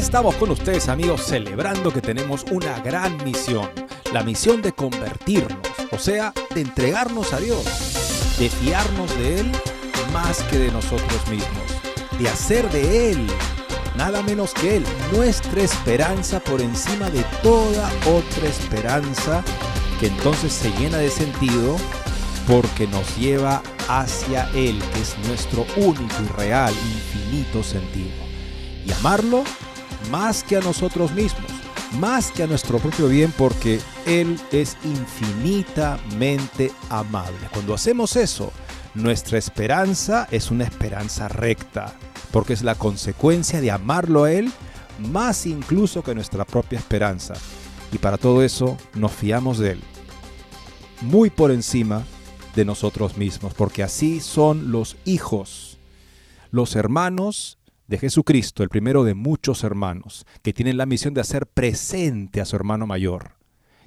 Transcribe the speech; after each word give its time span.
Estamos 0.00 0.34
con 0.36 0.50
ustedes 0.50 0.88
amigos 0.88 1.20
celebrando 1.26 1.92
que 1.92 2.00
tenemos 2.00 2.46
una 2.50 2.80
gran 2.80 3.22
misión, 3.22 3.68
la 4.14 4.22
misión 4.22 4.62
de 4.62 4.72
convertirnos, 4.72 5.58
o 5.92 5.98
sea, 5.98 6.32
de 6.54 6.62
entregarnos 6.62 7.34
a 7.34 7.38
Dios, 7.38 7.64
de 8.38 8.48
fiarnos 8.48 9.14
de 9.18 9.40
Él 9.40 9.52
más 10.10 10.42
que 10.44 10.58
de 10.58 10.72
nosotros 10.72 11.28
mismos, 11.28 12.18
de 12.18 12.30
hacer 12.30 12.68
de 12.70 13.10
Él, 13.10 13.26
nada 13.94 14.22
menos 14.22 14.54
que 14.54 14.78
Él, 14.78 14.84
nuestra 15.12 15.62
esperanza 15.62 16.40
por 16.40 16.62
encima 16.62 17.10
de 17.10 17.22
toda 17.42 17.92
otra 18.06 18.48
esperanza 18.48 19.44
que 20.00 20.06
entonces 20.06 20.50
se 20.50 20.70
llena 20.78 20.96
de 20.96 21.10
sentido 21.10 21.76
porque 22.48 22.86
nos 22.86 23.18
lleva 23.18 23.62
hacia 23.86 24.48
Él, 24.54 24.82
que 24.94 25.00
es 25.02 25.14
nuestro 25.28 25.66
único 25.76 26.16
y 26.24 26.28
real, 26.38 26.72
infinito 26.72 27.62
sentido. 27.62 28.30
Y 28.86 28.92
amarlo 28.92 29.44
más 30.10 30.42
que 30.42 30.56
a 30.56 30.60
nosotros 30.60 31.12
mismos, 31.12 31.50
más 31.98 32.30
que 32.30 32.42
a 32.42 32.46
nuestro 32.46 32.78
propio 32.78 33.08
bien, 33.08 33.32
porque 33.36 33.80
Él 34.06 34.38
es 34.52 34.76
infinitamente 34.84 36.72
amable. 36.88 37.48
Cuando 37.52 37.74
hacemos 37.74 38.16
eso, 38.16 38.52
nuestra 38.94 39.38
esperanza 39.38 40.26
es 40.30 40.50
una 40.50 40.64
esperanza 40.64 41.28
recta, 41.28 41.94
porque 42.32 42.52
es 42.52 42.62
la 42.62 42.74
consecuencia 42.74 43.60
de 43.60 43.70
amarlo 43.70 44.24
a 44.24 44.32
Él 44.32 44.52
más 44.98 45.46
incluso 45.46 46.02
que 46.02 46.14
nuestra 46.14 46.44
propia 46.44 46.78
esperanza. 46.78 47.34
Y 47.92 47.98
para 47.98 48.18
todo 48.18 48.42
eso 48.42 48.76
nos 48.94 49.12
fiamos 49.12 49.58
de 49.58 49.72
Él, 49.72 49.80
muy 51.00 51.30
por 51.30 51.50
encima 51.50 52.04
de 52.54 52.64
nosotros 52.64 53.16
mismos, 53.16 53.54
porque 53.54 53.82
así 53.82 54.20
son 54.20 54.70
los 54.70 54.96
hijos. 55.04 55.78
Los 56.50 56.74
hermanos 56.76 57.58
de 57.90 57.98
Jesucristo, 57.98 58.62
el 58.62 58.68
primero 58.68 59.02
de 59.02 59.14
muchos 59.14 59.64
hermanos, 59.64 60.24
que 60.42 60.52
tienen 60.52 60.76
la 60.76 60.86
misión 60.86 61.12
de 61.12 61.22
hacer 61.22 61.48
presente 61.48 62.40
a 62.40 62.44
su 62.44 62.54
hermano 62.54 62.86
mayor, 62.86 63.32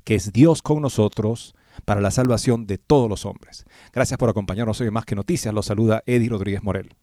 que 0.04 0.16
es 0.16 0.34
Dios 0.34 0.62
con 0.62 0.82
nosotros 0.82 1.56
para 1.86 2.02
la 2.02 2.12
salvación 2.12 2.68
de 2.68 2.78
todos 2.78 3.10
los 3.10 3.26
hombres. 3.26 3.64
Gracias 3.94 4.18
por 4.18 4.28
acompañarnos 4.28 4.82
hoy 4.82 4.88
en 4.88 4.94
Más 4.94 5.06
que 5.06 5.16
Noticias. 5.16 5.54
Los 5.54 5.68
saluda 5.68 6.04
Eddie 6.06 6.28
Rodríguez 6.28 6.62
Morel. 6.64 6.94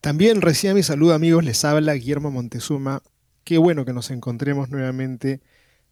También 0.00 0.42
recién 0.42 0.74
mi 0.74 0.82
saludo 0.82 1.14
amigos, 1.14 1.44
les 1.44 1.64
habla 1.64 1.94
Guillermo 1.94 2.32
Montezuma. 2.32 3.02
Qué 3.44 3.56
bueno 3.58 3.84
que 3.84 3.92
nos 3.92 4.10
encontremos 4.10 4.68
nuevamente 4.68 5.40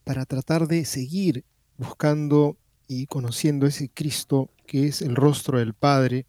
para 0.03 0.27
tratar 0.27 0.67
de 0.67 0.84
seguir 0.84 1.44
buscando 1.78 2.59
y 2.89 3.06
conociendo 3.06 3.67
ese 3.67 3.89
Cristo 3.89 4.50
que 4.67 4.89
es 4.89 5.00
el 5.00 5.15
rostro 5.15 5.61
del 5.61 5.75
Padre, 5.75 6.27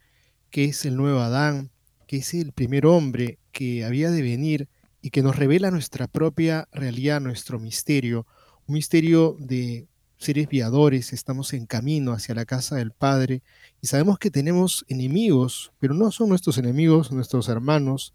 que 0.52 0.66
es 0.66 0.86
el 0.86 0.96
nuevo 0.96 1.22
Adán, 1.22 1.72
que 2.08 2.18
es 2.18 2.34
el 2.34 2.52
primer 2.52 2.86
hombre 2.86 3.40
que 3.52 3.84
había 3.86 4.12
de 4.12 4.22
venir 4.22 4.68
y 5.02 5.10
que 5.10 5.22
nos 5.22 5.36
revela 5.36 5.72
nuestra 5.72 6.08
propia 6.08 6.68
realidad, 6.72 7.22
nuestro 7.22 7.60
misterio, 7.60 8.26
un 8.68 8.74
misterio 8.74 9.36
de 9.40 9.88
seres 10.18 10.48
viadores, 10.48 11.14
estamos 11.14 11.54
en 11.54 11.66
camino 11.66 12.14
hacia 12.14 12.36
la 12.36 12.46
casa 12.46 12.78
del 12.78 12.92
Padre 12.92 13.44
y 13.82 13.88
sabemos 13.88 14.18
que 14.18 14.32
tenemos 14.32 14.86
enemigos, 14.88 15.72
pero 15.80 15.94
no 15.94 16.12
son 16.12 16.30
nuestros 16.30 16.58
enemigos, 16.58 17.12
nuestros 17.12 17.50
hermanos, 17.50 18.14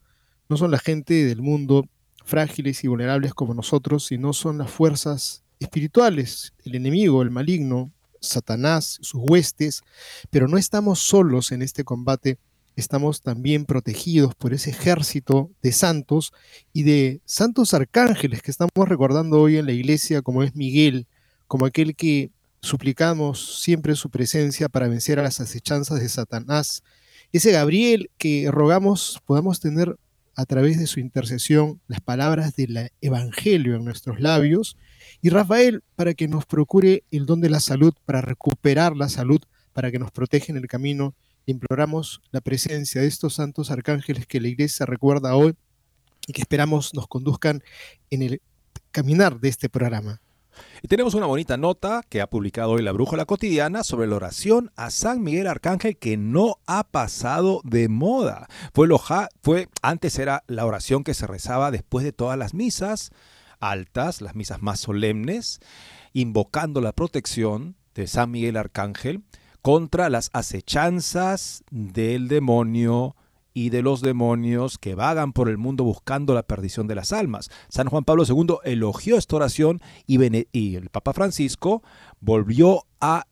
no 0.48 0.56
son 0.56 0.70
la 0.70 0.78
gente 0.78 1.24
del 1.24 1.42
mundo 1.42 1.86
frágiles 2.24 2.82
y 2.84 2.88
vulnerables 2.88 3.34
como 3.34 3.54
nosotros, 3.54 4.06
sino 4.06 4.32
son 4.32 4.58
las 4.58 4.70
fuerzas 4.70 5.44
espirituales, 5.60 6.54
el 6.64 6.74
enemigo, 6.74 7.22
el 7.22 7.30
maligno, 7.30 7.92
Satanás, 8.20 8.98
sus 9.00 9.20
huestes, 9.22 9.82
pero 10.30 10.48
no 10.48 10.58
estamos 10.58 11.00
solos 11.00 11.52
en 11.52 11.62
este 11.62 11.84
combate 11.84 12.38
estamos 12.80 13.22
también 13.22 13.64
protegidos 13.64 14.34
por 14.34 14.52
ese 14.52 14.70
ejército 14.70 15.50
de 15.62 15.70
santos 15.70 16.32
y 16.72 16.82
de 16.82 17.20
santos 17.24 17.74
arcángeles 17.74 18.42
que 18.42 18.50
estamos 18.50 18.72
recordando 18.88 19.40
hoy 19.40 19.58
en 19.58 19.66
la 19.66 19.72
iglesia, 19.72 20.22
como 20.22 20.42
es 20.42 20.56
Miguel, 20.56 21.06
como 21.46 21.66
aquel 21.66 21.94
que 21.94 22.30
suplicamos 22.60 23.62
siempre 23.62 23.94
su 23.94 24.10
presencia 24.10 24.68
para 24.68 24.88
vencer 24.88 25.18
a 25.18 25.22
las 25.22 25.40
acechanzas 25.40 26.00
de 26.00 26.08
Satanás, 26.08 26.82
ese 27.32 27.52
Gabriel 27.52 28.10
que 28.18 28.48
rogamos 28.50 29.20
podamos 29.24 29.60
tener 29.60 29.96
a 30.34 30.46
través 30.46 30.78
de 30.78 30.86
su 30.86 31.00
intercesión 31.00 31.80
las 31.86 32.00
palabras 32.00 32.56
del 32.56 32.90
Evangelio 33.00 33.76
en 33.76 33.84
nuestros 33.84 34.20
labios, 34.20 34.76
y 35.22 35.28
Rafael 35.28 35.82
para 35.96 36.14
que 36.14 36.28
nos 36.28 36.46
procure 36.46 37.04
el 37.10 37.26
don 37.26 37.40
de 37.40 37.50
la 37.50 37.60
salud, 37.60 37.92
para 38.06 38.20
recuperar 38.20 38.96
la 38.96 39.08
salud, 39.08 39.40
para 39.72 39.90
que 39.90 39.98
nos 39.98 40.10
proteja 40.10 40.46
en 40.50 40.56
el 40.56 40.66
camino 40.66 41.14
imploramos 41.46 42.20
la 42.30 42.40
presencia 42.40 43.00
de 43.00 43.06
estos 43.06 43.34
santos 43.34 43.70
arcángeles 43.70 44.26
que 44.26 44.40
la 44.40 44.48
iglesia 44.48 44.86
recuerda 44.86 45.34
hoy 45.34 45.54
y 46.26 46.32
que 46.32 46.42
esperamos 46.42 46.94
nos 46.94 47.06
conduzcan 47.06 47.62
en 48.10 48.22
el 48.22 48.42
caminar 48.90 49.40
de 49.40 49.48
este 49.48 49.68
programa. 49.68 50.20
Y 50.82 50.88
tenemos 50.88 51.14
una 51.14 51.26
bonita 51.26 51.56
nota 51.56 52.02
que 52.08 52.20
ha 52.20 52.28
publicado 52.28 52.72
hoy 52.72 52.82
la 52.82 52.92
Brújula 52.92 53.24
Cotidiana 53.24 53.84
sobre 53.84 54.06
la 54.06 54.16
oración 54.16 54.70
a 54.76 54.90
San 54.90 55.22
Miguel 55.22 55.46
Arcángel 55.46 55.96
que 55.96 56.16
no 56.16 56.56
ha 56.66 56.84
pasado 56.84 57.60
de 57.64 57.88
moda. 57.88 58.48
Fue, 58.74 58.88
fue 59.42 59.68
antes 59.82 60.18
era 60.18 60.44
la 60.46 60.66
oración 60.66 61.04
que 61.04 61.14
se 61.14 61.26
rezaba 61.26 61.70
después 61.70 62.04
de 62.04 62.12
todas 62.12 62.38
las 62.38 62.54
misas 62.54 63.10
altas, 63.60 64.20
las 64.20 64.34
misas 64.34 64.62
más 64.62 64.80
solemnes, 64.80 65.60
invocando 66.12 66.80
la 66.80 66.92
protección 66.92 67.76
de 67.94 68.06
San 68.06 68.30
Miguel 68.30 68.56
Arcángel 68.56 69.22
contra 69.62 70.10
las 70.10 70.30
acechanzas 70.32 71.64
del 71.70 72.28
demonio 72.28 73.16
y 73.52 73.70
de 73.70 73.82
los 73.82 74.00
demonios 74.00 74.78
que 74.78 74.94
vagan 74.94 75.32
por 75.32 75.48
el 75.48 75.58
mundo 75.58 75.84
buscando 75.84 76.34
la 76.34 76.44
perdición 76.44 76.86
de 76.86 76.94
las 76.94 77.12
almas. 77.12 77.50
San 77.68 77.88
Juan 77.88 78.04
Pablo 78.04 78.24
II 78.26 78.56
elogió 78.64 79.16
esta 79.16 79.36
oración 79.36 79.80
y, 80.06 80.18
y 80.52 80.76
el 80.76 80.88
Papa 80.90 81.12
Francisco 81.12 81.82
volvió 82.20 82.86
a 83.00 83.26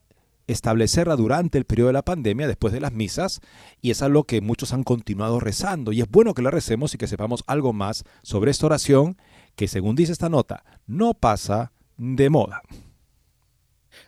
establecerla 0.48 1.14
durante 1.14 1.58
el 1.58 1.66
periodo 1.66 1.88
de 1.88 1.92
la 1.92 2.04
pandemia, 2.04 2.48
después 2.48 2.72
de 2.72 2.80
las 2.80 2.92
misas, 2.92 3.40
y 3.82 3.90
es 3.90 4.02
algo 4.02 4.24
que 4.24 4.40
muchos 4.40 4.72
han 4.72 4.82
continuado 4.82 5.40
rezando. 5.40 5.92
Y 5.92 6.00
es 6.00 6.08
bueno 6.08 6.34
que 6.34 6.42
la 6.42 6.50
recemos 6.50 6.94
y 6.94 6.98
que 6.98 7.06
sepamos 7.06 7.44
algo 7.46 7.72
más 7.72 8.04
sobre 8.22 8.50
esta 8.50 8.66
oración 8.66 9.18
que, 9.56 9.68
según 9.68 9.94
dice 9.94 10.12
esta 10.12 10.30
nota, 10.30 10.64
no 10.86 11.14
pasa 11.14 11.72
de 11.98 12.30
moda. 12.30 12.62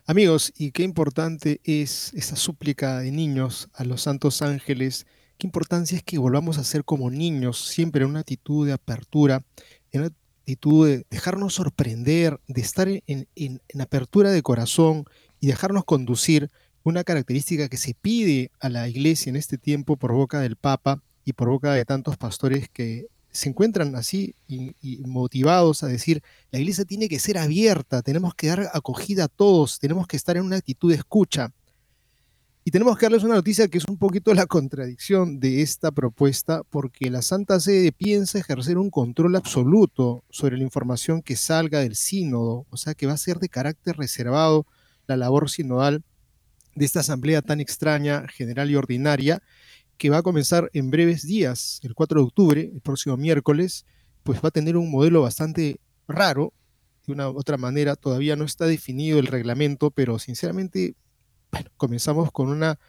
Amigos, 0.07 0.51
y 0.57 0.71
qué 0.71 0.83
importante 0.83 1.61
es 1.63 2.11
esa 2.15 2.35
súplica 2.35 2.99
de 2.99 3.11
niños 3.11 3.69
a 3.73 3.83
los 3.83 4.01
santos 4.01 4.41
ángeles, 4.41 5.05
qué 5.37 5.45
importancia 5.45 5.95
es 5.95 6.03
que 6.03 6.17
volvamos 6.17 6.57
a 6.57 6.63
ser 6.63 6.83
como 6.83 7.11
niños, 7.11 7.63
siempre 7.67 8.03
en 8.03 8.09
una 8.09 8.21
actitud 8.21 8.65
de 8.65 8.73
apertura, 8.73 9.43
en 9.91 10.01
una 10.01 10.11
actitud 10.41 10.87
de 10.87 11.05
dejarnos 11.11 11.53
sorprender, 11.53 12.39
de 12.47 12.61
estar 12.61 12.87
en, 12.89 13.27
en 13.35 13.81
apertura 13.81 14.31
de 14.31 14.41
corazón 14.41 15.05
y 15.39 15.47
dejarnos 15.47 15.85
conducir, 15.85 16.49
una 16.83 17.03
característica 17.03 17.69
que 17.69 17.77
se 17.77 17.93
pide 17.93 18.49
a 18.59 18.67
la 18.69 18.89
iglesia 18.89 19.29
en 19.29 19.35
este 19.35 19.59
tiempo 19.59 19.97
por 19.97 20.13
boca 20.13 20.39
del 20.39 20.55
Papa 20.55 21.03
y 21.25 21.33
por 21.33 21.49
boca 21.49 21.73
de 21.73 21.85
tantos 21.85 22.17
pastores 22.17 22.69
que 22.69 23.05
se 23.31 23.49
encuentran 23.49 23.95
así 23.95 24.35
y, 24.47 24.73
motivados 25.05 25.83
a 25.83 25.87
decir, 25.87 26.21
la 26.51 26.59
iglesia 26.59 26.85
tiene 26.85 27.07
que 27.07 27.19
ser 27.19 27.37
abierta, 27.37 28.01
tenemos 28.01 28.35
que 28.35 28.47
dar 28.47 28.69
acogida 28.73 29.25
a 29.25 29.27
todos, 29.29 29.79
tenemos 29.79 30.07
que 30.07 30.17
estar 30.17 30.37
en 30.37 30.43
una 30.43 30.57
actitud 30.57 30.89
de 30.89 30.97
escucha. 30.97 31.51
Y 32.63 32.69
tenemos 32.69 32.95
que 32.97 33.05
darles 33.05 33.23
una 33.23 33.35
noticia 33.35 33.67
que 33.67 33.79
es 33.79 33.85
un 33.85 33.97
poquito 33.97 34.33
la 34.35 34.45
contradicción 34.45 35.39
de 35.39 35.61
esta 35.63 35.91
propuesta, 35.91 36.61
porque 36.69 37.09
la 37.09 37.23
Santa 37.23 37.59
Sede 37.59 37.91
piensa 37.91 38.37
ejercer 38.37 38.77
un 38.77 38.91
control 38.91 39.35
absoluto 39.35 40.23
sobre 40.29 40.57
la 40.57 40.63
información 40.63 41.23
que 41.23 41.35
salga 41.35 41.79
del 41.79 41.95
sínodo, 41.95 42.67
o 42.69 42.77
sea 42.77 42.93
que 42.93 43.07
va 43.07 43.13
a 43.13 43.17
ser 43.17 43.39
de 43.39 43.49
carácter 43.49 43.97
reservado 43.97 44.67
la 45.07 45.17
labor 45.17 45.49
sinodal 45.49 46.03
de 46.75 46.85
esta 46.85 46.99
asamblea 46.99 47.41
tan 47.41 47.59
extraña, 47.59 48.27
general 48.27 48.69
y 48.69 48.75
ordinaria, 48.75 49.41
que 50.01 50.09
va 50.09 50.17
a 50.17 50.23
comenzar 50.23 50.71
en 50.73 50.89
breves 50.89 51.27
días, 51.27 51.79
el 51.83 51.93
4 51.93 52.21
de 52.21 52.25
octubre, 52.25 52.71
el 52.73 52.81
próximo 52.81 53.17
miércoles, 53.17 53.85
pues 54.23 54.41
va 54.43 54.47
a 54.47 54.51
tener 54.51 54.75
un 54.75 54.89
modelo 54.89 55.21
bastante 55.21 55.79
raro, 56.07 56.53
de 57.05 57.13
una 57.13 57.29
otra 57.29 57.57
manera, 57.57 57.95
todavía 57.95 58.35
no 58.35 58.43
está 58.43 58.65
definido 58.65 59.19
el 59.19 59.27
reglamento, 59.27 59.91
pero 59.91 60.17
sinceramente 60.17 60.95
bueno, 61.51 61.69
comenzamos 61.77 62.31
con 62.31 62.49
una, 62.49 62.79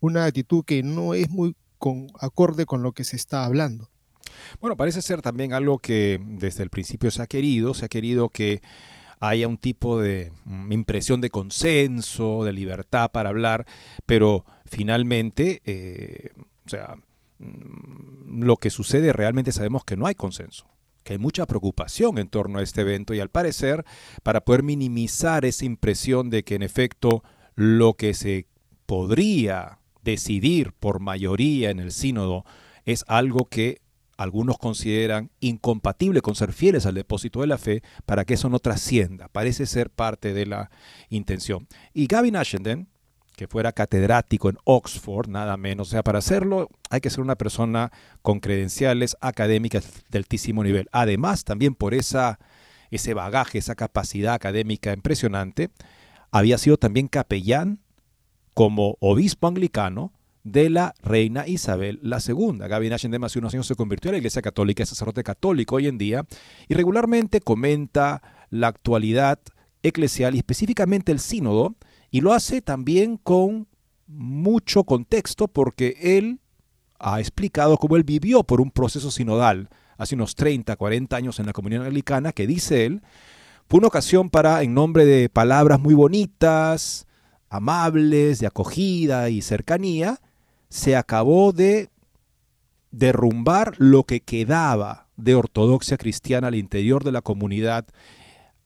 una 0.00 0.24
actitud 0.24 0.64
que 0.64 0.82
no 0.82 1.14
es 1.14 1.30
muy 1.30 1.54
con, 1.78 2.08
acorde 2.18 2.66
con 2.66 2.82
lo 2.82 2.90
que 2.90 3.04
se 3.04 3.14
está 3.14 3.44
hablando. 3.44 3.88
Bueno, 4.60 4.76
parece 4.76 5.02
ser 5.02 5.22
también 5.22 5.52
algo 5.52 5.78
que 5.78 6.20
desde 6.20 6.64
el 6.64 6.70
principio 6.70 7.12
se 7.12 7.22
ha 7.22 7.28
querido, 7.28 7.74
se 7.74 7.84
ha 7.84 7.88
querido 7.88 8.28
que 8.28 8.60
haya 9.20 9.48
un 9.48 9.56
tipo 9.56 10.00
de 10.00 10.32
mm, 10.44 10.72
impresión 10.72 11.20
de 11.20 11.30
consenso, 11.30 12.42
de 12.42 12.52
libertad 12.52 13.12
para 13.12 13.28
hablar, 13.28 13.66
pero 14.04 14.44
finalmente, 14.66 15.62
eh, 15.64 16.30
o 16.66 16.68
sea, 16.68 16.96
mm, 17.38 18.42
lo 18.42 18.56
que 18.56 18.70
sucede 18.70 19.12
realmente 19.12 19.52
sabemos 19.52 19.84
que 19.84 19.96
no 19.96 20.06
hay 20.06 20.14
consenso 20.14 20.66
que 21.06 21.12
hay 21.12 21.18
mucha 21.20 21.46
preocupación 21.46 22.18
en 22.18 22.28
torno 22.28 22.58
a 22.58 22.62
este 22.62 22.80
evento 22.80 23.14
y 23.14 23.20
al 23.20 23.30
parecer, 23.30 23.84
para 24.24 24.44
poder 24.44 24.64
minimizar 24.64 25.44
esa 25.44 25.64
impresión 25.64 26.30
de 26.30 26.42
que 26.42 26.56
en 26.56 26.64
efecto 26.64 27.22
lo 27.54 27.94
que 27.94 28.12
se 28.12 28.48
podría 28.86 29.78
decidir 30.02 30.72
por 30.72 31.00
mayoría 31.00 31.70
en 31.70 31.78
el 31.78 31.92
sínodo 31.92 32.44
es 32.84 33.04
algo 33.06 33.46
que 33.46 33.80
algunos 34.16 34.58
consideran 34.58 35.30
incompatible 35.40 36.22
con 36.22 36.34
ser 36.34 36.52
fieles 36.52 36.86
al 36.86 36.94
depósito 36.94 37.40
de 37.40 37.46
la 37.46 37.58
fe 37.58 37.82
para 38.04 38.24
que 38.24 38.34
eso 38.34 38.48
no 38.48 38.58
trascienda. 38.58 39.28
Parece 39.28 39.66
ser 39.66 39.90
parte 39.90 40.32
de 40.32 40.46
la 40.46 40.70
intención. 41.08 41.68
Y 41.92 42.06
Gavin 42.06 42.36
Ashenden, 42.36 42.88
que 43.36 43.46
fuera 43.46 43.72
catedrático 43.72 44.48
en 44.48 44.56
Oxford, 44.64 45.28
nada 45.28 45.56
menos, 45.56 45.88
o 45.88 45.90
sea, 45.90 46.02
para 46.02 46.18
hacerlo 46.18 46.70
hay 46.90 47.00
que 47.00 47.10
ser 47.10 47.20
una 47.20 47.36
persona 47.36 47.92
con 48.22 48.40
credenciales 48.40 49.16
académicas 49.20 50.04
de 50.08 50.18
altísimo 50.18 50.64
nivel. 50.64 50.88
Además, 50.90 51.44
también 51.44 51.74
por 51.74 51.92
esa, 51.92 52.38
ese 52.90 53.12
bagaje, 53.14 53.58
esa 53.58 53.74
capacidad 53.74 54.34
académica 54.34 54.92
impresionante, 54.92 55.70
había 56.30 56.58
sido 56.58 56.78
también 56.78 57.08
capellán 57.08 57.80
como 58.54 58.96
obispo 59.00 59.48
anglicano 59.48 60.12
de 60.42 60.70
la 60.70 60.94
reina 61.02 61.46
Isabel 61.46 62.00
II. 62.02 62.58
Gavin 62.68 62.92
Ashenden 62.92 63.24
hace 63.24 63.38
unos 63.38 63.52
años 63.52 63.66
se 63.66 63.74
convirtió 63.74 64.10
a 64.10 64.12
la 64.12 64.18
Iglesia 64.18 64.40
Católica, 64.40 64.82
es 64.82 64.88
sacerdote 64.88 65.22
católico 65.24 65.74
hoy 65.76 65.88
en 65.88 65.98
día, 65.98 66.24
y 66.68 66.74
regularmente 66.74 67.40
comenta 67.40 68.22
la 68.48 68.68
actualidad 68.68 69.40
eclesial 69.82 70.34
y 70.34 70.38
específicamente 70.38 71.12
el 71.12 71.18
sínodo, 71.18 71.74
y 72.16 72.22
lo 72.22 72.32
hace 72.32 72.62
también 72.62 73.18
con 73.18 73.68
mucho 74.06 74.84
contexto 74.84 75.48
porque 75.48 75.98
él 76.00 76.40
ha 76.98 77.20
explicado 77.20 77.76
cómo 77.76 77.96
él 77.96 78.04
vivió 78.04 78.42
por 78.42 78.62
un 78.62 78.70
proceso 78.70 79.10
sinodal 79.10 79.68
hace 79.98 80.14
unos 80.14 80.34
30, 80.34 80.76
40 80.76 81.14
años 81.14 81.38
en 81.40 81.44
la 81.44 81.52
comunión 81.52 81.82
anglicana, 81.84 82.32
que 82.32 82.46
dice 82.46 82.86
él, 82.86 83.02
fue 83.68 83.80
una 83.80 83.88
ocasión 83.88 84.30
para, 84.30 84.62
en 84.62 84.72
nombre 84.72 85.04
de 85.04 85.28
palabras 85.28 85.78
muy 85.78 85.92
bonitas, 85.92 87.06
amables, 87.50 88.38
de 88.38 88.46
acogida 88.46 89.28
y 89.28 89.42
cercanía, 89.42 90.18
se 90.70 90.96
acabó 90.96 91.52
de 91.52 91.90
derrumbar 92.92 93.74
lo 93.76 94.04
que 94.04 94.20
quedaba 94.20 95.08
de 95.18 95.34
ortodoxia 95.34 95.98
cristiana 95.98 96.48
al 96.48 96.54
interior 96.54 97.04
de 97.04 97.12
la 97.12 97.20
comunidad 97.20 97.84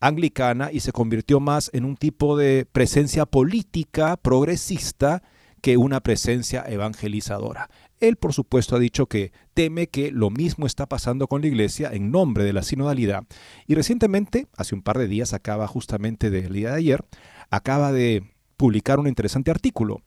anglicana 0.01 0.71
y 0.73 0.81
se 0.81 0.93
convirtió 0.93 1.41
más 1.41 1.71
en 1.73 1.85
un 1.85 1.97
tipo 1.97 2.37
de 2.37 2.67
presencia 2.71 3.27
política 3.27 4.17
progresista 4.17 5.23
que 5.61 5.77
una 5.77 6.01
presencia 6.01 6.65
evangelizadora. 6.67 7.69
Él, 8.01 8.17
por 8.17 8.33
supuesto, 8.33 8.77
ha 8.77 8.79
dicho 8.79 9.07
que 9.07 9.33
teme 9.53 9.89
que 9.89 10.11
lo 10.11 10.31
mismo 10.31 10.67
está 10.67 10.87
pasando 10.87 11.27
con 11.29 11.43
la 11.43 11.49
Iglesia 11.49 11.91
en 11.93 12.11
nombre 12.11 12.45
de 12.45 12.55
la 12.55 12.63
sinodalidad. 12.63 13.25
Y 13.67 13.75
recientemente, 13.75 14.49
hace 14.57 14.75
un 14.75 14.83
par 14.83 14.97
de 14.97 15.07
días, 15.07 15.35
acaba 15.35 15.67
justamente 15.67 16.31
del 16.31 16.55
día 16.55 16.71
de 16.71 16.77
ayer, 16.77 17.05
acaba 17.51 17.93
de 17.93 18.25
publicar 18.57 18.99
un 18.99 19.07
interesante 19.07 19.51
artículo 19.51 20.03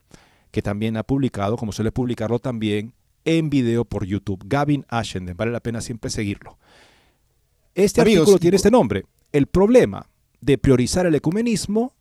que 0.50 0.62
también 0.62 0.96
ha 0.96 1.04
publicado, 1.04 1.56
como 1.56 1.72
suele 1.72 1.92
publicarlo 1.92 2.40
también, 2.40 2.94
en 3.24 3.48
video 3.48 3.84
por 3.84 4.04
YouTube. 4.04 4.42
Gavin 4.46 4.84
Ashenden, 4.88 5.36
vale 5.36 5.52
la 5.52 5.60
pena 5.60 5.80
siempre 5.80 6.10
seguirlo. 6.10 6.58
Este 7.74 8.00
artículo 8.00 8.38
tiene 8.38 8.56
este 8.56 8.70
nombre, 8.70 9.04
El 9.34 9.48
problema 9.48 10.10
de 10.40 10.58
priorizar 10.58 11.06
el 11.06 11.16
ecumenismo 11.16 11.96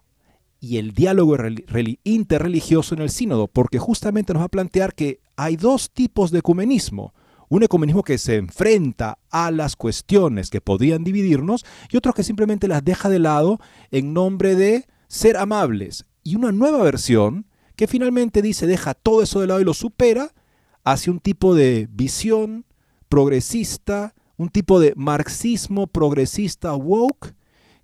y 0.60 0.78
el 0.78 0.94
diálogo 0.94 1.36
interreligioso 2.04 2.94
en 2.94 3.02
el 3.02 3.10
sínodo, 3.10 3.48
porque 3.48 3.80
justamente 3.80 4.34
nos 4.34 4.42
va 4.42 4.46
a 4.46 4.50
plantear 4.50 4.94
que 4.94 5.20
hay 5.36 5.56
dos 5.56 5.90
tipos 5.90 6.30
de 6.30 6.38
ecumenismo. 6.38 7.16
Un 7.50 7.64
ecumenismo 7.64 8.04
que 8.04 8.20
se 8.20 8.36
enfrenta 8.36 9.18
a 9.32 9.50
las 9.50 9.76
cuestiones 9.76 10.52
que 10.52 10.62
podrían 10.62 11.04
dividirnos 11.04 11.66
y 11.90 11.98
otro 11.98 12.14
que 12.14 12.22
simplemente 12.22 12.68
las 12.68 12.86
deja 12.86 13.10
de 13.10 13.18
lado 13.18 13.60
en 13.90 14.14
nombre 14.14 14.54
de 14.54 14.86
ser 15.08 15.36
amables. 15.36 16.06
Y 16.22 16.36
una 16.36 16.52
nueva 16.52 16.84
versión 16.84 17.48
que 17.76 17.88
finalmente 17.88 18.44
dice 18.44 18.68
deja 18.68 18.94
todo 18.94 19.24
eso 19.24 19.42
de 19.42 19.48
lado 19.48 19.60
y 19.60 19.66
lo 19.66 19.74
supera 19.74 20.36
hacia 20.84 21.12
un 21.12 21.20
tipo 21.20 21.56
de 21.56 21.88
visión 21.90 22.68
progresista, 23.10 24.14
un 24.38 24.50
tipo 24.50 24.80
de 24.80 24.94
marxismo 24.96 25.88
progresista 25.88 26.74
woke 26.76 27.34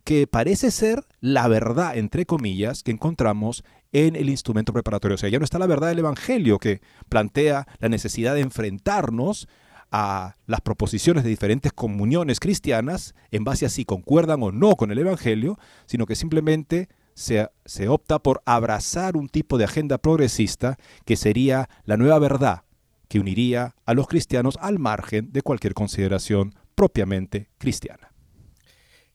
que 0.03 0.27
parece 0.27 0.71
ser 0.71 1.05
la 1.19 1.47
verdad, 1.47 1.97
entre 1.97 2.25
comillas, 2.25 2.83
que 2.83 2.91
encontramos 2.91 3.63
en 3.91 4.15
el 4.15 4.29
instrumento 4.29 4.73
preparatorio. 4.73 5.15
O 5.15 5.17
sea, 5.17 5.29
ya 5.29 5.39
no 5.39 5.45
está 5.45 5.59
la 5.59 5.67
verdad 5.67 5.89
del 5.89 5.99
Evangelio 5.99 6.57
que 6.57 6.81
plantea 7.09 7.67
la 7.79 7.89
necesidad 7.89 8.33
de 8.33 8.41
enfrentarnos 8.41 9.47
a 9.91 10.35
las 10.45 10.61
proposiciones 10.61 11.23
de 11.23 11.29
diferentes 11.29 11.73
comuniones 11.73 12.39
cristianas 12.39 13.15
en 13.31 13.43
base 13.43 13.65
a 13.65 13.69
si 13.69 13.85
concuerdan 13.85 14.43
o 14.43 14.51
no 14.51 14.75
con 14.75 14.91
el 14.91 14.99
Evangelio, 14.99 15.57
sino 15.85 16.05
que 16.05 16.15
simplemente 16.15 16.89
se, 17.15 17.49
se 17.65 17.87
opta 17.87 18.19
por 18.19 18.41
abrazar 18.45 19.17
un 19.17 19.29
tipo 19.29 19.57
de 19.57 19.65
agenda 19.65 19.97
progresista 19.97 20.77
que 21.05 21.15
sería 21.15 21.69
la 21.85 21.97
nueva 21.97 22.19
verdad 22.19 22.63
que 23.09 23.19
uniría 23.19 23.75
a 23.85 23.93
los 23.93 24.07
cristianos 24.07 24.57
al 24.61 24.79
margen 24.79 25.33
de 25.33 25.41
cualquier 25.41 25.73
consideración 25.73 26.55
propiamente 26.75 27.49
cristiana. 27.57 28.13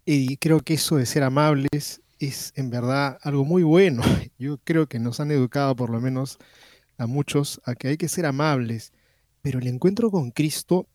Y 0.04 0.36
creo 0.36 0.60
que 0.60 0.74
eso 0.74 0.96
de 0.96 1.06
ser 1.06 1.22
amables 1.22 2.02
es 2.18 2.52
en 2.56 2.68
verdad 2.68 3.18
algo 3.22 3.44
muy 3.44 3.62
bueno. 3.62 4.02
Yo 4.38 4.58
creo 4.58 4.86
que 4.86 4.98
nos 4.98 5.20
han 5.20 5.30
educado 5.30 5.74
por 5.74 5.88
lo 5.88 6.00
menos 6.00 6.38
a 6.98 7.06
muchos 7.06 7.60
a 7.64 7.74
que 7.74 7.88
hay 7.88 7.96
que 7.96 8.08
ser 8.08 8.26
amables, 8.26 8.92
pero 9.40 9.60
el 9.60 9.66
encuentro 9.66 10.10
con 10.10 10.30
Cristo 10.30 10.86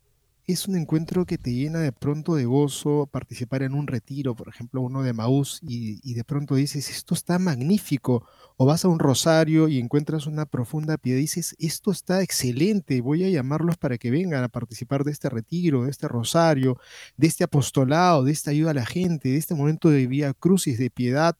es 0.52 0.68
un 0.68 0.76
encuentro 0.76 1.28
que 1.28 1.38
te 1.38 1.54
llena 1.54 1.80
de 1.80 1.92
pronto 1.92 2.34
de 2.34 2.46
gozo, 2.46 3.08
participar 3.12 3.62
en 3.62 3.76
un 3.76 3.86
retiro, 3.86 4.36
por 4.36 4.50
ejemplo, 4.50 4.82
uno 4.82 5.04
de 5.04 5.14
Maús, 5.14 5.60
y, 5.62 6.14
de 6.16 6.24
pronto 6.24 6.56
dices, 6.56 6.90
esto 6.90 7.14
está 7.14 7.38
magnífico, 7.38 8.28
o 8.58 8.66
vas 8.66 8.84
a 8.84 8.88
un 8.88 8.98
rosario 8.98 9.68
y 9.68 9.78
encuentras 9.78 10.26
una 10.26 10.48
profunda 10.48 10.98
piedad, 10.98 11.20
y 11.20 11.22
dices, 11.22 11.56
esto 11.60 11.92
está 11.92 12.24
excelente, 12.24 13.00
voy 13.00 13.26
a 13.26 13.30
llamarlos 13.30 13.78
para 13.78 14.00
que 14.00 14.10
vengan 14.10 14.44
a 14.44 14.50
participar 14.50 15.04
de 15.04 15.12
este 15.12 15.30
retiro, 15.30 15.84
de 15.84 15.92
este 15.92 16.08
rosario, 16.08 16.80
de 17.16 17.28
este 17.28 17.44
apostolado, 17.44 18.24
de 18.24 18.32
esta 18.32 18.50
ayuda 18.50 18.72
a 18.72 18.74
la 18.74 18.88
gente, 18.88 19.30
de 19.30 19.38
este 19.38 19.54
momento 19.54 19.92
de 19.92 20.08
vía 20.08 20.34
crucis, 20.34 20.80
de 20.80 20.90
piedad, 20.90 21.38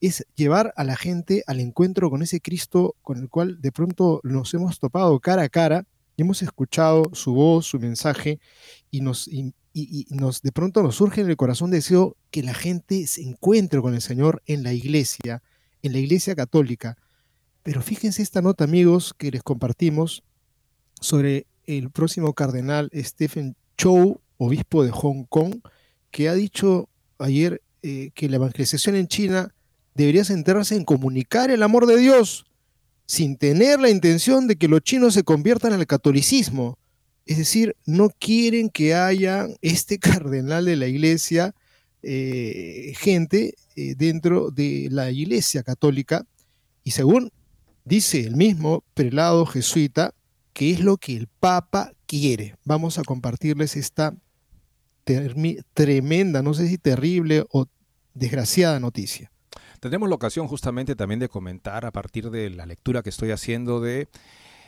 es 0.00 0.26
llevar 0.34 0.72
a 0.76 0.82
la 0.82 0.96
gente 0.96 1.44
al 1.46 1.60
encuentro 1.60 2.10
con 2.10 2.22
ese 2.22 2.40
Cristo 2.40 2.96
con 3.02 3.18
el 3.18 3.28
cual 3.28 3.60
de 3.60 3.70
pronto 3.70 4.20
nos 4.24 4.52
hemos 4.52 4.80
topado 4.80 5.20
cara 5.20 5.42
a 5.42 5.48
cara 5.48 5.86
hemos 6.22 6.42
escuchado 6.42 7.10
su 7.12 7.32
voz, 7.32 7.66
su 7.66 7.78
mensaje, 7.78 8.40
y 8.90 9.00
nos, 9.00 9.30
nos 10.10 10.42
de 10.42 10.52
pronto 10.52 10.82
nos 10.82 10.96
surge 10.96 11.20
en 11.20 11.30
el 11.30 11.36
corazón 11.36 11.70
deseo 11.70 12.16
que 12.30 12.42
la 12.42 12.54
gente 12.54 13.06
se 13.06 13.22
encuentre 13.22 13.80
con 13.80 13.94
el 13.94 14.02
Señor 14.02 14.42
en 14.46 14.62
la 14.62 14.72
iglesia, 14.72 15.42
en 15.82 15.92
la 15.92 15.98
iglesia 15.98 16.34
católica. 16.34 16.96
Pero 17.62 17.82
fíjense 17.82 18.22
esta 18.22 18.42
nota, 18.42 18.64
amigos, 18.64 19.14
que 19.16 19.30
les 19.30 19.42
compartimos 19.42 20.22
sobre 21.00 21.46
el 21.64 21.90
próximo 21.90 22.32
cardenal 22.32 22.90
Stephen 22.94 23.56
Chow, 23.76 24.20
obispo 24.38 24.82
de 24.82 24.90
Hong 24.90 25.24
Kong, 25.24 25.60
que 26.10 26.28
ha 26.28 26.34
dicho 26.34 26.88
ayer 27.18 27.62
eh, 27.82 28.10
que 28.14 28.28
la 28.28 28.36
evangelización 28.36 28.96
en 28.96 29.06
China 29.06 29.54
debería 29.94 30.24
centrarse 30.24 30.74
en 30.74 30.84
comunicar 30.84 31.50
el 31.50 31.62
amor 31.62 31.86
de 31.86 31.96
Dios 31.96 32.47
sin 33.08 33.36
tener 33.36 33.80
la 33.80 33.90
intención 33.90 34.46
de 34.46 34.54
que 34.54 34.68
los 34.68 34.82
chinos 34.82 35.14
se 35.14 35.24
conviertan 35.24 35.72
al 35.72 35.84
catolicismo. 35.88 36.78
Es 37.26 37.38
decir, 37.38 37.74
no 37.86 38.10
quieren 38.10 38.70
que 38.70 38.94
haya 38.94 39.48
este 39.62 39.98
cardenal 39.98 40.66
de 40.66 40.76
la 40.76 40.86
iglesia, 40.86 41.56
eh, 42.04 42.92
gente 42.96 43.54
eh, 43.74 43.96
dentro 43.96 44.52
de 44.52 44.86
la 44.92 45.10
iglesia 45.10 45.64
católica. 45.64 46.24
Y 46.84 46.92
según 46.92 47.32
Dice 47.88 48.20
el 48.20 48.36
mismo 48.36 48.84
prelado 48.92 49.46
jesuita 49.46 50.12
que 50.52 50.72
es 50.72 50.80
lo 50.80 50.98
que 50.98 51.16
el 51.16 51.26
Papa 51.26 51.94
quiere. 52.04 52.54
Vamos 52.66 52.98
a 52.98 53.02
compartirles 53.02 53.76
esta 53.76 54.14
tremenda, 55.72 56.42
no 56.42 56.52
sé 56.52 56.68
si 56.68 56.76
terrible 56.76 57.46
o 57.50 57.64
desgraciada 58.12 58.78
noticia. 58.78 59.32
Tendremos 59.80 60.08
la 60.08 60.14
ocasión 60.16 60.48
justamente 60.48 60.96
también 60.96 61.20
de 61.20 61.28
comentar 61.28 61.86
a 61.86 61.92
partir 61.92 62.30
de 62.30 62.50
la 62.50 62.66
lectura 62.66 63.02
que 63.02 63.10
estoy 63.10 63.30
haciendo 63.30 63.80
de 63.80 64.08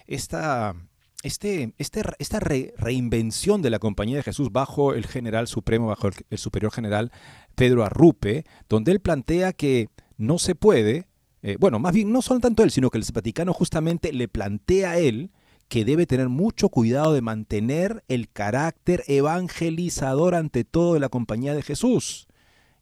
esta, 0.06 0.74
este, 1.22 1.72
este 1.78 2.02
esta 2.18 2.38
reinvención 2.40 3.62
de 3.62 3.70
la 3.70 3.78
Compañía 3.78 4.16
de 4.16 4.22
Jesús 4.22 4.50
bajo 4.52 4.94
el 4.94 5.06
general 5.06 5.48
supremo, 5.48 5.88
bajo 5.88 6.08
el, 6.08 6.38
superior 6.38 6.72
general 6.72 7.10
Pedro 7.54 7.84
Arrupe, 7.84 8.44
donde 8.68 8.92
él 8.92 9.00
plantea 9.00 9.52
que 9.52 9.88
no 10.16 10.38
se 10.38 10.54
puede, 10.54 11.06
eh, 11.42 11.56
bueno, 11.58 11.78
más 11.78 11.92
bien 11.92 12.12
no 12.12 12.22
solo 12.22 12.40
tanto 12.40 12.62
él, 12.62 12.70
sino 12.70 12.90
que 12.90 12.98
el 12.98 13.04
Vaticano 13.12 13.52
justamente 13.52 14.12
le 14.12 14.28
plantea 14.28 14.92
a 14.92 14.98
él 14.98 15.30
que 15.68 15.84
debe 15.84 16.06
tener 16.06 16.28
mucho 16.28 16.68
cuidado 16.68 17.14
de 17.14 17.22
mantener 17.22 18.02
el 18.08 18.28
carácter 18.28 19.04
evangelizador 19.06 20.34
ante 20.34 20.64
todo 20.64 20.94
de 20.94 21.00
la 21.00 21.08
compañía 21.08 21.54
de 21.54 21.62
Jesús. 21.62 22.26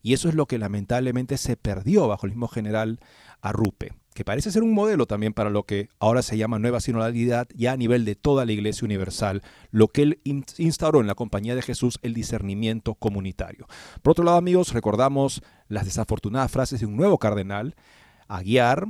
Y 0.02 0.12
eso 0.12 0.28
es 0.28 0.35
lo 0.35 0.47
que 0.47 0.59
lamentablemente 0.59 1.37
se 1.38 1.57
perdió 1.57 2.09
bajo 2.09 2.26
el 2.26 2.33
mismo 2.33 2.49
general 2.49 3.00
Arrupe, 3.40 3.93
que 4.14 4.25
parece 4.25 4.50
ser 4.50 4.62
un 4.62 4.75
modelo 4.75 5.07
también 5.07 5.33
para 5.33 5.50
lo 5.50 5.64
que 5.64 5.90
ahora 5.99 6.23
se 6.23 6.37
llama 6.37 6.59
nueva 6.59 6.81
sinodalidad 6.81 7.49
ya 7.55 7.73
a 7.73 7.76
nivel 7.76 8.05
de 8.05 8.17
toda 8.17 8.45
la 8.45 8.52
Iglesia 8.52 8.85
Universal, 8.85 9.43
lo 9.71 9.88
que 9.88 10.02
él 10.02 10.21
instauró 10.25 11.00
en 11.00 11.07
la 11.07 11.14
compañía 11.14 11.55
de 11.55 11.62
Jesús, 11.62 11.99
el 12.02 12.14
discernimiento 12.14 12.95
comunitario. 12.95 13.67
Por 14.02 14.12
otro 14.12 14.25
lado, 14.25 14.38
amigos, 14.38 14.73
recordamos 14.73 15.43
las 15.69 15.85
desafortunadas 15.85 16.50
frases 16.50 16.81
de 16.81 16.87
un 16.87 16.97
nuevo 16.97 17.19
cardenal, 17.19 17.76
Aguiar, 18.26 18.88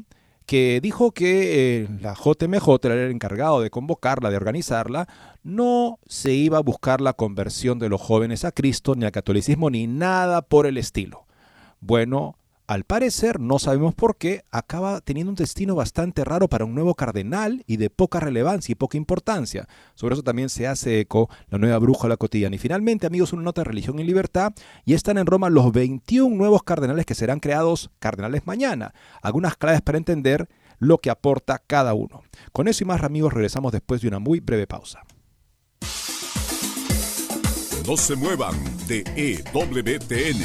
que 0.49 0.81
dijo 0.81 1.13
que 1.13 1.83
eh, 1.83 1.89
la 2.01 2.15
JMJ 2.15 2.87
el 2.87 3.11
encargado 3.11 3.61
de 3.61 3.69
convocarla, 3.69 4.31
de 4.31 4.39
organizarla, 4.39 5.07
no 5.43 5.99
se 6.07 6.33
iba 6.33 6.57
a 6.57 6.63
buscar 6.63 7.03
la 7.03 7.13
conversión 7.13 7.79
de 7.79 7.91
los 7.91 8.01
jóvenes 8.01 8.47
a 8.47 8.53
Cristo, 8.53 8.95
ni 8.95 9.05
al 9.05 9.13
catolicismo, 9.13 9.69
ni 9.69 9.87
nada 9.87 10.41
por 10.41 10.65
el 10.65 10.79
estilo. 10.79 11.27
Bueno, 11.81 12.39
al 12.69 12.85
parecer, 12.85 13.41
no 13.41 13.59
sabemos 13.59 13.95
por 13.95 14.17
qué, 14.17 14.45
acaba 14.51 15.01
teniendo 15.01 15.31
un 15.31 15.37
destino 15.37 15.75
bastante 15.75 16.23
raro 16.23 16.49
para 16.49 16.67
un 16.67 16.75
nuevo 16.75 16.95
cardenal 16.95 17.65
y 17.67 17.79
de 17.79 17.89
poca 17.89 18.21
relevancia 18.21 18.73
y 18.73 18.75
poca 18.75 18.99
importancia. 18.99 19.67
Sobre 19.95 20.13
eso 20.13 20.23
también 20.23 20.51
se 20.51 20.67
hace 20.67 21.01
eco 21.01 21.31
la 21.49 21.57
nueva 21.57 21.79
brújula 21.79 22.19
cotidiana. 22.19 22.57
Y 22.57 22.59
finalmente, 22.59 23.07
amigos, 23.07 23.33
una 23.33 23.43
nota 23.43 23.63
de 23.63 23.65
religión 23.71 23.99
y 23.99 24.05
libertad. 24.05 24.53
Y 24.85 24.93
están 24.93 25.17
en 25.17 25.25
Roma 25.25 25.49
los 25.49 25.73
21 25.73 26.37
nuevos 26.37 26.63
cardenales 26.63 27.07
que 27.07 27.15
serán 27.15 27.41
creados 27.41 27.91
cardenales 28.01 28.47
mañana. 28.47 28.93
Algunas 29.23 29.57
claves 29.57 29.81
para 29.81 29.97
entender 29.97 30.47
lo 30.79 30.99
que 30.99 31.09
aporta 31.09 31.63
cada 31.67 31.95
uno. 31.95 32.23
Con 32.53 32.69
eso 32.69 32.85
y 32.85 32.87
más, 32.87 33.03
amigos, 33.03 33.33
regresamos 33.33 33.73
después 33.73 34.03
de 34.03 34.09
una 34.09 34.19
muy 34.19 34.41
breve 34.41 34.67
pausa. 34.67 35.01
No 37.87 37.97
se 37.97 38.15
muevan 38.15 38.55
de 38.87 39.05
EWTN, 39.17 40.45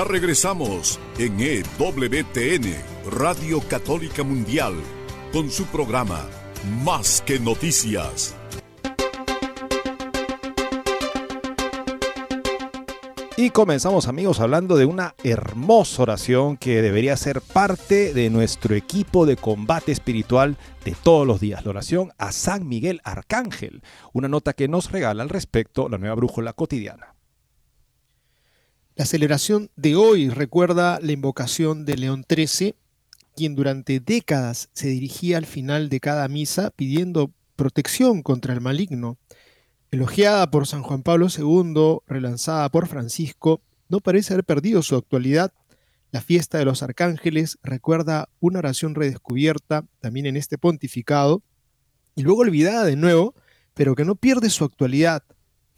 Ya 0.00 0.04
regresamos 0.04 0.98
en 1.18 1.38
EWTN, 1.38 2.74
Radio 3.10 3.60
Católica 3.68 4.22
Mundial, 4.22 4.72
con 5.30 5.50
su 5.50 5.66
programa 5.66 6.26
Más 6.82 7.20
que 7.20 7.38
Noticias. 7.38 8.34
Y 13.36 13.50
comenzamos 13.50 14.08
amigos 14.08 14.40
hablando 14.40 14.78
de 14.78 14.86
una 14.86 15.14
hermosa 15.22 16.00
oración 16.00 16.56
que 16.56 16.80
debería 16.80 17.14
ser 17.18 17.42
parte 17.42 18.14
de 18.14 18.30
nuestro 18.30 18.74
equipo 18.74 19.26
de 19.26 19.36
combate 19.36 19.92
espiritual 19.92 20.56
de 20.82 20.96
todos 21.02 21.26
los 21.26 21.40
días. 21.40 21.62
La 21.66 21.72
oración 21.72 22.10
a 22.16 22.32
San 22.32 22.66
Miguel 22.66 23.02
Arcángel, 23.04 23.82
una 24.14 24.28
nota 24.28 24.54
que 24.54 24.66
nos 24.66 24.92
regala 24.92 25.22
al 25.22 25.28
respecto 25.28 25.90
la 25.90 25.98
nueva 25.98 26.14
brújula 26.14 26.54
cotidiana. 26.54 27.09
La 29.00 29.06
celebración 29.06 29.70
de 29.76 29.96
hoy 29.96 30.28
recuerda 30.28 30.98
la 31.00 31.12
invocación 31.12 31.86
de 31.86 31.96
León 31.96 32.26
XIII, 32.28 32.74
quien 33.34 33.54
durante 33.54 33.98
décadas 33.98 34.68
se 34.74 34.88
dirigía 34.88 35.38
al 35.38 35.46
final 35.46 35.88
de 35.88 36.00
cada 36.00 36.28
misa 36.28 36.70
pidiendo 36.70 37.32
protección 37.56 38.22
contra 38.22 38.52
el 38.52 38.60
maligno. 38.60 39.16
Elogiada 39.90 40.50
por 40.50 40.66
San 40.66 40.82
Juan 40.82 41.02
Pablo 41.02 41.28
II, 41.34 42.00
relanzada 42.06 42.68
por 42.68 42.88
Francisco, 42.88 43.62
no 43.88 44.00
parece 44.00 44.34
haber 44.34 44.44
perdido 44.44 44.82
su 44.82 44.96
actualidad. 44.96 45.54
La 46.12 46.20
fiesta 46.20 46.58
de 46.58 46.66
los 46.66 46.82
arcángeles 46.82 47.58
recuerda 47.62 48.28
una 48.38 48.58
oración 48.58 48.94
redescubierta 48.94 49.86
también 50.00 50.26
en 50.26 50.36
este 50.36 50.58
pontificado 50.58 51.42
y 52.16 52.22
luego 52.22 52.40
olvidada 52.40 52.84
de 52.84 52.96
nuevo, 52.96 53.34
pero 53.72 53.94
que 53.94 54.04
no 54.04 54.14
pierde 54.14 54.50
su 54.50 54.62
actualidad 54.62 55.22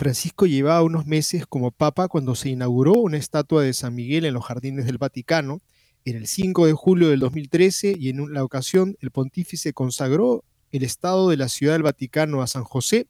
Francisco 0.02 0.46
llevaba 0.46 0.82
unos 0.82 1.06
meses 1.06 1.46
como 1.46 1.70
papa 1.70 2.08
cuando 2.08 2.34
se 2.34 2.48
inauguró 2.48 2.94
una 2.94 3.18
estatua 3.18 3.62
de 3.62 3.72
San 3.72 3.94
Miguel 3.94 4.24
en 4.24 4.34
los 4.34 4.44
jardines 4.44 4.84
del 4.84 4.98
Vaticano, 4.98 5.60
en 6.04 6.16
el 6.16 6.26
5 6.26 6.66
de 6.66 6.72
julio 6.72 7.08
del 7.08 7.20
2013, 7.20 7.94
y 7.96 8.08
en 8.08 8.34
la 8.34 8.42
ocasión 8.42 8.96
el 8.98 9.12
pontífice 9.12 9.72
consagró 9.72 10.42
el 10.72 10.82
estado 10.82 11.30
de 11.30 11.36
la 11.36 11.48
ciudad 11.48 11.74
del 11.74 11.84
Vaticano 11.84 12.42
a 12.42 12.48
San 12.48 12.64
José 12.64 13.06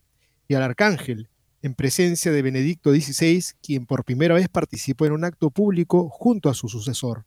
y 0.49 0.53
al 0.53 0.65
Arcángel, 0.65 1.31
en 1.63 1.73
presencia 1.73 2.31
de 2.31 2.43
Benedicto 2.43 2.93
XVI, 2.93 3.43
quien 3.63 3.87
por 3.87 4.05
primera 4.05 4.35
vez 4.35 4.51
participó 4.51 5.07
en 5.07 5.13
un 5.13 5.25
acto 5.25 5.49
público 5.49 6.11
junto 6.11 6.51
a 6.51 6.55
su 6.55 6.69
sucesor. 6.69 7.25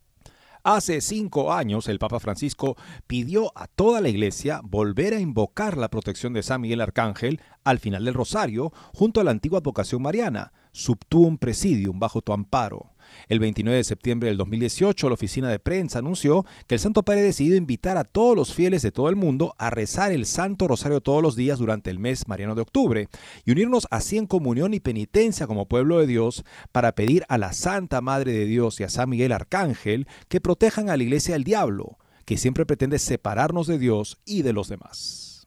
Hace 0.68 1.00
cinco 1.00 1.52
años 1.52 1.86
el 1.86 2.00
Papa 2.00 2.18
Francisco 2.18 2.76
pidió 3.06 3.52
a 3.54 3.68
toda 3.68 4.00
la 4.00 4.08
iglesia 4.08 4.60
volver 4.64 5.14
a 5.14 5.20
invocar 5.20 5.76
la 5.76 5.90
protección 5.90 6.32
de 6.32 6.42
San 6.42 6.60
Miguel 6.60 6.80
Arcángel 6.80 7.40
al 7.62 7.78
final 7.78 8.04
del 8.04 8.14
rosario 8.14 8.72
junto 8.92 9.20
a 9.20 9.24
la 9.24 9.30
antigua 9.30 9.60
vocación 9.60 10.02
mariana, 10.02 10.52
subtuum 10.72 11.38
presidium 11.38 12.00
bajo 12.00 12.20
tu 12.20 12.32
amparo. 12.32 12.95
El 13.28 13.40
29 13.40 13.76
de 13.76 13.84
septiembre 13.84 14.28
del 14.28 14.38
2018, 14.38 15.08
la 15.08 15.14
oficina 15.14 15.48
de 15.48 15.58
prensa 15.58 15.98
anunció 15.98 16.44
que 16.66 16.76
el 16.76 16.80
Santo 16.80 17.02
Padre 17.02 17.22
decidió 17.22 17.56
invitar 17.56 17.96
a 17.96 18.04
todos 18.04 18.36
los 18.36 18.54
fieles 18.54 18.82
de 18.82 18.92
todo 18.92 19.08
el 19.08 19.16
mundo 19.16 19.54
a 19.58 19.70
rezar 19.70 20.12
el 20.12 20.26
Santo 20.26 20.68
Rosario 20.68 21.00
todos 21.00 21.22
los 21.22 21.36
días 21.36 21.58
durante 21.58 21.90
el 21.90 21.98
mes 21.98 22.28
mariano 22.28 22.54
de 22.54 22.62
octubre 22.62 23.08
y 23.44 23.50
unirnos 23.50 23.86
así 23.90 24.16
en 24.16 24.26
comunión 24.26 24.74
y 24.74 24.80
penitencia 24.80 25.46
como 25.46 25.66
pueblo 25.66 25.98
de 25.98 26.06
Dios 26.06 26.44
para 26.72 26.92
pedir 26.92 27.24
a 27.28 27.38
la 27.38 27.52
Santa 27.52 28.00
Madre 28.00 28.32
de 28.32 28.46
Dios 28.46 28.80
y 28.80 28.84
a 28.84 28.88
San 28.88 29.10
Miguel 29.10 29.32
Arcángel 29.32 30.06
que 30.28 30.40
protejan 30.40 30.90
a 30.90 30.96
la 30.96 31.02
iglesia 31.02 31.34
del 31.34 31.44
diablo, 31.44 31.98
que 32.24 32.36
siempre 32.36 32.66
pretende 32.66 32.98
separarnos 32.98 33.66
de 33.66 33.78
Dios 33.78 34.18
y 34.24 34.42
de 34.42 34.52
los 34.52 34.68
demás. 34.68 35.46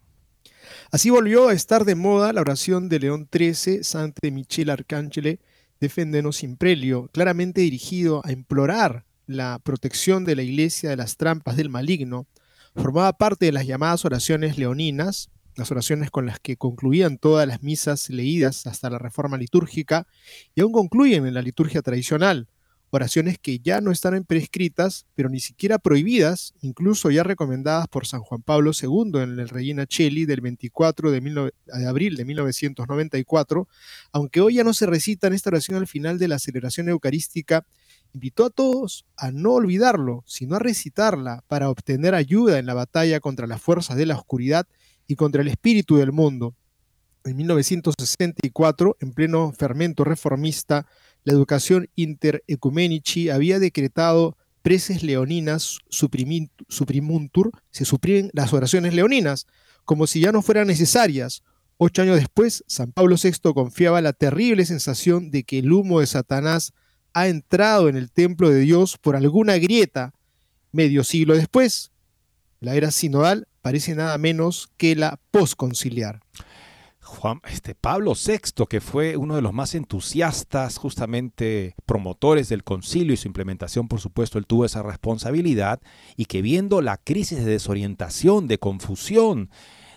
Así 0.91 1.11
volvió 1.11 1.49
a 1.49 1.53
estar 1.53 1.85
de 1.85 1.93
moda 1.93 2.33
la 2.33 2.41
oración 2.41 2.89
de 2.89 2.99
León 2.99 3.29
XIII, 3.31 3.83
Sante 3.83 4.31
Michel 4.31 4.71
Arcángel, 4.71 5.39
Defendenos 5.79 6.43
Imprelio, 6.43 7.09
claramente 7.13 7.61
dirigido 7.61 8.21
a 8.25 8.31
implorar 8.31 9.05
la 9.27 9.59
protección 9.59 10.25
de 10.25 10.35
la 10.35 10.41
iglesia 10.43 10.89
de 10.89 10.97
las 10.97 11.15
trampas 11.15 11.55
del 11.55 11.69
maligno, 11.69 12.27
formaba 12.75 13.13
parte 13.13 13.45
de 13.45 13.51
las 13.51 13.65
llamadas 13.65 14.03
oraciones 14.03 14.57
leoninas, 14.57 15.29
las 15.55 15.71
oraciones 15.71 16.11
con 16.11 16.25
las 16.25 16.39
que 16.39 16.57
concluían 16.57 17.17
todas 17.17 17.47
las 17.47 17.63
misas 17.63 18.09
leídas 18.09 18.67
hasta 18.67 18.89
la 18.89 18.97
reforma 18.97 19.37
litúrgica 19.37 20.07
y 20.55 20.61
aún 20.61 20.71
concluyen 20.71 21.25
en 21.25 21.33
la 21.33 21.41
liturgia 21.41 21.81
tradicional, 21.81 22.47
oraciones 22.91 23.37
que 23.37 23.59
ya 23.59 23.81
no 23.81 23.91
están 23.91 24.23
prescritas, 24.23 25.05
pero 25.15 25.29
ni 25.29 25.39
siquiera 25.39 25.77
prohibidas, 25.77 26.53
incluso 26.61 27.11
ya 27.11 27.23
recomendadas 27.23 27.87
por 27.87 28.07
San 28.07 28.21
Juan 28.21 28.41
Pablo 28.41 28.71
II 28.79 29.21
en 29.21 29.39
el 29.39 29.49
Regina 29.49 29.85
Cheli 29.85 30.25
del 30.25 30.41
24 30.41 31.11
de, 31.11 31.51
abril 31.87 32.15
de 32.15 32.25
1994, 32.25 33.67
aunque 34.11 34.41
hoy 34.41 34.55
ya 34.55 34.63
no 34.63 34.73
se 34.73 34.85
recita 34.85 35.27
en 35.27 35.33
esta 35.33 35.49
oración 35.49 35.77
al 35.77 35.87
final 35.87 36.17
de 36.17 36.27
la 36.27 36.39
celebración 36.39 36.89
eucarística, 36.89 37.65
invitó 38.13 38.45
a 38.45 38.49
todos 38.49 39.05
a 39.15 39.31
no 39.31 39.53
olvidarlo, 39.53 40.23
sino 40.25 40.55
a 40.55 40.59
recitarla 40.59 41.43
para 41.47 41.69
obtener 41.69 42.15
ayuda 42.15 42.57
en 42.57 42.65
la 42.65 42.73
batalla 42.73 43.19
contra 43.19 43.47
las 43.47 43.61
fuerzas 43.61 43.97
de 43.97 44.07
la 44.07 44.15
oscuridad 44.15 44.67
y 45.07 45.15
contra 45.15 45.41
el 45.41 45.47
espíritu 45.47 45.97
del 45.97 46.11
mundo. 46.11 46.55
En 47.25 47.35
1964, 47.35 48.97
en 49.01 49.11
pleno 49.11 49.51
fermento 49.51 50.03
reformista, 50.03 50.87
la 51.23 51.33
educación 51.33 51.89
interecumenici 51.95 53.29
había 53.29 53.59
decretado 53.59 54.37
preces 54.61 55.03
leoninas 55.03 55.79
suprimuntur, 55.89 57.51
se 57.71 57.85
suprimen 57.85 58.29
las 58.33 58.53
oraciones 58.53 58.93
leoninas, 58.93 59.47
como 59.85 60.07
si 60.07 60.19
ya 60.19 60.31
no 60.31 60.41
fueran 60.41 60.67
necesarias. 60.67 61.43
Ocho 61.77 62.01
años 62.01 62.17
después, 62.17 62.63
San 62.67 62.91
Pablo 62.91 63.15
VI 63.21 63.53
confiaba 63.53 64.01
la 64.01 64.13
terrible 64.13 64.65
sensación 64.65 65.31
de 65.31 65.43
que 65.43 65.59
el 65.59 65.71
humo 65.71 66.01
de 66.01 66.07
Satanás 66.07 66.73
ha 67.13 67.27
entrado 67.27 67.89
en 67.89 67.95
el 67.95 68.11
templo 68.11 68.49
de 68.49 68.59
Dios 68.59 68.97
por 68.97 69.15
alguna 69.15 69.57
grieta. 69.57 70.13
Medio 70.71 71.03
siglo 71.03 71.35
después, 71.35 71.91
la 72.59 72.75
era 72.75 72.91
sinodal 72.91 73.47
parece 73.61 73.95
nada 73.95 74.17
menos 74.17 74.69
que 74.77 74.95
la 74.95 75.19
posconciliar. 75.31 76.21
Juan, 77.09 77.41
este 77.49 77.75
Pablo 77.75 78.13
VI, 78.13 78.65
que 78.69 78.79
fue 78.79 79.17
uno 79.17 79.35
de 79.35 79.41
los 79.41 79.51
más 79.51 79.75
entusiastas, 79.75 80.77
justamente 80.77 81.75
promotores 81.85 82.49
del 82.49 82.63
concilio 82.63 83.13
y 83.13 83.17
su 83.17 83.27
implementación, 83.27 83.87
por 83.87 83.99
supuesto, 83.99 84.37
él 84.37 84.45
tuvo 84.45 84.65
esa 84.65 84.83
responsabilidad, 84.83 85.81
y 86.15 86.25
que 86.25 86.41
viendo 86.41 86.81
la 86.81 86.97
crisis 86.97 87.39
de 87.39 87.51
desorientación, 87.51 88.47
de 88.47 88.59
confusión, 88.59 89.49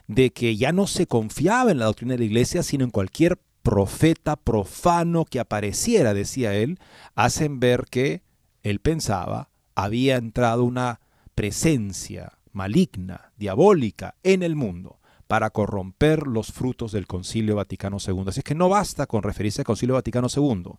de 0.09 0.33
que 0.33 0.57
ya 0.57 0.73
no 0.73 0.87
se 0.87 1.07
confiaba 1.07 1.71
en 1.71 1.79
la 1.79 1.85
doctrina 1.85 2.15
de 2.15 2.21
la 2.21 2.25
iglesia, 2.25 2.63
sino 2.63 2.85
en 2.85 2.91
cualquier 2.91 3.39
profeta 3.63 4.37
profano 4.37 5.25
que 5.25 5.39
apareciera, 5.39 6.15
decía 6.15 6.55
él, 6.55 6.79
hacen 7.15 7.61
ver 7.61 7.85
que 7.91 8.23
él 8.63 8.81
pensaba 8.81 9.51
había 9.75 10.17
entrado 10.17 10.65
una 10.65 11.01
presencia 11.35 12.39
maligna, 12.53 13.33
diabólica 13.37 14.17
en 14.23 14.43
el 14.43 14.57
mundo 14.57 15.02
para 15.33 15.49
corromper 15.49 16.27
los 16.27 16.53
frutos 16.53 16.93
del 16.93 17.07
Concilio 17.07 17.57
Vaticano 17.57 17.97
II. 18.07 18.25
Así 18.27 18.41
es 18.41 18.45
que 18.45 18.55
no 18.55 18.69
basta 18.69 19.07
con 19.07 19.23
referirse 19.23 19.63
al 19.63 19.65
Concilio 19.65 19.95
Vaticano 19.95 20.29
II, 20.29 20.73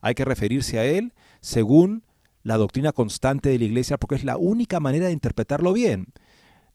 hay 0.00 0.14
que 0.14 0.24
referirse 0.24 0.78
a 0.78 0.84
él 0.84 1.12
según 1.40 2.04
la 2.44 2.56
doctrina 2.56 2.92
constante 2.92 3.48
de 3.48 3.58
la 3.58 3.64
Iglesia, 3.64 3.98
porque 3.98 4.14
es 4.14 4.22
la 4.22 4.36
única 4.36 4.78
manera 4.78 5.06
de 5.06 5.12
interpretarlo 5.12 5.72
bien, 5.72 6.12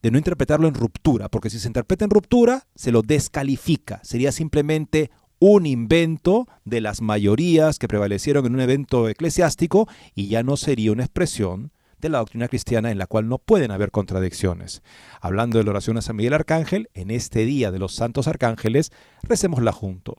de 0.02 0.10
no 0.10 0.18
interpretarlo 0.18 0.68
en 0.68 0.74
ruptura, 0.74 1.30
porque 1.30 1.48
si 1.48 1.58
se 1.58 1.68
interpreta 1.68 2.04
en 2.04 2.10
ruptura, 2.10 2.66
se 2.74 2.92
lo 2.92 3.00
descalifica, 3.00 4.00
sería 4.04 4.30
simplemente 4.30 5.10
un 5.38 5.64
invento 5.64 6.46
de 6.66 6.82
las 6.82 7.00
mayorías 7.00 7.78
que 7.78 7.88
prevalecieron 7.88 8.44
en 8.44 8.56
un 8.56 8.60
evento 8.60 9.08
eclesiástico 9.08 9.88
y 10.14 10.26
ya 10.26 10.42
no 10.42 10.58
sería 10.58 10.92
una 10.92 11.04
expresión 11.04 11.72
de 12.02 12.08
la 12.10 12.18
doctrina 12.18 12.48
cristiana 12.48 12.90
en 12.90 12.98
la 12.98 13.06
cual 13.06 13.28
no 13.28 13.38
pueden 13.38 13.70
haber 13.70 13.90
contradicciones. 13.90 14.82
Hablando 15.20 15.58
de 15.58 15.64
la 15.64 15.70
oración 15.70 15.96
a 15.96 16.02
San 16.02 16.16
Miguel 16.16 16.34
Arcángel, 16.34 16.90
en 16.92 17.10
este 17.10 17.46
día 17.46 17.70
de 17.70 17.78
los 17.78 17.94
santos 17.94 18.28
arcángeles, 18.28 18.90
recémosla 19.22 19.72
juntos. 19.72 20.16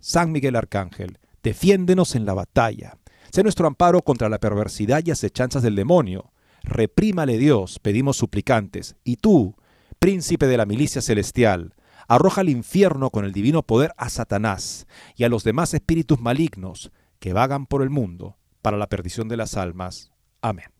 San 0.00 0.32
Miguel 0.32 0.56
Arcángel, 0.56 1.18
defiéndenos 1.42 2.14
en 2.14 2.26
la 2.26 2.34
batalla. 2.34 2.98
Sé 3.30 3.42
nuestro 3.42 3.66
amparo 3.66 4.02
contra 4.02 4.28
la 4.28 4.40
perversidad 4.40 5.02
y 5.04 5.12
acechanzas 5.12 5.62
del 5.62 5.76
demonio. 5.76 6.32
Reprímale 6.62 7.38
Dios, 7.38 7.78
pedimos 7.78 8.16
suplicantes. 8.16 8.96
Y 9.04 9.16
tú, 9.16 9.54
príncipe 10.00 10.46
de 10.46 10.56
la 10.56 10.66
milicia 10.66 11.00
celestial, 11.00 11.74
arroja 12.08 12.40
al 12.40 12.48
infierno 12.48 13.10
con 13.10 13.24
el 13.24 13.32
divino 13.32 13.62
poder 13.62 13.92
a 13.96 14.10
Satanás 14.10 14.88
y 15.14 15.22
a 15.22 15.28
los 15.28 15.44
demás 15.44 15.74
espíritus 15.74 16.20
malignos 16.20 16.90
que 17.20 17.32
vagan 17.32 17.66
por 17.66 17.82
el 17.82 17.90
mundo 17.90 18.36
para 18.62 18.76
la 18.76 18.88
perdición 18.88 19.28
de 19.28 19.36
las 19.36 19.56
almas. 19.56 20.10
Amén. 20.42 20.79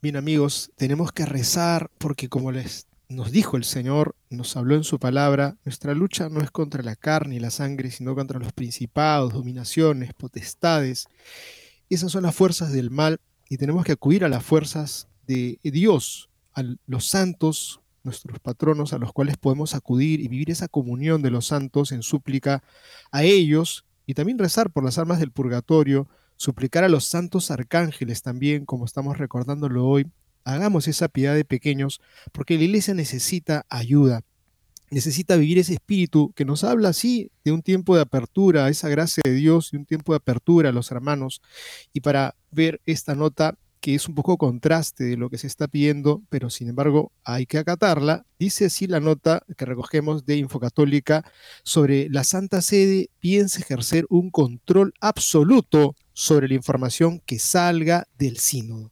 Bien 0.00 0.14
amigos, 0.14 0.70
tenemos 0.76 1.10
que 1.10 1.26
rezar 1.26 1.90
porque 1.98 2.28
como 2.28 2.52
les 2.52 2.86
nos 3.08 3.32
dijo 3.32 3.56
el 3.56 3.64
Señor, 3.64 4.14
nos 4.30 4.56
habló 4.56 4.76
en 4.76 4.84
su 4.84 5.00
palabra, 5.00 5.56
nuestra 5.64 5.92
lucha 5.92 6.28
no 6.28 6.40
es 6.40 6.52
contra 6.52 6.84
la 6.84 6.94
carne 6.94 7.34
y 7.34 7.40
la 7.40 7.50
sangre, 7.50 7.90
sino 7.90 8.14
contra 8.14 8.38
los 8.38 8.52
principados, 8.52 9.32
dominaciones, 9.32 10.14
potestades. 10.14 11.08
Esas 11.90 12.12
son 12.12 12.22
las 12.22 12.36
fuerzas 12.36 12.72
del 12.72 12.92
mal 12.92 13.18
y 13.48 13.56
tenemos 13.56 13.84
que 13.84 13.90
acudir 13.90 14.24
a 14.24 14.28
las 14.28 14.44
fuerzas 14.44 15.08
de 15.26 15.58
Dios, 15.64 16.30
a 16.54 16.62
los 16.86 17.08
santos, 17.08 17.80
nuestros 18.04 18.38
patronos 18.38 18.92
a 18.92 18.98
los 18.98 19.12
cuales 19.12 19.36
podemos 19.36 19.74
acudir 19.74 20.20
y 20.20 20.28
vivir 20.28 20.52
esa 20.52 20.68
comunión 20.68 21.22
de 21.22 21.30
los 21.30 21.46
santos 21.46 21.90
en 21.90 22.04
súplica 22.04 22.62
a 23.10 23.24
ellos 23.24 23.84
y 24.06 24.14
también 24.14 24.38
rezar 24.38 24.70
por 24.70 24.84
las 24.84 24.96
almas 24.96 25.18
del 25.18 25.32
purgatorio, 25.32 26.06
suplicar 26.38 26.84
a 26.84 26.88
los 26.88 27.04
santos 27.04 27.50
arcángeles 27.50 28.22
también, 28.22 28.64
como 28.64 28.86
estamos 28.86 29.18
recordándolo 29.18 29.86
hoy. 29.86 30.06
Hagamos 30.44 30.88
esa 30.88 31.08
piedad 31.08 31.34
de 31.34 31.44
pequeños, 31.44 32.00
porque 32.32 32.56
la 32.56 32.64
iglesia 32.64 32.94
necesita 32.94 33.66
ayuda, 33.68 34.22
necesita 34.88 35.36
vivir 35.36 35.58
ese 35.58 35.74
espíritu 35.74 36.32
que 36.34 36.46
nos 36.46 36.64
habla 36.64 36.90
así 36.90 37.30
de 37.44 37.52
un 37.52 37.60
tiempo 37.60 37.94
de 37.96 38.02
apertura, 38.02 38.68
esa 38.68 38.88
gracia 38.88 39.20
de 39.24 39.34
Dios 39.34 39.74
y 39.74 39.76
un 39.76 39.84
tiempo 39.84 40.12
de 40.12 40.18
apertura 40.18 40.70
a 40.70 40.72
los 40.72 40.90
hermanos. 40.90 41.42
Y 41.92 42.00
para 42.00 42.34
ver 42.50 42.80
esta 42.86 43.14
nota 43.14 43.58
que 43.80 43.94
es 43.94 44.08
un 44.08 44.14
poco 44.14 44.36
contraste 44.36 45.04
de 45.04 45.16
lo 45.16 45.30
que 45.30 45.38
se 45.38 45.46
está 45.46 45.68
pidiendo, 45.68 46.22
pero 46.28 46.50
sin 46.50 46.68
embargo 46.68 47.12
hay 47.24 47.46
que 47.46 47.58
acatarla. 47.58 48.24
Dice 48.38 48.66
así 48.66 48.86
la 48.86 49.00
nota 49.00 49.42
que 49.56 49.64
recogemos 49.64 50.24
de 50.24 50.36
Infocatólica 50.36 51.24
sobre 51.62 52.08
la 52.10 52.24
Santa 52.24 52.62
Sede 52.62 53.10
piensa 53.18 53.60
ejercer 53.60 54.06
un 54.08 54.30
control 54.30 54.94
absoluto 55.00 55.94
sobre 56.12 56.48
la 56.48 56.54
información 56.54 57.20
que 57.24 57.38
salga 57.38 58.06
del 58.18 58.38
sínodo. 58.38 58.90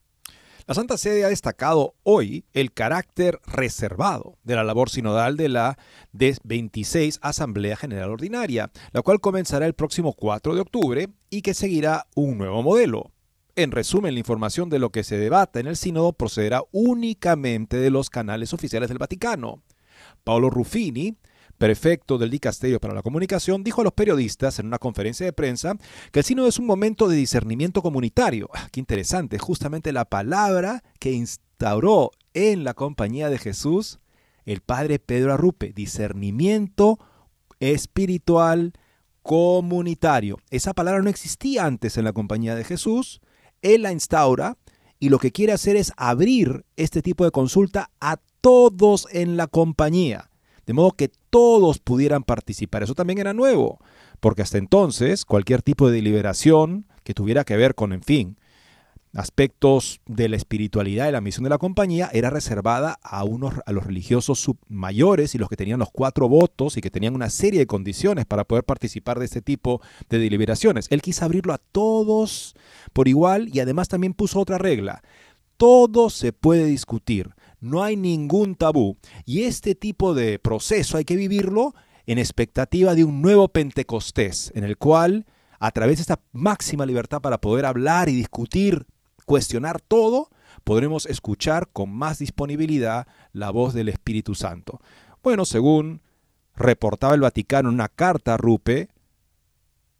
La 0.68 0.74
Santa 0.74 0.98
Sede 0.98 1.24
ha 1.24 1.28
destacado 1.28 1.94
hoy 2.02 2.44
el 2.52 2.72
carácter 2.72 3.38
reservado 3.46 4.36
de 4.42 4.56
la 4.56 4.64
labor 4.64 4.90
sinodal 4.90 5.36
de 5.36 5.48
la 5.48 5.78
26 6.12 7.20
Asamblea 7.22 7.76
General 7.76 8.10
Ordinaria, 8.10 8.72
la 8.90 9.02
cual 9.02 9.20
comenzará 9.20 9.66
el 9.66 9.74
próximo 9.74 10.12
4 10.12 10.56
de 10.56 10.60
octubre 10.60 11.08
y 11.30 11.42
que 11.42 11.54
seguirá 11.54 12.08
un 12.16 12.36
nuevo 12.36 12.64
modelo. 12.64 13.12
En 13.58 13.70
resumen, 13.70 14.12
la 14.12 14.20
información 14.20 14.68
de 14.68 14.78
lo 14.78 14.90
que 14.90 15.02
se 15.02 15.16
debata 15.16 15.60
en 15.60 15.66
el 15.66 15.78
sínodo 15.78 16.12
procederá 16.12 16.62
únicamente 16.72 17.78
de 17.78 17.88
los 17.88 18.10
canales 18.10 18.52
oficiales 18.52 18.90
del 18.90 18.98
Vaticano. 18.98 19.62
Paolo 20.24 20.50
Ruffini, 20.50 21.16
prefecto 21.56 22.18
del 22.18 22.28
Dicasterio 22.28 22.80
para 22.80 22.92
la 22.92 23.00
Comunicación, 23.00 23.64
dijo 23.64 23.80
a 23.80 23.84
los 23.84 23.94
periodistas 23.94 24.58
en 24.58 24.66
una 24.66 24.78
conferencia 24.78 25.24
de 25.24 25.32
prensa 25.32 25.74
que 26.12 26.18
el 26.18 26.24
sínodo 26.26 26.48
es 26.48 26.58
un 26.58 26.66
momento 26.66 27.08
de 27.08 27.16
discernimiento 27.16 27.80
comunitario. 27.80 28.50
Ah, 28.52 28.68
qué 28.70 28.78
interesante, 28.78 29.38
justamente 29.38 29.90
la 29.90 30.04
palabra 30.04 30.82
que 31.00 31.12
instauró 31.12 32.10
en 32.34 32.62
la 32.62 32.74
compañía 32.74 33.30
de 33.30 33.38
Jesús 33.38 34.00
el 34.44 34.60
padre 34.60 34.98
Pedro 34.98 35.32
Arrupe, 35.32 35.72
discernimiento 35.72 36.98
espiritual 37.58 38.74
comunitario. 39.22 40.36
Esa 40.50 40.74
palabra 40.74 41.00
no 41.00 41.08
existía 41.08 41.64
antes 41.64 41.96
en 41.96 42.04
la 42.04 42.12
compañía 42.12 42.54
de 42.54 42.62
Jesús, 42.62 43.22
él 43.74 43.82
la 43.82 43.92
instaura 43.92 44.56
y 44.98 45.08
lo 45.08 45.18
que 45.18 45.32
quiere 45.32 45.52
hacer 45.52 45.76
es 45.76 45.92
abrir 45.96 46.64
este 46.76 47.02
tipo 47.02 47.24
de 47.24 47.30
consulta 47.30 47.90
a 48.00 48.18
todos 48.40 49.08
en 49.10 49.36
la 49.36 49.46
compañía, 49.46 50.30
de 50.66 50.72
modo 50.72 50.92
que 50.92 51.10
todos 51.30 51.78
pudieran 51.78 52.22
participar. 52.22 52.82
Eso 52.82 52.94
también 52.94 53.18
era 53.18 53.34
nuevo, 53.34 53.78
porque 54.20 54.42
hasta 54.42 54.58
entonces 54.58 55.24
cualquier 55.24 55.62
tipo 55.62 55.88
de 55.88 55.96
deliberación 55.96 56.86
que 57.02 57.14
tuviera 57.14 57.44
que 57.44 57.56
ver 57.56 57.74
con, 57.74 57.92
en 57.92 58.02
fin, 58.02 58.38
aspectos 59.16 60.00
de 60.06 60.28
la 60.28 60.36
espiritualidad 60.36 61.08
y 61.08 61.12
la 61.12 61.20
misión 61.20 61.44
de 61.44 61.50
la 61.50 61.58
compañía 61.58 62.10
era 62.12 62.30
reservada 62.30 62.98
a, 63.02 63.24
unos, 63.24 63.54
a 63.64 63.72
los 63.72 63.84
religiosos 63.84 64.50
mayores 64.68 65.34
y 65.34 65.38
los 65.38 65.48
que 65.48 65.56
tenían 65.56 65.78
los 65.78 65.90
cuatro 65.90 66.28
votos 66.28 66.76
y 66.76 66.80
que 66.80 66.90
tenían 66.90 67.14
una 67.14 67.30
serie 67.30 67.60
de 67.60 67.66
condiciones 67.66 68.26
para 68.26 68.44
poder 68.44 68.64
participar 68.64 69.18
de 69.18 69.24
este 69.24 69.40
tipo 69.40 69.80
de 70.10 70.18
deliberaciones. 70.18 70.86
Él 70.90 71.02
quiso 71.02 71.24
abrirlo 71.24 71.54
a 71.54 71.58
todos 71.58 72.54
por 72.92 73.08
igual 73.08 73.48
y 73.52 73.60
además 73.60 73.88
también 73.88 74.12
puso 74.12 74.38
otra 74.38 74.58
regla. 74.58 75.02
Todo 75.56 76.10
se 76.10 76.34
puede 76.34 76.66
discutir, 76.66 77.30
no 77.60 77.82
hay 77.82 77.96
ningún 77.96 78.54
tabú 78.54 78.98
y 79.24 79.44
este 79.44 79.74
tipo 79.74 80.14
de 80.14 80.38
proceso 80.38 80.98
hay 80.98 81.04
que 81.04 81.16
vivirlo 81.16 81.74
en 82.04 82.18
expectativa 82.18 82.94
de 82.94 83.04
un 83.04 83.22
nuevo 83.22 83.48
Pentecostés, 83.48 84.52
en 84.54 84.64
el 84.64 84.76
cual 84.76 85.26
a 85.58 85.70
través 85.70 85.96
de 85.96 86.02
esta 86.02 86.20
máxima 86.32 86.84
libertad 86.84 87.22
para 87.22 87.40
poder 87.40 87.64
hablar 87.64 88.10
y 88.10 88.14
discutir 88.14 88.86
cuestionar 89.26 89.80
todo, 89.82 90.30
podremos 90.64 91.04
escuchar 91.04 91.68
con 91.72 91.90
más 91.90 92.18
disponibilidad 92.18 93.06
la 93.32 93.50
voz 93.50 93.74
del 93.74 93.90
Espíritu 93.90 94.34
Santo. 94.34 94.80
Bueno, 95.22 95.44
según 95.44 96.00
reportaba 96.54 97.14
el 97.14 97.20
Vaticano 97.20 97.68
en 97.68 97.74
una 97.74 97.88
carta 97.88 98.34
a 98.34 98.36
Rupe, 98.38 98.88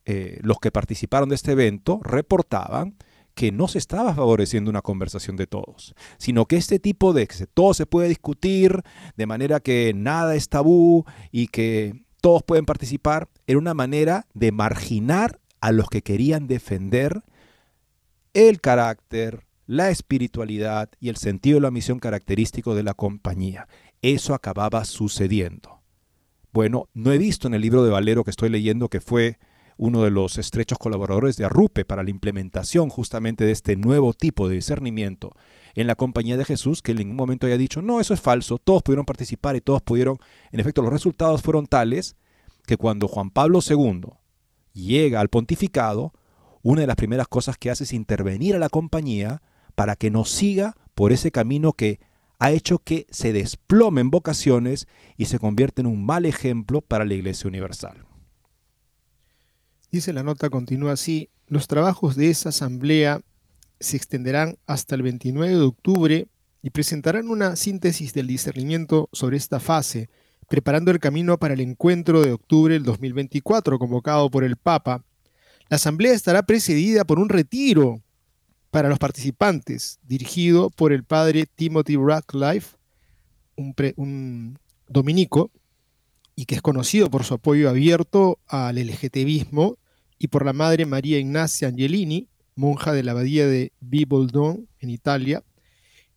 eh, 0.07 0.39
los 0.43 0.59
que 0.59 0.71
participaron 0.71 1.29
de 1.29 1.35
este 1.35 1.53
evento 1.53 2.01
reportaban 2.03 2.97
que 3.35 3.53
no 3.53 3.69
se 3.69 3.79
estaba 3.79 4.15
favoreciendo 4.15 4.71
una 4.71 4.81
conversación 4.81 5.37
de 5.37 5.47
todos, 5.47 5.95
sino 6.17 6.47
que 6.47 6.57
este 6.57 6.79
tipo 6.79 7.12
de 7.12 7.27
que 7.27 7.47
todo 7.47 7.75
se 7.75 7.85
puede 7.85 8.09
discutir 8.09 8.83
de 9.17 9.27
manera 9.27 9.61
que 9.61 9.93
nada 9.95 10.35
es 10.37 10.49
tabú 10.49 11.05
y 11.31 11.49
que 11.49 12.03
todos 12.23 12.43
pueden 12.43 12.65
participar, 12.65 13.29
era 13.47 13.59
una 13.59 13.75
manera 13.75 14.27
de 14.33 14.53
marginar 14.53 15.39
a 15.61 15.71
los 15.71 15.89
que 15.89 16.03
querían 16.03 16.47
defender 16.47 17.23
el 18.37 18.61
carácter, 18.61 19.46
la 19.66 19.88
espiritualidad 19.88 20.90
y 21.01 21.09
el 21.09 21.16
sentido 21.16 21.57
de 21.57 21.62
la 21.62 21.70
misión 21.70 21.99
característico 21.99 22.75
de 22.75 22.83
la 22.83 22.92
compañía. 22.92 23.66
Eso 24.03 24.35
acababa 24.35 24.85
sucediendo. 24.85 25.81
Bueno, 26.53 26.90
no 26.92 27.12
he 27.12 27.18
visto 27.18 27.49
en 27.49 27.55
el 27.55 27.62
libro 27.62 27.83
de 27.83 27.90
Valero 27.90 28.25
que 28.25 28.31
estoy 28.31 28.51
leyendo 28.51 28.90
que 28.90 29.01
fue 29.01 29.38
uno 29.79 30.03
de 30.03 30.11
los 30.11 30.37
estrechos 30.37 30.77
colaboradores 30.77 31.38
de 31.38 31.46
Arrupe 31.46 31.87
para 31.87 32.03
la 32.03 32.11
implementación 32.11 32.90
justamente 32.90 33.46
de 33.46 33.53
este 33.53 33.75
nuevo 33.75 34.12
tipo 34.12 34.51
de 34.51 34.57
discernimiento 34.57 35.33
en 35.75 35.87
la 35.87 35.94
compañía 35.94 36.37
de 36.37 36.44
Jesús, 36.44 36.83
que 36.83 36.92
en 36.92 36.99
ningún 36.99 37.16
momento 37.16 37.46
haya 37.46 37.57
dicho, 37.57 37.81
no, 37.81 38.01
eso 38.01 38.12
es 38.12 38.20
falso, 38.20 38.59
todos 38.59 38.83
pudieron 38.83 39.07
participar 39.07 39.57
y 39.57 39.62
todos 39.62 39.81
pudieron, 39.81 40.18
en 40.53 40.61
efecto, 40.61 40.83
los 40.83 40.92
resultados 40.92 41.40
fueron 41.40 41.66
tales 41.66 42.16
que 42.66 42.77
cuando 42.77 43.09
Juan 43.09 43.31
Pablo 43.31 43.61
II 43.66 44.11
llega 44.75 45.20
al 45.20 45.31
pontificado, 45.31 46.12
una 46.68 46.81
de 46.81 46.88
las 46.88 46.96
primeras 46.96 47.29
cosas 47.29 47.57
que 47.59 47.70
hace 47.70 47.85
es 47.85 47.92
intervenir 47.92 48.57
a 48.57 48.59
la 48.59 48.68
compañía 48.68 49.40
para 49.76 49.94
que 49.94 50.11
nos 50.11 50.31
siga 50.31 50.76
por 50.96 51.12
ese 51.12 51.31
camino 51.31 51.72
que 51.72 52.00
ha 52.40 52.50
hecho 52.50 52.81
que 52.81 53.07
se 53.09 53.33
desplomen 53.33 54.11
vocaciones 54.11 54.88
y 55.16 55.26
se 55.26 55.38
convierta 55.38 55.83
en 55.83 55.87
un 55.87 56.05
mal 56.05 56.26
ejemplo 56.26 56.81
para 56.81 57.05
la 57.05 57.14
Iglesia 57.14 57.46
Universal. 57.46 58.05
Dice 59.92 60.12
la 60.12 60.24
nota, 60.24 60.50
continúa 60.50 60.90
así, 60.92 61.31
los 61.46 61.68
trabajos 61.68 62.16
de 62.16 62.31
esa 62.31 62.48
asamblea 62.48 63.20
se 63.79 63.96
extenderán 63.96 64.57
hasta 64.66 64.96
el 64.96 65.02
29 65.02 65.55
de 65.55 65.61
octubre 65.61 66.26
y 66.62 66.70
presentarán 66.70 67.29
una 67.29 67.55
síntesis 67.55 68.12
del 68.12 68.26
discernimiento 68.26 69.09
sobre 69.12 69.37
esta 69.37 69.61
fase, 69.61 70.11
preparando 70.48 70.90
el 70.90 70.98
camino 70.98 71.38
para 71.38 71.55
el 71.55 71.61
encuentro 71.61 72.22
de 72.22 72.33
octubre 72.33 72.74
del 72.74 72.83
2024 72.83 73.79
convocado 73.79 74.29
por 74.31 74.42
el 74.42 74.57
Papa. 74.57 75.05
La 75.68 75.76
asamblea 75.76 76.12
estará 76.12 76.44
precedida 76.44 77.05
por 77.05 77.18
un 77.18 77.29
retiro 77.29 78.02
para 78.70 78.88
los 78.88 78.98
participantes, 78.98 79.98
dirigido 80.02 80.70
por 80.70 80.92
el 80.92 81.02
padre 81.02 81.46
Timothy 81.46 81.96
Radcliffe, 81.96 82.76
un, 83.57 84.59
dominico, 84.88 85.50
y 86.37 86.44
que 86.44 86.57
es 86.57 86.62
conocido 86.62 87.11
por 87.11 87.24
su 87.24 87.35
apoyo 87.35 87.68
abierto 87.68 88.38
al 88.46 88.76
LGTBismo, 88.76 89.79
y 90.18 90.29
por 90.29 90.44
la 90.44 90.52
madre 90.52 90.87
María 90.87 91.18
Ignacia 91.18 91.68
Angelini, 91.68 92.29
monja 92.55 92.92
de 92.92 93.02
la 93.02 93.12
abadía 93.12 93.46
de 93.46 93.72
Biboldon, 93.81 94.68
en 94.79 94.90
Italia. 94.90 95.42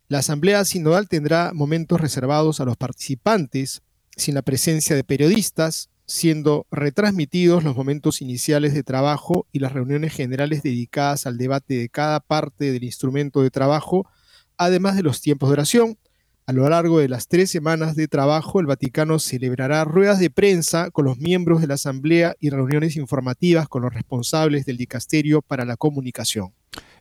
La 0.08 0.18
asamblea 0.18 0.64
sinodal 0.64 1.08
tendrá 1.08 1.52
momentos 1.52 2.00
reservados 2.00 2.60
a 2.60 2.64
los 2.64 2.76
participantes, 2.76 3.82
sin 4.16 4.34
la 4.34 4.42
presencia 4.42 4.96
de 4.96 5.04
periodistas, 5.04 5.89
siendo 6.10 6.66
retransmitidos 6.72 7.62
los 7.62 7.76
momentos 7.76 8.20
iniciales 8.20 8.74
de 8.74 8.82
trabajo 8.82 9.46
y 9.52 9.60
las 9.60 9.72
reuniones 9.72 10.12
generales 10.12 10.64
dedicadas 10.64 11.24
al 11.24 11.38
debate 11.38 11.74
de 11.74 11.88
cada 11.88 12.18
parte 12.18 12.72
del 12.72 12.82
instrumento 12.82 13.42
de 13.42 13.50
trabajo, 13.50 14.08
además 14.56 14.96
de 14.96 15.04
los 15.04 15.20
tiempos 15.20 15.48
de 15.48 15.52
oración. 15.52 15.98
A 16.46 16.52
lo 16.52 16.68
largo 16.68 16.98
de 16.98 17.08
las 17.08 17.28
tres 17.28 17.52
semanas 17.52 17.94
de 17.94 18.08
trabajo, 18.08 18.58
el 18.58 18.66
Vaticano 18.66 19.20
celebrará 19.20 19.84
ruedas 19.84 20.18
de 20.18 20.30
prensa 20.30 20.90
con 20.90 21.04
los 21.04 21.18
miembros 21.18 21.60
de 21.60 21.68
la 21.68 21.74
Asamblea 21.74 22.34
y 22.40 22.50
reuniones 22.50 22.96
informativas 22.96 23.68
con 23.68 23.82
los 23.82 23.94
responsables 23.94 24.66
del 24.66 24.78
Dicasterio 24.78 25.42
para 25.42 25.64
la 25.64 25.76
Comunicación. 25.76 26.52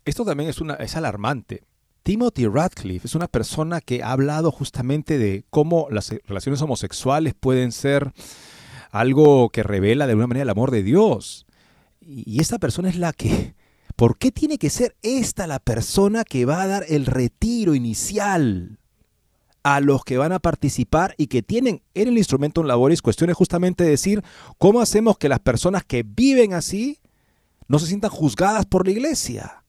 Esto 0.05 0.23
también 0.23 0.51
es, 0.51 0.61
una, 0.61 0.75
es 0.75 0.95
alarmante. 0.95 1.63
Timothy 2.03 2.45
Radcliffe 2.45 3.07
es 3.07 3.15
una 3.15 3.27
persona 3.27 3.81
que 3.81 4.03
ha 4.03 4.11
hablado 4.11 4.51
justamente 4.51 5.17
de 5.17 5.45
cómo 5.49 5.87
las 5.89 6.13
relaciones 6.27 6.61
homosexuales 6.61 7.33
pueden 7.33 7.71
ser 7.71 8.13
algo 8.89 9.49
que 9.49 9.63
revela 9.63 10.05
de 10.05 10.11
alguna 10.11 10.27
manera 10.27 10.43
el 10.43 10.49
amor 10.49 10.71
de 10.71 10.83
Dios. 10.83 11.45
Y 12.01 12.41
esta 12.41 12.59
persona 12.59 12.89
es 12.89 12.97
la 12.97 13.13
que... 13.13 13.55
¿Por 13.95 14.17
qué 14.17 14.31
tiene 14.31 14.57
que 14.57 14.69
ser 14.69 14.95
esta 15.01 15.45
la 15.45 15.59
persona 15.59 16.23
que 16.23 16.45
va 16.45 16.61
a 16.61 16.67
dar 16.67 16.85
el 16.87 17.05
retiro 17.05 17.75
inicial 17.75 18.79
a 19.63 19.81
los 19.81 20.05
que 20.05 20.17
van 20.17 20.31
a 20.31 20.39
participar 20.39 21.15
y 21.17 21.27
que 21.27 21.41
tienen 21.41 21.81
en 21.93 22.07
el 22.07 22.17
instrumento 22.17 22.61
en 22.61 22.67
labores 22.67 23.01
cuestiones 23.01 23.35
justamente 23.35 23.83
de 23.83 23.89
decir 23.89 24.23
cómo 24.57 24.79
hacemos 24.79 25.17
que 25.17 25.27
las 25.27 25.41
personas 25.41 25.83
que 25.83 26.03
viven 26.03 26.53
así 26.53 26.99
no 27.67 27.77
se 27.77 27.87
sientan 27.87 28.09
juzgadas 28.09 28.65
por 28.65 28.85
la 28.85 28.91
iglesia? 28.91 29.63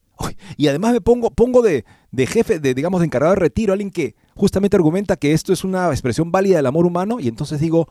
Y 0.57 0.69
además 0.69 0.93
me 0.93 1.01
pongo, 1.01 1.31
pongo 1.31 1.63
de, 1.63 1.85
de 2.13 2.27
jefe, 2.27 2.61
de, 2.61 2.75
digamos, 2.75 3.01
de 3.01 3.07
encargado 3.07 3.35
de 3.35 3.41
retiro, 3.41 3.73
alguien 3.73 3.91
que 3.91 4.15
justamente 4.35 4.77
argumenta 4.77 5.17
que 5.17 5.33
esto 5.33 5.53
es 5.53 5.65
una 5.65 5.89
expresión 5.91 6.31
válida 6.31 6.57
del 6.57 6.67
amor 6.67 6.87
humano 6.87 7.19
y 7.21 7.29
entonces 7.29 7.59
digo, 7.59 7.89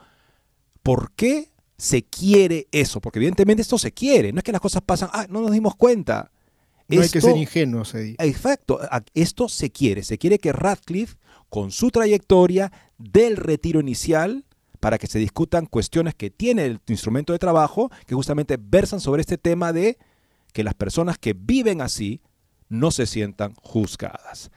¿Por 0.84 1.12
qué 1.14 1.52
se 1.78 2.04
quiere 2.04 2.68
eso? 2.72 3.02
Porque 3.02 3.20
evidentemente 3.20 3.62
esto 3.62 3.78
se 3.78 3.92
quiere, 3.92 4.32
no 4.32 4.40
es 4.40 4.44
que 4.44 4.52
las 4.52 4.62
cosas 4.62 4.82
pasan, 4.82 5.10
ah, 5.14 5.28
no 5.30 5.42
nos 5.42 5.52
dimos 5.52 5.76
cuenta. 5.76 6.32
No 6.88 7.02
hay 7.02 7.10
que 7.10 7.22
ser 7.22 7.38
ingenuos, 7.38 7.94
Eddie. 7.94 8.16
Exacto, 8.20 8.80
esto 9.14 9.48
se 9.48 9.70
quiere, 9.70 10.04
se 10.04 10.18
quiere 10.18 10.40
que 10.40 10.52
Radcliffe, 10.52 11.18
con 11.50 11.72
su 11.72 11.92
trayectoria 11.92 12.72
del 12.98 13.38
retiro 13.38 13.80
inicial, 13.80 14.46
para 14.80 14.98
que 14.98 15.08
se 15.08 15.20
discutan 15.20 15.66
cuestiones 15.66 16.16
que 16.16 16.30
tiene 16.30 16.66
el 16.66 16.80
instrumento 16.88 17.34
de 17.34 17.40
trabajo, 17.40 17.92
que 18.06 18.16
justamente 18.16 18.58
versan 18.60 19.00
sobre 19.00 19.22
este 19.22 19.38
tema 19.38 19.74
de 19.74 19.98
que 20.54 20.64
las 20.64 20.74
personas 20.74 21.18
que 21.18 21.34
viven 21.34 21.82
así 21.82 22.22
no 22.70 22.92
se 22.92 23.06
sientan 23.06 23.54
juzgadas. 23.56 24.52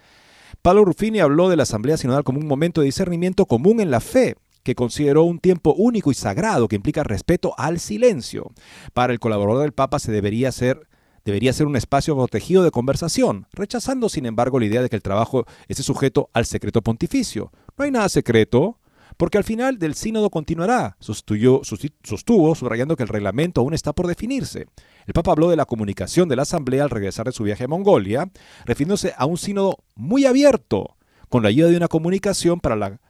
Pablo 0.63 0.85
Ruffini 0.85 1.19
habló 1.21 1.49
de 1.49 1.57
la 1.57 1.65
Asamblea 1.65 1.97
Sinodal 1.97 2.25
como 2.25 2.39
un 2.39 2.47
momento 2.47 2.81
de 2.81 2.87
discernimiento 2.87 3.47
común 3.47 3.81
en 3.81 3.91
la 3.91 4.01
fe, 4.01 4.37
que 4.63 4.75
consideró 4.75 5.25
un 5.25 5.39
tiempo 5.39 5.75
único 5.77 6.11
y 6.11 6.15
sagrado 6.15 6.69
que 6.69 6.77
implica 6.77 7.03
respeto 7.03 7.55
al 7.59 7.81
silencio. 7.81 8.53
Para 8.93 9.13
el 9.13 9.21
colaborador 9.21 9.63
del 9.63 9.73
Papa 9.73 9.99
se 9.99 10.13
debería 10.13 10.53
ser 10.53 10.89
debería 11.25 11.53
ser 11.53 11.67
un 11.67 11.77
espacio 11.77 12.17
protegido 12.17 12.65
de 12.65 12.73
conversación, 12.73 13.47
rechazando 13.53 14.09
sin 14.09 14.27
embargo 14.27 14.59
la 14.59 14.67
idea 14.67 14.83
de 14.83 14.89
que 14.89 14.97
el 14.97 15.03
trabajo 15.03 15.45
esté 15.69 15.83
sujeto 15.83 16.31
al 16.33 16.47
secreto 16.47 16.83
pontificio. 16.83 17.53
No 17.79 17.85
hay 17.85 17.93
nada 17.93 18.09
secreto, 18.09 18.79
porque 19.17 19.39
al 19.39 19.45
final 19.45 19.79
del 19.79 19.95
sínodo 19.95 20.31
continuará, 20.31 20.97
sostuvo, 20.99 21.63
sostuvo, 21.65 22.55
subrayando 22.55 22.97
que 22.97 23.03
el 23.03 23.09
reglamento 23.09 23.61
aún 23.61 23.75
está 23.75 23.93
por 23.93 24.07
definirse. 24.07 24.67
El 25.07 25.15
Papa 25.15 25.33
habló 25.33 25.51
de 25.51 25.57
la 25.57 25.67
comunicación 25.67 26.29
de 26.29 26.37
la 26.37 26.43
Asamblea 26.43 26.85
al 26.85 26.91
regresar 26.91 27.27
de 27.27 27.33
su 27.33 27.45
viaje 27.45 27.65
a 27.65 27.69
Mongolia, 27.69 28.31
refiriéndose 28.65 29.15
a 29.17 29.27
un 29.27 29.39
sínodo 29.39 29.79
muy 29.95 30.27
abierto, 30.27 30.97
con 31.29 31.43
la 31.43 31.49
ayuda 31.49 31.69
de 31.69 31.77
una 31.77 31.89
comunicación 31.89 32.61
para 32.61 32.77
la 32.77 33.01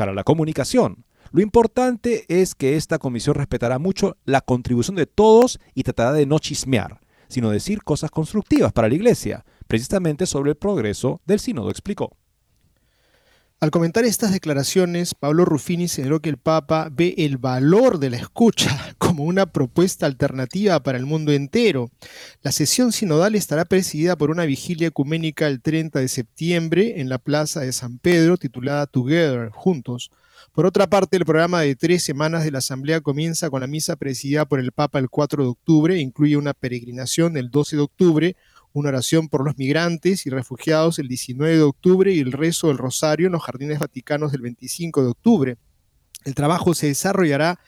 para 0.00 0.14
la 0.14 0.24
comunicación. 0.24 1.04
Lo 1.30 1.42
importante 1.42 2.24
es 2.28 2.54
que 2.54 2.76
esta 2.76 2.98
comisión 2.98 3.34
respetará 3.34 3.78
mucho 3.78 4.16
la 4.24 4.40
contribución 4.40 4.96
de 4.96 5.04
todos 5.04 5.60
y 5.74 5.82
tratará 5.82 6.14
de 6.14 6.24
no 6.24 6.38
chismear, 6.38 7.00
sino 7.28 7.50
decir 7.50 7.82
cosas 7.82 8.10
constructivas 8.10 8.72
para 8.72 8.88
la 8.88 8.94
Iglesia, 8.94 9.44
precisamente 9.66 10.24
sobre 10.24 10.52
el 10.52 10.56
progreso 10.56 11.20
del 11.26 11.38
sínodo, 11.38 11.68
explicó. 11.68 12.16
Al 13.62 13.70
comentar 13.70 14.06
estas 14.06 14.32
declaraciones, 14.32 15.14
Pablo 15.14 15.44
Ruffini 15.44 15.86
señaló 15.86 16.20
que 16.20 16.30
el 16.30 16.38
Papa 16.38 16.88
ve 16.90 17.14
el 17.18 17.36
valor 17.36 17.98
de 17.98 18.08
la 18.08 18.16
escucha 18.16 18.94
como 18.98 19.24
una 19.24 19.52
propuesta 19.52 20.06
alternativa 20.06 20.82
para 20.82 20.96
el 20.96 21.04
mundo 21.04 21.30
entero. 21.30 21.90
La 22.40 22.52
sesión 22.52 22.90
sinodal 22.90 23.34
estará 23.34 23.66
presidida 23.66 24.16
por 24.16 24.30
una 24.30 24.46
vigilia 24.46 24.88
ecuménica 24.88 25.46
el 25.46 25.60
30 25.60 25.98
de 25.98 26.08
septiembre 26.08 27.02
en 27.02 27.10
la 27.10 27.18
Plaza 27.18 27.60
de 27.60 27.74
San 27.74 27.98
Pedro 27.98 28.38
titulada 28.38 28.86
Together, 28.86 29.50
Juntos. 29.50 30.10
Por 30.52 30.64
otra 30.64 30.88
parte, 30.88 31.18
el 31.18 31.26
programa 31.26 31.60
de 31.60 31.76
tres 31.76 32.02
semanas 32.02 32.44
de 32.44 32.52
la 32.52 32.58
Asamblea 32.60 33.02
comienza 33.02 33.50
con 33.50 33.60
la 33.60 33.66
misa 33.66 33.96
presidida 33.96 34.46
por 34.46 34.58
el 34.60 34.72
Papa 34.72 34.98
el 34.98 35.10
4 35.10 35.42
de 35.42 35.50
octubre 35.50 35.94
e 35.96 36.00
incluye 36.00 36.38
una 36.38 36.54
peregrinación 36.54 37.36
el 37.36 37.50
12 37.50 37.76
de 37.76 37.82
octubre, 37.82 38.36
una 38.72 38.90
oración 38.90 39.28
por 39.28 39.44
los 39.44 39.58
migrantes 39.58 40.26
y 40.26 40.30
refugiados 40.30 40.98
el 40.98 41.08
19 41.08 41.56
de 41.56 41.62
octubre 41.62 42.12
y 42.12 42.20
el 42.20 42.32
rezo 42.32 42.68
del 42.68 42.78
Rosario 42.78 43.26
en 43.26 43.32
los 43.32 43.42
Jardines 43.42 43.78
Vaticanos 43.78 44.32
el 44.34 44.42
25 44.42 45.02
de 45.02 45.08
octubre. 45.08 45.56
El 46.24 46.34
trabajo 46.34 46.74
se 46.74 46.88
desarrollará 46.88 47.58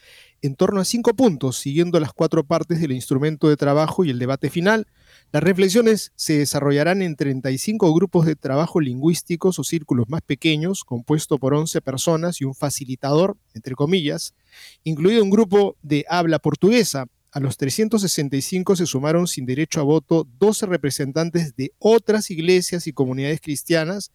en 0.42 0.56
torno 0.56 0.80
a 0.80 0.84
cinco 0.84 1.14
puntos, 1.14 1.56
siguiendo 1.56 2.00
las 2.00 2.12
cuatro 2.12 2.42
partes 2.44 2.80
del 2.80 2.90
instrumento 2.90 3.48
de 3.48 3.56
trabajo 3.56 4.04
y 4.04 4.10
el 4.10 4.18
debate 4.18 4.50
final. 4.50 4.88
Las 5.30 5.42
reflexiones 5.42 6.12
se 6.16 6.38
desarrollarán 6.38 7.00
en 7.00 7.14
35 7.14 7.94
grupos 7.94 8.26
de 8.26 8.34
trabajo 8.34 8.80
lingüísticos 8.80 9.60
o 9.60 9.64
círculos 9.64 10.08
más 10.08 10.20
pequeños, 10.22 10.82
compuesto 10.82 11.38
por 11.38 11.54
11 11.54 11.80
personas 11.80 12.40
y 12.40 12.44
un 12.44 12.56
facilitador, 12.56 13.36
entre 13.54 13.76
comillas, 13.76 14.34
incluido 14.82 15.22
un 15.22 15.30
grupo 15.30 15.76
de 15.80 16.04
habla 16.08 16.40
portuguesa. 16.40 17.06
A 17.34 17.40
los 17.40 17.56
365 17.56 18.76
se 18.76 18.84
sumaron 18.84 19.26
sin 19.26 19.46
derecho 19.46 19.80
a 19.80 19.84
voto 19.84 20.28
12 20.38 20.66
representantes 20.66 21.56
de 21.56 21.72
otras 21.78 22.30
iglesias 22.30 22.86
y 22.86 22.92
comunidades 22.92 23.40
cristianas, 23.40 24.12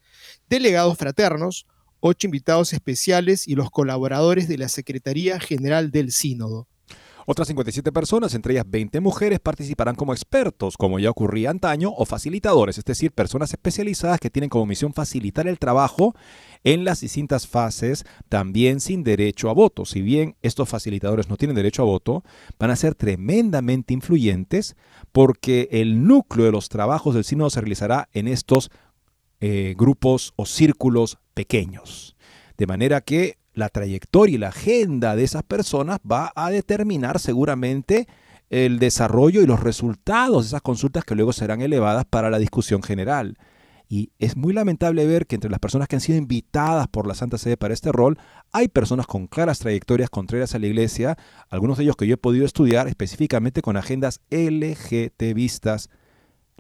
delegados 0.48 1.00
fraternos, 1.00 1.66
ocho 2.00 2.28
invitados 2.28 2.74
especiales 2.74 3.48
y 3.48 3.56
los 3.56 3.72
colaboradores 3.72 4.48
de 4.48 4.60
la 4.60 4.70
Secretaría 4.70 5.40
General 5.40 5.90
del 5.90 6.12
Sínodo. 6.12 6.68
Otras 7.30 7.50
57 7.50 7.92
personas, 7.92 8.34
entre 8.36 8.54
ellas 8.54 8.64
20 8.66 9.02
mujeres, 9.02 9.42
participarán 9.42 9.96
como 9.96 10.14
expertos, 10.14 10.78
como 10.78 10.98
ya 10.98 11.10
ocurría 11.10 11.50
antaño, 11.50 11.92
o 11.94 12.06
facilitadores, 12.06 12.78
es 12.78 12.86
decir, 12.86 13.12
personas 13.12 13.52
especializadas 13.52 14.22
que 14.22 14.30
tienen 14.30 14.50
como 14.50 14.66
misión 14.66 14.94
facilitar 14.94 15.46
el 15.46 15.60
trabajo 15.60 16.16
en 16.64 16.86
las 16.86 17.02
distintas 17.02 17.46
fases, 17.46 18.06
también 18.30 18.80
sin 18.80 19.04
derecho 19.04 19.50
a 19.50 19.54
voto. 19.54 19.84
Si 19.84 20.02
bien 20.02 20.38
estos 20.42 20.70
facilitadores 20.70 21.28
no 21.28 21.36
tienen 21.36 21.58
derecho 21.58 21.82
a 21.82 21.86
voto, 21.86 22.24
van 22.58 22.72
a 22.72 22.78
ser 22.78 22.96
tremendamente 22.96 23.94
influyentes 23.94 24.78
porque 25.12 25.68
el 25.70 26.08
núcleo 26.08 26.46
de 26.46 26.54
los 26.54 26.70
trabajos 26.70 27.14
del 27.14 27.26
sínodo 27.26 27.50
se 27.50 27.60
realizará 27.60 28.08
en 28.14 28.30
estos 28.30 28.72
eh, 29.42 29.76
grupos 29.78 30.32
o 30.38 30.46
círculos 30.46 31.18
pequeños. 31.34 32.16
De 32.58 32.68
manera 32.68 33.02
que 33.02 33.38
la 33.58 33.70
trayectoria 33.70 34.36
y 34.36 34.38
la 34.38 34.50
agenda 34.50 35.16
de 35.16 35.24
esas 35.24 35.44
personas 35.44 36.00
va 36.10 36.32
a 36.36 36.50
determinar 36.52 37.20
seguramente 37.20 38.08
el 38.50 38.80
desarrollo 38.80 39.42
y 39.42 39.48
los 39.48 39.60
resultados 39.60 40.44
de 40.44 40.48
esas 40.50 40.62
consultas 40.62 41.04
que 41.04 41.16
luego 41.16 41.34
serán 41.34 41.62
elevadas 41.62 42.06
para 42.06 42.30
la 42.30 42.40
discusión 42.40 42.84
general. 42.84 43.38
Y 43.90 44.12
es 44.20 44.36
muy 44.36 44.54
lamentable 44.54 45.06
ver 45.06 45.28
que 45.28 45.36
entre 45.36 45.50
las 45.50 45.60
personas 45.60 45.88
que 45.88 45.96
han 45.96 46.02
sido 46.02 46.18
invitadas 46.18 46.88
por 46.88 47.08
la 47.08 47.16
Santa 47.16 47.38
Sede 47.38 47.58
para 47.58 47.74
este 47.74 47.92
rol, 47.92 48.18
hay 48.52 48.68
personas 48.68 49.08
con 49.08 49.28
claras 49.28 49.60
trayectorias 49.60 50.10
contrarias 50.10 50.54
a 50.54 50.60
la 50.60 50.68
Iglesia, 50.68 51.18
algunos 51.50 51.78
de 51.78 51.86
ellos 51.86 51.96
que 51.96 52.06
yo 52.06 52.14
he 52.14 52.18
podido 52.18 52.46
estudiar 52.46 52.88
específicamente 52.88 53.62
con 53.62 53.78
agendas 53.78 54.22
LGTBistas. 54.30 55.90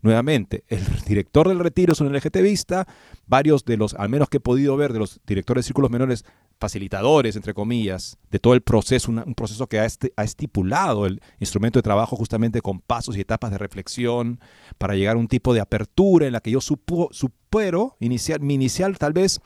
Nuevamente, 0.02 0.64
el 0.68 0.84
director 1.08 1.48
del 1.50 1.60
retiro 1.60 1.94
es 1.94 2.02
un 2.02 2.14
LGTBista, 2.14 2.88
varios 3.26 3.66
de 3.66 3.78
los, 3.78 3.94
al 3.96 4.10
menos 4.10 4.30
que 4.30 4.38
he 4.38 4.42
podido 4.42 4.78
ver, 4.78 4.94
de 4.94 5.00
los 5.00 5.20
directores 5.28 5.66
de 5.66 5.68
círculos 5.68 5.92
menores, 5.92 6.24
facilitadores, 6.60 7.36
entre 7.36 7.54
comillas, 7.54 8.17
de 8.32 8.39
todo 8.39 8.54
el 8.54 8.62
proceso, 8.62 9.12
un 9.12 9.36
proceso 9.36 9.67
que 9.67 9.80
ha, 9.80 9.86
estipulado 9.86 11.06
el 11.06 11.22
instrumento 11.39 11.80
de 11.80 11.84
trabajo 11.84 12.15
justamente 12.15 12.62
con 12.62 12.80
pasos 12.80 13.15
y 13.15 13.22
etapas 13.22 13.52
de 13.52 13.58
reflexión 13.58 14.39
para 14.78 14.96
llegar 14.96 15.15
a 15.15 15.20
un 15.20 15.28
tipo 15.28 15.54
de 15.54 15.62
apertura 15.62 16.26
en 16.28 16.34
la 16.34 16.41
que 16.41 16.52
yo 16.52 16.62
supo, 16.62 17.10
supero 17.12 17.96
inicial, 18.00 18.39
mi 18.41 18.56
inicial 18.56 18.98
tal 18.98 19.13
vez 19.13 19.39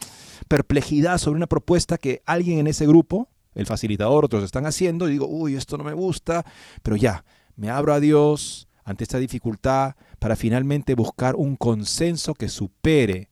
perplejidad 0.47 1.17
sobre 1.17 1.37
una 1.37 1.47
propuesta 1.47 1.97
que 1.97 2.21
alguien 2.25 2.59
en 2.59 2.67
ese 2.67 2.87
grupo, 2.87 3.29
el 3.53 3.65
facilitador, 3.65 4.25
otros 4.25 4.43
están 4.43 4.65
haciendo, 4.65 5.09
y 5.09 5.13
digo, 5.13 5.27
uy, 5.27 5.55
esto 5.55 5.77
no 5.77 5.83
me 5.83 5.93
gusta, 5.93 6.45
pero 6.81 6.95
ya, 6.95 7.25
me 7.55 7.69
abro 7.69 7.93
a 7.93 7.99
Dios 7.99 8.67
ante 8.83 9.03
esta 9.03 9.19
dificultad 9.19 9.95
para 10.19 10.35
finalmente 10.35 10.95
buscar 10.95 11.35
un 11.35 11.55
consenso 11.55 12.33
que 12.33 12.49
supere 12.49 13.29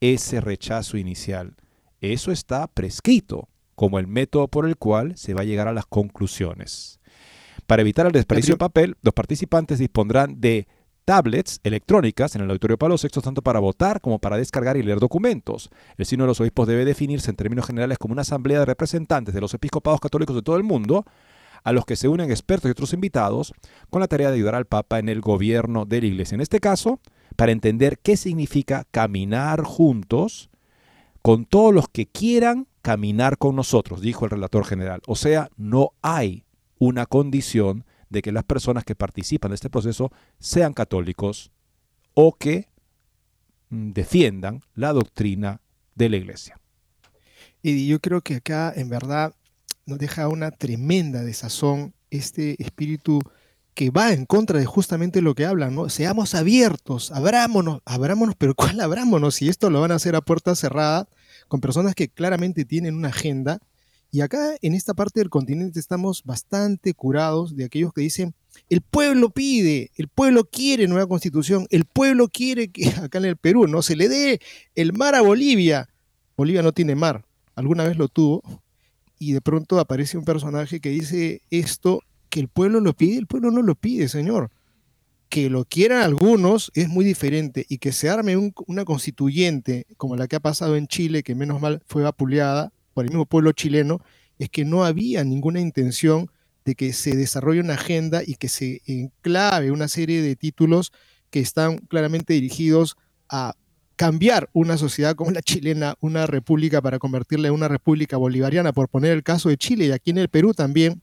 ese 0.00 0.40
rechazo 0.40 0.96
inicial. 0.96 1.56
Eso 2.02 2.32
está 2.32 2.66
prescrito 2.66 3.48
como 3.76 4.00
el 4.00 4.08
método 4.08 4.48
por 4.48 4.66
el 4.66 4.76
cual 4.76 5.16
se 5.16 5.34
va 5.34 5.42
a 5.42 5.44
llegar 5.44 5.68
a 5.68 5.72
las 5.72 5.86
conclusiones. 5.86 6.98
Para 7.68 7.82
evitar 7.82 8.06
el 8.06 8.12
desperdicio 8.12 8.54
de 8.54 8.58
papel, 8.58 8.96
los 9.02 9.14
participantes 9.14 9.78
dispondrán 9.78 10.40
de 10.40 10.66
tablets 11.04 11.60
electrónicas 11.62 12.34
en 12.34 12.42
el 12.42 12.50
Auditorio 12.50 12.76
Palo 12.76 12.98
Sexto 12.98 13.22
tanto 13.22 13.40
para 13.40 13.60
votar 13.60 14.00
como 14.00 14.18
para 14.18 14.36
descargar 14.36 14.76
y 14.76 14.82
leer 14.82 14.98
documentos. 14.98 15.70
El 15.96 16.04
Sino 16.04 16.24
de 16.24 16.28
los 16.28 16.40
Obispos 16.40 16.66
debe 16.66 16.84
definirse 16.84 17.30
en 17.30 17.36
términos 17.36 17.66
generales 17.66 17.98
como 17.98 18.12
una 18.12 18.22
asamblea 18.22 18.58
de 18.58 18.66
representantes 18.66 19.32
de 19.32 19.40
los 19.40 19.54
episcopados 19.54 20.00
católicos 20.00 20.34
de 20.34 20.42
todo 20.42 20.56
el 20.56 20.64
mundo, 20.64 21.04
a 21.62 21.70
los 21.70 21.84
que 21.84 21.94
se 21.94 22.08
unen 22.08 22.32
expertos 22.32 22.68
y 22.68 22.72
otros 22.72 22.92
invitados, 22.92 23.54
con 23.90 24.00
la 24.00 24.08
tarea 24.08 24.30
de 24.30 24.34
ayudar 24.34 24.56
al 24.56 24.66
Papa 24.66 24.98
en 24.98 25.08
el 25.08 25.20
gobierno 25.20 25.84
de 25.84 26.00
la 26.00 26.06
Iglesia. 26.08 26.34
En 26.34 26.40
este 26.40 26.58
caso, 26.58 26.98
para 27.36 27.52
entender 27.52 28.00
qué 28.00 28.16
significa 28.16 28.86
caminar 28.90 29.62
juntos 29.62 30.50
con 31.22 31.46
todos 31.46 31.72
los 31.72 31.88
que 31.88 32.06
quieran 32.06 32.66
caminar 32.82 33.38
con 33.38 33.54
nosotros, 33.54 34.00
dijo 34.00 34.24
el 34.24 34.32
relator 34.32 34.64
general. 34.64 35.00
O 35.06 35.14
sea, 35.14 35.48
no 35.56 35.92
hay 36.02 36.44
una 36.78 37.06
condición 37.06 37.84
de 38.10 38.22
que 38.22 38.32
las 38.32 38.44
personas 38.44 38.84
que 38.84 38.96
participan 38.96 39.52
de 39.52 39.54
este 39.54 39.70
proceso 39.70 40.10
sean 40.38 40.74
católicos 40.74 41.52
o 42.14 42.34
que 42.34 42.68
mm, 43.70 43.92
defiendan 43.92 44.62
la 44.74 44.92
doctrina 44.92 45.60
de 45.94 46.08
la 46.08 46.16
iglesia. 46.16 46.60
Y 47.62 47.86
yo 47.86 48.00
creo 48.00 48.20
que 48.20 48.36
acá 48.36 48.72
en 48.74 48.88
verdad 48.88 49.34
nos 49.86 49.98
deja 49.98 50.28
una 50.28 50.50
tremenda 50.50 51.22
desazón 51.22 51.94
este 52.10 52.60
espíritu 52.62 53.20
que 53.74 53.90
va 53.90 54.12
en 54.12 54.26
contra 54.26 54.58
de 54.58 54.66
justamente 54.66 55.22
lo 55.22 55.34
que 55.34 55.46
hablan, 55.46 55.74
¿no? 55.74 55.88
Seamos 55.88 56.34
abiertos, 56.34 57.10
abrámonos, 57.10 57.80
abrámonos, 57.84 58.34
pero 58.36 58.54
¿cuál 58.54 58.80
abrámonos? 58.80 59.36
Si 59.36 59.48
esto 59.48 59.70
lo 59.70 59.80
van 59.80 59.92
a 59.92 59.96
hacer 59.96 60.14
a 60.14 60.20
puerta 60.20 60.54
cerrada, 60.54 61.08
con 61.48 61.60
personas 61.60 61.94
que 61.94 62.08
claramente 62.08 62.64
tienen 62.64 62.94
una 62.94 63.08
agenda. 63.08 63.58
Y 64.10 64.20
acá 64.20 64.54
en 64.60 64.74
esta 64.74 64.94
parte 64.94 65.20
del 65.20 65.30
continente 65.30 65.80
estamos 65.80 66.22
bastante 66.24 66.94
curados 66.94 67.56
de 67.56 67.64
aquellos 67.64 67.92
que 67.92 68.02
dicen, 68.02 68.34
el 68.68 68.82
pueblo 68.82 69.30
pide, 69.30 69.90
el 69.96 70.08
pueblo 70.08 70.44
quiere 70.44 70.86
nueva 70.86 71.06
constitución, 71.06 71.66
el 71.70 71.84
pueblo 71.86 72.28
quiere 72.28 72.68
que 72.68 72.88
acá 73.02 73.18
en 73.18 73.24
el 73.24 73.36
Perú 73.36 73.66
no 73.66 73.82
se 73.82 73.96
le 73.96 74.08
dé 74.08 74.40
el 74.74 74.92
mar 74.92 75.14
a 75.14 75.22
Bolivia. 75.22 75.88
Bolivia 76.36 76.62
no 76.62 76.72
tiene 76.72 76.94
mar, 76.94 77.24
alguna 77.54 77.84
vez 77.84 77.96
lo 77.96 78.08
tuvo, 78.08 78.42
y 79.18 79.32
de 79.32 79.40
pronto 79.40 79.78
aparece 79.78 80.16
un 80.18 80.24
personaje 80.24 80.80
que 80.80 80.88
dice 80.88 81.42
esto 81.50 82.00
que 82.32 82.40
el 82.40 82.48
pueblo 82.48 82.80
lo 82.80 82.94
pide, 82.94 83.18
el 83.18 83.26
pueblo 83.26 83.50
no 83.50 83.60
lo 83.60 83.74
pide, 83.74 84.08
señor. 84.08 84.50
Que 85.28 85.50
lo 85.50 85.66
quieran 85.66 86.00
algunos 86.00 86.72
es 86.74 86.88
muy 86.88 87.04
diferente 87.04 87.66
y 87.68 87.76
que 87.76 87.92
se 87.92 88.08
arme 88.08 88.38
una 88.66 88.86
constituyente 88.86 89.86
como 89.98 90.16
la 90.16 90.26
que 90.26 90.36
ha 90.36 90.40
pasado 90.40 90.76
en 90.76 90.86
Chile, 90.86 91.22
que 91.22 91.34
menos 91.34 91.60
mal 91.60 91.82
fue 91.84 92.04
vapuleada 92.04 92.72
por 92.94 93.04
el 93.04 93.10
mismo 93.10 93.26
pueblo 93.26 93.52
chileno, 93.52 94.00
es 94.38 94.48
que 94.48 94.64
no 94.64 94.82
había 94.82 95.22
ninguna 95.24 95.60
intención 95.60 96.30
de 96.64 96.74
que 96.74 96.94
se 96.94 97.14
desarrolle 97.14 97.60
una 97.60 97.74
agenda 97.74 98.22
y 98.26 98.36
que 98.36 98.48
se 98.48 98.80
enclave 98.86 99.70
una 99.70 99.88
serie 99.88 100.22
de 100.22 100.34
títulos 100.34 100.90
que 101.28 101.40
están 101.40 101.76
claramente 101.80 102.32
dirigidos 102.32 102.96
a 103.28 103.54
cambiar 103.96 104.48
una 104.54 104.78
sociedad 104.78 105.16
como 105.16 105.32
la 105.32 105.42
chilena, 105.42 105.96
una 106.00 106.26
república 106.26 106.80
para 106.80 106.98
convertirla 106.98 107.48
en 107.48 107.54
una 107.54 107.68
república 107.68 108.16
bolivariana, 108.16 108.72
por 108.72 108.88
poner 108.88 109.12
el 109.12 109.22
caso 109.22 109.50
de 109.50 109.58
Chile 109.58 109.84
y 109.84 109.92
aquí 109.92 110.12
en 110.12 110.18
el 110.18 110.30
Perú 110.30 110.54
también, 110.54 111.02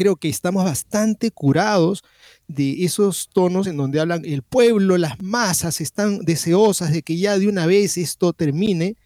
creo 0.00 0.16
que 0.16 0.30
estamos 0.30 0.64
bastante 0.64 1.30
curados 1.30 2.02
de 2.48 2.86
esos 2.86 3.28
tonos 3.28 3.66
en 3.66 3.76
donde 3.76 4.00
hablan 4.00 4.24
el 4.24 4.40
pueblo, 4.40 4.96
las 4.96 5.20
masas 5.20 5.82
están 5.82 6.20
deseosas 6.20 6.90
de 6.90 7.02
que 7.02 7.18
ya 7.18 7.38
de 7.38 7.46
una 7.48 7.66
vez 7.66 7.98
esto 7.98 8.32
termine. 8.32 8.96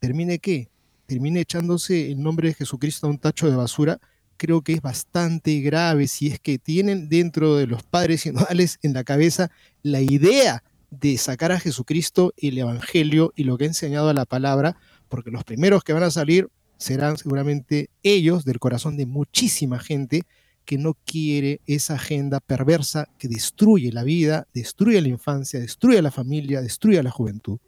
¿Termine 0.00 0.38
qué? 0.38 0.68
Termine 1.06 1.40
echándose 1.40 2.12
el 2.12 2.22
nombre 2.22 2.48
de 2.48 2.54
Jesucristo 2.54 3.06
a 3.06 3.10
un 3.10 3.16
tacho 3.16 3.48
de 3.48 3.56
basura. 3.56 4.00
Creo 4.36 4.60
que 4.60 4.74
es 4.74 4.82
bastante 4.82 5.60
grave 5.60 6.08
si 6.08 6.26
es 6.26 6.38
que 6.38 6.58
tienen 6.58 7.08
dentro 7.08 7.56
de 7.56 7.66
los 7.66 7.82
padres 7.82 8.20
sinodales 8.20 8.78
en 8.82 8.92
la 8.92 9.04
cabeza 9.04 9.50
la 9.82 10.02
idea 10.02 10.62
de 10.90 11.16
sacar 11.16 11.52
a 11.52 11.58
Jesucristo 11.58 12.34
el 12.36 12.58
Evangelio 12.58 13.32
y 13.34 13.44
lo 13.44 13.56
que 13.56 13.64
ha 13.64 13.68
enseñado 13.68 14.10
a 14.10 14.14
la 14.14 14.26
palabra, 14.26 14.76
porque 15.08 15.30
los 15.30 15.44
primeros 15.44 15.84
que 15.84 15.94
van 15.94 16.02
a 16.02 16.10
salir 16.10 16.50
serán 16.78 17.18
seguramente 17.18 17.90
ellos 18.02 18.44
del 18.44 18.58
corazón 18.58 18.96
de 18.96 19.06
muchísima 19.06 19.78
gente 19.78 20.22
que 20.64 20.78
no 20.78 20.94
quiere 21.04 21.60
esa 21.66 21.94
agenda 21.94 22.40
perversa 22.40 23.08
que 23.18 23.26
destruye 23.28 23.90
la 23.90 24.04
vida, 24.04 24.46
destruye 24.52 25.00
la 25.00 25.08
infancia, 25.08 25.58
destruye 25.60 26.00
la 26.02 26.10
familia, 26.10 26.60
destruye 26.60 27.02
la 27.02 27.10
juventud. 27.10 27.58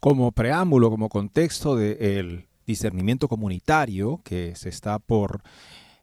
Como 0.00 0.32
preámbulo, 0.32 0.90
como 0.90 1.08
contexto 1.08 1.76
del 1.76 2.46
discernimiento 2.66 3.28
comunitario 3.28 4.20
que 4.24 4.54
se 4.56 4.68
está 4.68 4.98
por 4.98 5.42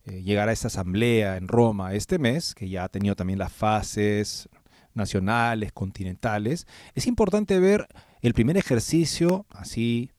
eh, 0.06 0.24
llegar 0.24 0.50
a 0.50 0.54
esta 0.54 0.68
asamblea 0.68 1.38
en 1.38 1.48
Roma 1.48 1.94
este 1.94 2.18
mes, 2.18 2.56
que 2.56 2.70
ya 2.70 2.86
ha 2.86 2.90
tenido 2.90 3.16
también 3.16 3.38
las 3.38 3.52
fases 3.52 4.50
nacionales, 4.94 5.72
continentales, 5.74 6.66
es 6.96 7.08
importante 7.08 7.60
ver 7.60 7.88
el 8.22 8.34
primer 8.34 8.58
ejercicio, 8.58 9.46
así 9.50 10.12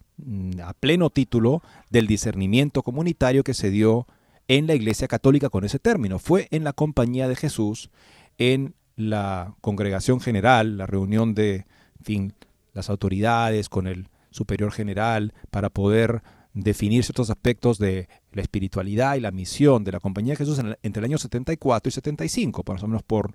a 0.63 0.75
pleno 0.75 1.11
título 1.11 1.63
del 1.91 2.07
discernimiento 2.07 2.83
comunitario 2.83 3.45
que 3.45 3.55
se 3.55 3.71
dio 3.71 4.07
en 4.49 4.67
la 4.67 4.75
Iglesia 4.75 5.09
Católica 5.09 5.51
con 5.51 5.65
ese 5.65 5.79
término. 5.79 6.19
Fue 6.19 6.49
en 6.51 6.65
la 6.65 6.73
compañía 6.73 7.29
de 7.29 7.37
Jesús, 7.37 7.91
en 8.39 8.75
la 8.97 9.55
congregación 9.61 10.21
general, 10.21 10.77
la 10.77 10.87
reunión 10.87 11.35
de 11.35 11.67
fin, 12.03 12.35
las 12.73 12.91
autoridades 12.91 13.69
con 13.69 13.87
el 13.87 14.09
superior 14.31 14.73
general 14.73 15.35
para 15.51 15.71
poder 15.71 16.23
definir 16.55 17.05
ciertos 17.05 17.31
aspectos 17.31 17.79
de 17.79 18.09
la 18.33 18.43
espiritualidad 18.43 19.17
y 19.17 19.21
la 19.21 19.31
misión 19.31 19.85
de 19.85 19.93
la 19.93 20.01
compañía 20.01 20.33
de 20.33 20.39
Jesús 20.39 20.61
entre 20.83 21.01
el 21.01 21.05
año 21.05 21.19
74 21.19 21.89
y 21.89 21.93
75, 21.93 22.63
más 22.67 22.83
o 22.83 22.89
menos 22.89 23.03
por 23.03 23.35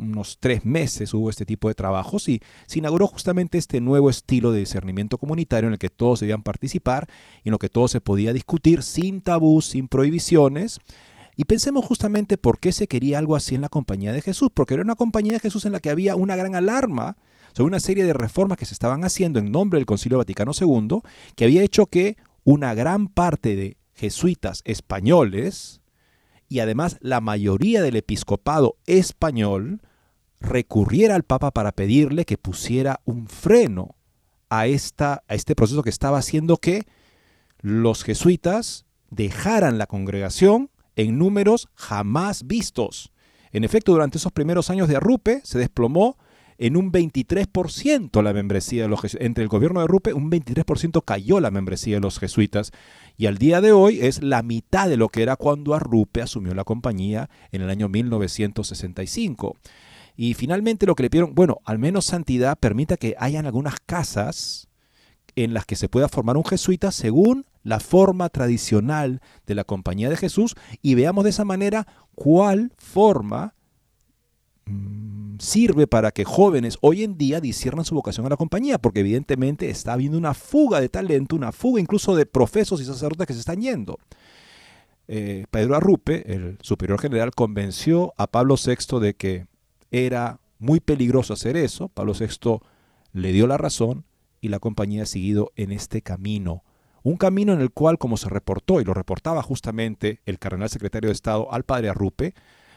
unos 0.00 0.38
tres 0.40 0.64
meses 0.64 1.14
hubo 1.14 1.30
este 1.30 1.46
tipo 1.46 1.68
de 1.68 1.74
trabajos 1.74 2.28
y 2.28 2.40
se 2.66 2.78
inauguró 2.78 3.06
justamente 3.06 3.58
este 3.58 3.80
nuevo 3.80 4.10
estilo 4.10 4.52
de 4.52 4.60
discernimiento 4.60 5.18
comunitario 5.18 5.68
en 5.68 5.74
el 5.74 5.78
que 5.78 5.90
todos 5.90 6.20
debían 6.20 6.42
participar 6.42 7.06
y 7.44 7.48
en 7.48 7.52
lo 7.52 7.58
que 7.58 7.68
todo 7.68 7.88
se 7.88 8.00
podía 8.00 8.32
discutir 8.32 8.82
sin 8.82 9.20
tabús, 9.20 9.66
sin 9.66 9.88
prohibiciones. 9.88 10.78
Y 11.36 11.44
pensemos 11.44 11.84
justamente 11.84 12.36
por 12.36 12.58
qué 12.58 12.72
se 12.72 12.88
quería 12.88 13.18
algo 13.18 13.36
así 13.36 13.54
en 13.54 13.62
la 13.62 13.68
compañía 13.68 14.12
de 14.12 14.20
Jesús, 14.20 14.50
porque 14.52 14.74
era 14.74 14.82
una 14.82 14.96
compañía 14.96 15.32
de 15.32 15.40
Jesús 15.40 15.64
en 15.64 15.72
la 15.72 15.80
que 15.80 15.90
había 15.90 16.16
una 16.16 16.36
gran 16.36 16.54
alarma 16.54 17.16
sobre 17.52 17.68
una 17.68 17.80
serie 17.80 18.04
de 18.04 18.12
reformas 18.12 18.58
que 18.58 18.66
se 18.66 18.74
estaban 18.74 19.04
haciendo 19.04 19.38
en 19.38 19.50
nombre 19.50 19.78
del 19.78 19.86
Concilio 19.86 20.18
Vaticano 20.18 20.52
II, 20.58 21.00
que 21.36 21.44
había 21.44 21.62
hecho 21.62 21.86
que 21.86 22.16
una 22.44 22.74
gran 22.74 23.08
parte 23.08 23.56
de 23.56 23.76
jesuitas 23.94 24.62
españoles 24.64 25.80
y 26.48 26.58
además 26.58 26.98
la 27.00 27.20
mayoría 27.20 27.80
del 27.80 27.96
episcopado 27.96 28.76
español 28.86 29.80
recurriera 30.40 31.14
al 31.14 31.22
Papa 31.22 31.50
para 31.50 31.72
pedirle 31.72 32.24
que 32.24 32.38
pusiera 32.38 33.00
un 33.04 33.28
freno 33.28 33.94
a, 34.48 34.66
esta, 34.66 35.22
a 35.28 35.34
este 35.34 35.54
proceso 35.54 35.82
que 35.82 35.90
estaba 35.90 36.18
haciendo 36.18 36.56
que 36.56 36.86
los 37.60 38.02
jesuitas 38.04 38.86
dejaran 39.10 39.78
la 39.78 39.86
congregación 39.86 40.70
en 40.96 41.18
números 41.18 41.68
jamás 41.74 42.46
vistos. 42.46 43.12
En 43.52 43.64
efecto, 43.64 43.92
durante 43.92 44.18
esos 44.18 44.32
primeros 44.32 44.70
años 44.70 44.88
de 44.88 44.96
Arrupe 44.96 45.40
se 45.44 45.58
desplomó 45.58 46.16
en 46.58 46.76
un 46.76 46.92
23% 46.92 48.22
la 48.22 48.34
membresía 48.34 48.82
de 48.82 48.88
los 48.88 49.00
jesuitas. 49.00 49.26
Entre 49.26 49.42
el 49.42 49.48
gobierno 49.48 49.80
de 49.80 49.84
Arrupe, 49.84 50.12
un 50.12 50.30
23% 50.30 51.02
cayó 51.04 51.40
la 51.40 51.50
membresía 51.50 51.96
de 51.96 52.02
los 52.02 52.18
jesuitas. 52.18 52.70
Y 53.16 53.26
al 53.26 53.38
día 53.38 53.60
de 53.62 53.72
hoy 53.72 54.00
es 54.00 54.22
la 54.22 54.42
mitad 54.42 54.88
de 54.88 54.98
lo 54.98 55.08
que 55.08 55.22
era 55.22 55.36
cuando 55.36 55.74
Arrupe 55.74 56.20
asumió 56.20 56.54
la 56.54 56.64
compañía 56.64 57.30
en 57.50 57.62
el 57.62 57.70
año 57.70 57.88
1965. 57.88 59.56
Y 60.22 60.34
finalmente 60.34 60.84
lo 60.84 60.94
que 60.94 61.04
le 61.04 61.08
pidieron, 61.08 61.34
bueno, 61.34 61.62
al 61.64 61.78
menos 61.78 62.04
santidad 62.04 62.58
permita 62.58 62.98
que 62.98 63.14
hayan 63.18 63.46
algunas 63.46 63.80
casas 63.80 64.68
en 65.34 65.54
las 65.54 65.64
que 65.64 65.76
se 65.76 65.88
pueda 65.88 66.10
formar 66.10 66.36
un 66.36 66.44
jesuita 66.44 66.92
según 66.92 67.46
la 67.62 67.80
forma 67.80 68.28
tradicional 68.28 69.22
de 69.46 69.54
la 69.54 69.64
Compañía 69.64 70.10
de 70.10 70.18
Jesús 70.18 70.56
y 70.82 70.94
veamos 70.94 71.24
de 71.24 71.30
esa 71.30 71.46
manera 71.46 71.86
cuál 72.14 72.74
forma 72.76 73.54
mm, 74.66 75.38
sirve 75.38 75.86
para 75.86 76.10
que 76.10 76.26
jóvenes 76.26 76.76
hoy 76.82 77.02
en 77.02 77.16
día 77.16 77.40
disciernan 77.40 77.86
su 77.86 77.94
vocación 77.94 78.26
a 78.26 78.28
la 78.28 78.36
compañía, 78.36 78.76
porque 78.76 79.00
evidentemente 79.00 79.70
está 79.70 79.94
habiendo 79.94 80.18
una 80.18 80.34
fuga 80.34 80.82
de 80.82 80.90
talento, 80.90 81.34
una 81.34 81.50
fuga 81.50 81.80
incluso 81.80 82.14
de 82.14 82.26
profesos 82.26 82.82
y 82.82 82.84
sacerdotes 82.84 83.26
que 83.26 83.32
se 83.32 83.40
están 83.40 83.62
yendo. 83.62 83.98
Eh, 85.08 85.46
Pedro 85.50 85.76
Arrupe, 85.76 86.30
el 86.30 86.58
superior 86.60 87.00
general, 87.00 87.30
convenció 87.30 88.12
a 88.18 88.26
Pablo 88.26 88.56
VI 88.62 89.00
de 89.00 89.14
que 89.14 89.49
era 89.90 90.40
muy 90.58 90.80
peligroso 90.80 91.32
hacer 91.32 91.56
eso. 91.56 91.88
Pablo 91.88 92.12
VI 92.18 92.60
le 93.12 93.32
dio 93.32 93.46
la 93.46 93.56
razón 93.56 94.04
y 94.40 94.48
la 94.48 94.58
compañía 94.58 95.02
ha 95.02 95.06
seguido 95.06 95.52
en 95.56 95.72
este 95.72 96.02
camino. 96.02 96.64
Un 97.02 97.16
camino 97.16 97.52
en 97.52 97.60
el 97.60 97.70
cual, 97.70 97.98
como 97.98 98.16
se 98.16 98.28
reportó 98.28 98.80
y 98.80 98.84
lo 98.84 98.94
reportaba 98.94 99.42
justamente 99.42 100.20
el 100.26 100.38
cardenal 100.38 100.68
secretario 100.68 101.08
de 101.08 101.14
Estado 101.14 101.52
al 101.52 101.64
padre 101.64 101.88
Arrupe, 101.88 102.34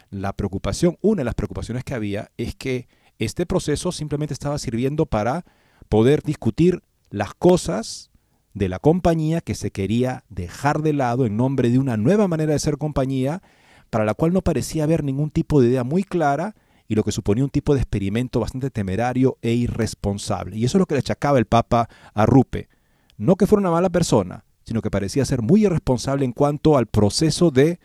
la 0.09 0.33
preocupación, 0.33 0.97
una 1.01 1.21
de 1.21 1.25
las 1.25 1.35
preocupaciones 1.35 1.83
que 1.83 1.93
había 1.93 2.31
es 2.37 2.55
que 2.55 2.87
este 3.19 3.45
proceso 3.45 3.91
simplemente 3.91 4.33
estaba 4.33 4.57
sirviendo 4.59 5.05
para 5.05 5.45
poder 5.89 6.23
discutir 6.23 6.83
las 7.09 7.33
cosas 7.33 8.11
de 8.53 8.69
la 8.69 8.79
compañía 8.79 9.41
que 9.41 9.55
se 9.55 9.71
quería 9.71 10.23
dejar 10.29 10.81
de 10.81 10.93
lado 10.93 11.25
en 11.25 11.35
nombre 11.35 11.69
de 11.69 11.79
una 11.79 11.97
nueva 11.97 12.27
manera 12.27 12.53
de 12.53 12.59
ser 12.59 12.77
compañía, 12.77 13.41
para 13.89 14.05
la 14.05 14.13
cual 14.13 14.33
no 14.33 14.41
parecía 14.41 14.83
haber 14.83 15.03
ningún 15.03 15.31
tipo 15.31 15.61
de 15.61 15.69
idea 15.69 15.83
muy 15.83 16.03
clara 16.03 16.55
y 16.87 16.95
lo 16.95 17.03
que 17.03 17.11
suponía 17.11 17.43
un 17.43 17.49
tipo 17.49 17.73
de 17.73 17.81
experimento 17.81 18.39
bastante 18.39 18.69
temerario 18.69 19.37
e 19.41 19.53
irresponsable. 19.53 20.57
Y 20.57 20.65
eso 20.65 20.77
es 20.77 20.79
lo 20.79 20.85
que 20.85 20.95
le 20.95 20.99
achacaba 20.99 21.39
el 21.39 21.45
Papa 21.45 21.89
a 22.13 22.25
Rupe. 22.25 22.69
No 23.17 23.35
que 23.35 23.47
fuera 23.47 23.61
una 23.61 23.71
mala 23.71 23.89
persona, 23.89 24.43
sino 24.63 24.81
que 24.81 24.91
parecía 24.91 25.25
ser 25.25 25.41
muy 25.41 25.65
irresponsable 25.65 26.25
en 26.25 26.31
cuanto 26.31 26.77
al 26.77 26.87
proceso 26.87 27.51
de 27.51 27.79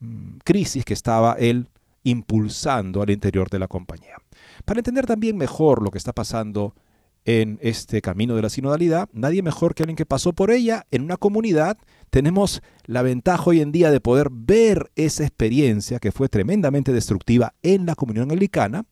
mm, 0.00 0.38
crisis 0.44 0.84
que 0.84 0.94
estaba 0.94 1.34
él 1.34 1.68
impulsando 2.02 3.02
al 3.02 3.10
interior 3.10 3.48
de 3.50 3.58
la 3.58 3.68
compañía. 3.68 4.16
Para 4.64 4.80
entender 4.80 5.06
también 5.06 5.36
mejor 5.36 5.82
lo 5.82 5.90
que 5.90 5.98
está 5.98 6.12
pasando 6.12 6.74
en 7.24 7.58
este 7.62 8.02
camino 8.02 8.36
de 8.36 8.42
la 8.42 8.50
sinodalidad, 8.50 9.08
nadie 9.12 9.42
mejor 9.42 9.74
que 9.74 9.82
alguien 9.82 9.96
que 9.96 10.06
pasó 10.06 10.32
por 10.32 10.50
ella 10.50 10.86
en 10.90 11.02
una 11.02 11.16
comunidad. 11.16 11.78
Tenemos 12.10 12.62
la 12.84 13.02
ventaja 13.02 13.44
hoy 13.46 13.60
en 13.60 13.72
día 13.72 13.90
de 13.90 14.00
poder 14.00 14.28
ver 14.30 14.90
esa 14.94 15.24
experiencia 15.24 15.98
que 15.98 16.12
fue 16.12 16.28
tremendamente 16.28 16.92
destructiva 16.92 17.54
en 17.62 17.86
la 17.86 17.94
comunión 17.94 18.30
anglicana 18.30 18.84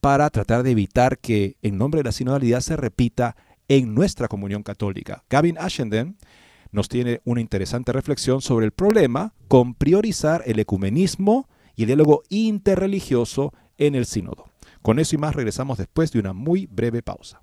para 0.00 0.30
tratar 0.30 0.62
de 0.62 0.72
evitar 0.72 1.18
que 1.18 1.56
en 1.62 1.78
nombre 1.78 1.98
de 1.98 2.04
la 2.04 2.12
sinodalidad 2.12 2.60
se 2.60 2.76
repita 2.76 3.36
en 3.68 3.94
nuestra 3.94 4.28
comunión 4.28 4.62
católica. 4.62 5.24
Gavin 5.30 5.58
Ashenden 5.58 6.16
nos 6.72 6.88
tiene 6.88 7.20
una 7.24 7.40
interesante 7.40 7.92
reflexión 7.92 8.40
sobre 8.40 8.66
el 8.66 8.72
problema 8.72 9.34
con 9.48 9.74
priorizar 9.74 10.42
el 10.46 10.58
ecumenismo 10.58 11.48
y 11.76 11.82
el 11.82 11.88
diálogo 11.88 12.22
interreligioso 12.28 13.52
en 13.78 13.94
el 13.94 14.06
sínodo. 14.06 14.46
Con 14.82 14.98
eso 14.98 15.14
y 15.14 15.18
más 15.18 15.34
regresamos 15.34 15.78
después 15.78 16.10
de 16.12 16.20
una 16.20 16.32
muy 16.32 16.66
breve 16.66 17.02
pausa. 17.02 17.42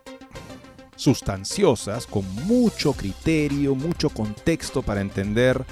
sustanciosas, 1.01 2.05
con 2.05 2.23
mucho 2.45 2.93
criterio, 2.93 3.75
mucho 3.75 4.09
contexto 4.09 4.81
para 4.81 5.01
entender 5.01 5.65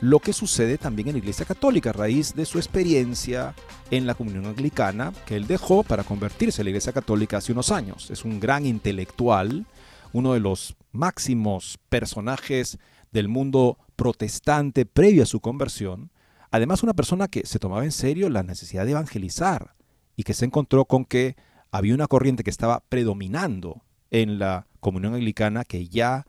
lo 0.00 0.20
que 0.20 0.32
sucede 0.32 0.78
también 0.78 1.08
en 1.08 1.14
la 1.14 1.18
Iglesia 1.18 1.46
Católica 1.46 1.90
a 1.90 1.94
raíz 1.94 2.34
de 2.34 2.44
su 2.44 2.58
experiencia 2.58 3.54
en 3.90 4.06
la 4.06 4.14
comunión 4.14 4.46
anglicana 4.46 5.12
que 5.26 5.34
él 5.34 5.46
dejó 5.46 5.82
para 5.82 6.04
convertirse 6.04 6.60
en 6.60 6.66
la 6.66 6.70
Iglesia 6.70 6.92
Católica 6.92 7.38
hace 7.38 7.52
unos 7.52 7.72
años. 7.72 8.10
Es 8.10 8.24
un 8.24 8.38
gran 8.38 8.66
intelectual, 8.66 9.66
uno 10.12 10.34
de 10.34 10.40
los 10.40 10.76
máximos 10.92 11.78
personajes 11.88 12.78
del 13.10 13.28
mundo 13.28 13.78
protestante 13.96 14.84
previo 14.86 15.22
a 15.22 15.26
su 15.26 15.40
conversión, 15.40 16.10
Además, 16.50 16.82
una 16.82 16.94
persona 16.94 17.28
que 17.28 17.46
se 17.46 17.58
tomaba 17.58 17.84
en 17.84 17.92
serio 17.92 18.30
la 18.30 18.42
necesidad 18.42 18.84
de 18.86 18.92
evangelizar 18.92 19.74
y 20.16 20.22
que 20.22 20.34
se 20.34 20.46
encontró 20.46 20.86
con 20.86 21.04
que 21.04 21.36
había 21.70 21.94
una 21.94 22.06
corriente 22.06 22.42
que 22.42 22.50
estaba 22.50 22.82
predominando 22.88 23.84
en 24.10 24.38
la 24.38 24.66
comunión 24.80 25.14
anglicana 25.14 25.64
que 25.64 25.88
ya 25.88 26.26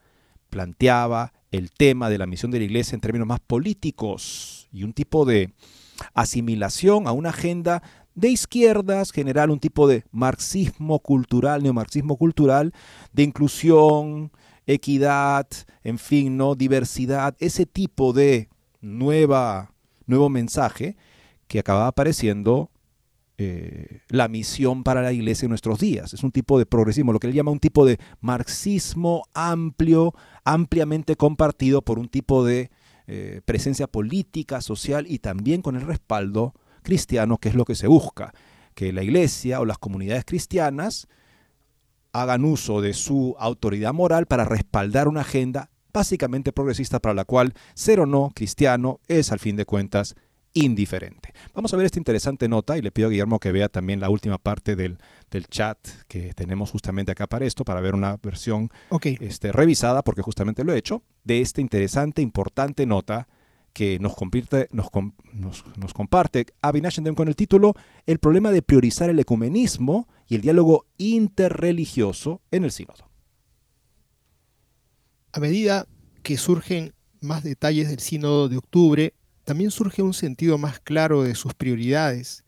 planteaba 0.50 1.34
el 1.52 1.72
tema 1.72 2.10
de 2.10 2.18
la 2.18 2.26
misión 2.26 2.52
de 2.52 2.60
la 2.60 2.66
iglesia 2.66 2.96
en 2.96 3.02
términos 3.02 3.28
más 3.28 3.40
políticos 3.40 4.68
y 4.72 4.84
un 4.84 4.94
tipo 4.94 5.26
de 5.26 5.54
asimilación 6.14 7.08
a 7.08 7.12
una 7.12 7.30
agenda 7.30 7.84
de 8.16 8.30
izquierdas, 8.30 9.12
general 9.12 9.50
un 9.50 9.60
tipo 9.60 9.88
de 9.88 10.04
marxismo 10.12 11.00
cultural, 11.00 11.64
neomarxismo 11.64 12.18
cultural, 12.18 12.74
de 13.14 13.24
inclusión, 13.24 14.32
equidad, 14.68 15.48
en 15.84 15.98
fin, 15.98 16.38
¿no? 16.38 16.56
diversidad, 16.56 17.36
ese 17.40 17.66
tipo 17.66 18.14
de 18.14 18.50
nueva, 18.82 19.72
nuevo 20.06 20.30
mensaje 20.30 20.98
que 21.48 21.60
acaba 21.60 21.88
apareciendo 21.88 22.70
eh, 23.42 24.02
la 24.10 24.28
misión 24.28 24.84
para 24.84 25.02
la 25.02 25.14
iglesia 25.14 25.46
en 25.46 25.52
nuestros 25.52 25.80
días. 25.80 26.14
Es 26.14 26.26
un 26.26 26.32
tipo 26.32 26.60
de 26.60 26.66
progresismo, 26.66 27.14
lo 27.14 27.20
que 27.20 27.28
él 27.28 27.34
llama 27.34 27.52
un 27.52 27.62
tipo 27.62 27.86
de 27.86 27.98
marxismo 28.20 29.24
amplio, 29.34 30.14
ampliamente 30.44 31.16
compartido 31.16 31.82
por 31.82 32.00
un 32.00 32.10
tipo 32.10 32.44
de 32.44 32.70
eh, 33.08 33.40
presencia 33.46 33.88
política, 33.88 34.60
social 34.60 35.06
y 35.08 35.20
también 35.20 35.62
con 35.62 35.78
el 35.78 35.84
respaldo 35.84 36.54
cristiano, 36.84 37.38
que 37.38 37.48
es 37.48 37.56
lo 37.56 37.64
que 37.64 37.76
se 37.76 37.88
busca, 37.88 38.34
que 38.74 38.92
la 38.92 39.04
iglesia 39.04 39.62
o 39.62 39.66
las 39.66 39.78
comunidades 39.78 40.26
cristianas 40.26 41.08
hagan 42.12 42.44
uso 42.44 42.82
de 42.82 42.92
su 42.92 43.38
autoridad 43.40 43.94
moral 43.94 44.26
para 44.26 44.44
respaldar 44.44 45.08
una 45.08 45.22
agenda 45.22 45.70
básicamente 45.94 46.52
progresista 46.52 47.00
para 47.00 47.14
la 47.14 47.24
cual 47.24 47.54
ser 47.74 48.02
o 48.02 48.06
no 48.06 48.34
cristiano 48.36 49.00
es 49.08 49.32
al 49.32 49.40
fin 49.40 49.56
de 49.56 49.66
cuentas 49.66 50.16
indiferente. 50.54 51.34
Vamos 51.54 51.74
a 51.74 51.78
ver 51.78 51.86
esta 51.86 52.00
interesante 52.00 52.48
nota 52.48 52.78
y 52.78 52.82
le 52.82 52.92
pido 52.92 53.08
a 53.08 53.12
Guillermo 53.12 53.40
que 53.40 53.52
vea 53.52 53.70
también 53.70 54.00
la 54.00 54.10
última 54.10 54.38
parte 54.38 54.76
del, 54.76 54.98
chat 55.50 55.78
que 56.08 56.34
tenemos 56.34 56.72
justamente 56.72 57.12
acá 57.12 57.28
para 57.28 57.46
esto, 57.46 57.64
para 57.64 57.82
ver 57.82 57.96
una 57.96 58.18
versión 58.18 58.70
este, 59.02 59.52
revisada, 59.52 60.04
porque 60.04 60.22
justamente 60.22 60.64
lo 60.64 60.74
he 60.74 60.78
hecho, 60.78 61.04
de 61.24 61.42
esta 61.42 61.62
interesante, 61.62 62.22
importante 62.22 62.86
nota 62.86 63.28
que 63.74 64.00
nos, 64.00 64.16
comparte, 64.16 64.68
nos, 64.72 64.90
nos, 65.78 65.94
comparte 65.94 66.48
con 67.16 67.28
el 67.28 67.36
título 67.36 67.76
El 68.06 68.20
problema 68.20 68.52
de 68.52 68.62
priorizar 68.62 69.10
el 69.10 69.20
ecumenismo 69.20 70.08
y 70.28 70.36
el 70.36 70.42
diálogo 70.42 70.86
interreligioso 70.98 72.42
en 72.52 72.64
el 72.64 72.72
sínodo. 72.72 73.10
A 75.32 75.40
medida 75.40 75.88
que 76.24 76.38
surgen 76.38 76.94
más 77.22 77.44
detalles 77.44 77.90
del 77.90 78.00
sínodo 78.00 78.50
de 78.50 78.58
octubre, 78.58 79.14
también 79.50 79.72
surge 79.72 80.04
un 80.04 80.14
sentido 80.14 80.60
más 80.60 80.80
claro 80.80 81.24
de 81.24 81.34
sus 81.34 81.56
prioridades. 81.56 82.44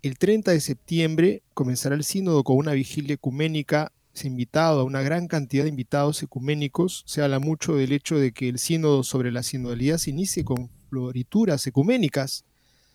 El 0.00 0.16
30 0.16 0.52
de 0.52 0.62
septiembre 0.62 1.42
comenzará 1.52 1.94
el 1.94 2.04
sínodo 2.04 2.42
con 2.42 2.56
una 2.56 2.72
vigilia 2.72 3.16
ecuménica. 3.16 3.92
Se 4.14 4.28
invitado 4.28 4.80
a 4.80 4.84
una 4.84 5.02
gran 5.02 5.28
cantidad 5.28 5.64
de 5.64 5.68
invitados 5.68 6.22
ecuménicos. 6.22 7.02
Se 7.06 7.20
habla 7.20 7.38
mucho 7.38 7.74
del 7.74 7.92
hecho 7.92 8.16
de 8.16 8.32
que 8.32 8.48
el 8.48 8.58
sínodo 8.58 9.02
sobre 9.02 9.30
la 9.30 9.42
sinodalidad 9.42 9.98
se 9.98 10.08
inicie 10.08 10.42
con 10.42 10.70
florituras 10.88 11.66
ecuménicas. 11.66 12.46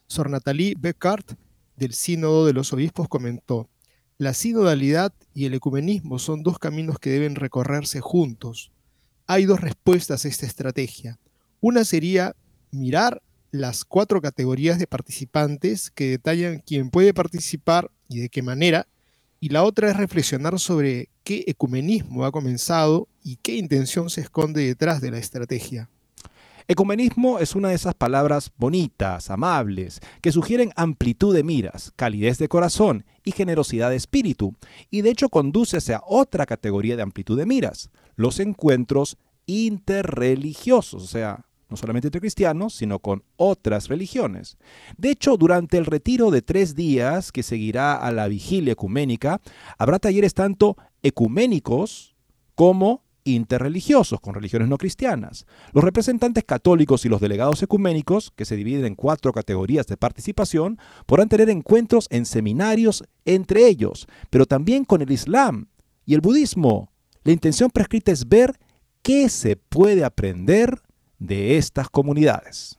Sor 0.08 0.32
Nathalie 0.32 0.74
Beckart, 0.76 1.38
del 1.76 1.93
sínodo 1.93 2.47
de 2.47 2.54
los 2.54 2.74
obispos, 2.74 3.08
comentó, 3.08 3.70
la 4.18 4.34
sinodalidad 4.34 5.14
y 5.36 5.45
el 5.45 5.54
ecumenismo 5.54 6.18
son 6.18 6.41
dos 6.41 6.58
caminos 6.58 6.97
que 6.97 7.12
deben 7.12 7.36
recorrerse 7.36 8.01
juntos. 8.01 8.72
Hay 9.28 9.45
dos 9.45 9.62
respuestas 9.62 10.26
a 10.26 10.28
esta 10.28 10.47
estrategia. 10.47 11.20
Una 11.62 11.86
sería 11.86 12.36
mirar 12.72 13.22
las 13.54 13.86
cuatro 13.86 14.20
categorías 14.20 14.80
de 14.80 14.88
participantes 14.88 15.91
que 15.91 16.10
detallan 16.10 16.64
quién 16.66 16.89
puede 16.89 17.14
participar 17.14 17.91
y 18.10 18.20
de 18.20 18.30
qué 18.30 18.41
manera, 18.41 18.88
y 19.39 19.49
la 19.49 19.64
otra 19.64 19.91
es 19.91 19.95
reflexionar 19.95 20.58
sobre 20.58 21.10
qué 21.24 21.43
ecumenismo 21.45 22.26
ha 22.26 22.32
comenzado 22.32 23.08
y 23.24 23.36
qué 23.36 23.56
intención 23.56 24.10
se 24.10 24.22
esconde 24.22 24.66
detrás 24.66 25.01
de 25.01 25.12
la 25.12 25.20
estrategia. 25.20 25.88
Ecumenismo 26.68 27.38
es 27.38 27.54
una 27.54 27.70
de 27.70 27.76
esas 27.76 27.93
palabras 27.93 28.51
bonitas, 28.58 29.30
amables, 29.30 29.99
que 30.22 30.32
sugieren 30.32 30.72
amplitud 30.76 31.36
de 31.36 31.43
miras, 31.43 31.93
calidez 31.95 32.39
de 32.39 32.47
corazón 32.47 33.06
y 33.24 33.34
generosidad 33.34 33.91
de 33.91 33.97
espíritu, 33.97 34.56
y 34.89 35.01
de 35.01 35.12
hecho 35.12 35.30
conduce 35.30 35.78
hacia 35.78 36.01
otra 36.08 36.47
categoría 36.47 36.95
de 36.95 37.04
amplitud 37.04 37.38
de 37.38 37.45
miras, 37.45 37.91
los 38.16 38.39
encuentros 38.39 39.18
interreligiosos, 39.45 41.04
o 41.04 41.08
sea, 41.08 41.45
no 41.74 41.78
solamente 41.78 42.07
entre 42.07 42.21
cristianos, 42.21 42.76
sino 42.76 42.99
con 42.99 43.24
otras 43.36 43.88
religiones. 43.88 44.57
De 44.95 45.09
hecho, 45.09 45.38
durante 45.38 45.80
el 45.80 45.88
retiro 45.88 46.30
de 46.30 46.43
tres 46.43 46.76
días 46.76 47.32
que 47.32 47.41
seguirá 47.41 47.95
a 47.95 48.11
la 48.11 48.28
vigilia 48.28 48.74
ecuménica, 48.74 49.41
habrá 49.80 49.97
talleres 49.97 50.36
tanto 50.36 50.78
ecuménicos 51.01 52.15
como 52.53 53.01
interreligiosos 53.24 54.19
con 54.19 54.36
religiones 54.36 54.67
no 54.67 54.78
cristianas. 54.78 55.47
Los 55.71 55.84
representantes 55.84 56.43
católicos 56.43 57.05
y 57.05 57.09
los 57.09 57.21
delegados 57.21 57.63
ecuménicos, 57.63 58.32
que 58.36 58.45
se 58.45 58.55
dividen 58.55 58.86
en 58.86 58.95
cuatro 58.95 59.34
categorías 59.34 59.88
de 59.88 59.97
participación, 59.97 60.78
podrán 61.07 61.30
tener 61.30 61.49
encuentros 61.49 62.05
en 62.11 62.28
seminarios 62.28 63.03
entre 63.26 63.67
ellos, 63.67 64.07
pero 64.30 64.45
también 64.45 64.86
con 64.86 65.01
el 65.01 65.11
Islam 65.11 65.69
y 66.05 66.13
el 66.13 66.21
budismo. 66.21 66.91
La 67.24 67.32
intención 67.32 67.71
prescrita 67.71 68.11
es 68.11 68.30
ver 68.30 68.59
qué 69.01 69.28
se 69.30 69.55
puede 69.55 70.03
aprender 70.03 70.83
de 71.24 71.57
estas 71.57 71.89
comunidades. 71.89 72.78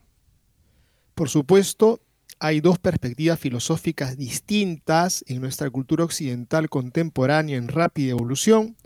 Por 1.15 1.29
supuesto, 1.29 1.99
hay 2.39 2.61
dos 2.61 2.77
perspectivas 2.77 3.39
filosóficas 3.39 4.17
distintas 4.17 5.23
en 5.27 5.41
nuestra 5.41 5.69
cultura 5.71 6.03
occidental 6.03 6.69
contemporánea 6.69 7.57
en 7.57 7.69
rápida 7.69 8.11
evolución, 8.11 8.77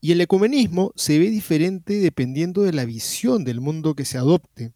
y 0.00 0.12
el 0.12 0.20
ecumenismo 0.20 0.92
se 0.96 1.18
ve 1.18 1.30
diferente 1.30 1.94
dependiendo 2.00 2.62
de 2.62 2.72
la 2.72 2.84
visión 2.84 3.44
del 3.44 3.60
mundo 3.60 3.94
que 3.94 4.04
se 4.04 4.18
adopte. 4.18 4.72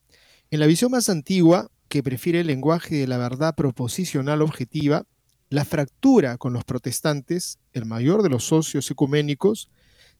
En 0.51 0.61
la 0.61 0.67
visión 0.67 0.93
más 0.93 1.09
antigua, 1.09 1.71
que 1.89 2.03
prefiere 2.03 2.41
el 2.41 2.47
lenguaje 2.47 2.95
de 2.95 3.07
la 3.09 3.19
verdad 3.19 3.55
proposicional 3.55 4.41
objetiva, 4.41 5.05
la 5.51 5.65
fractura 5.65 6.39
con 6.39 6.53
los 6.53 6.65
protestantes, 6.65 7.59
el 7.73 7.87
mayor 7.87 8.23
de 8.23 8.29
los 8.29 8.45
socios 8.45 8.91
ecuménicos, 8.91 9.69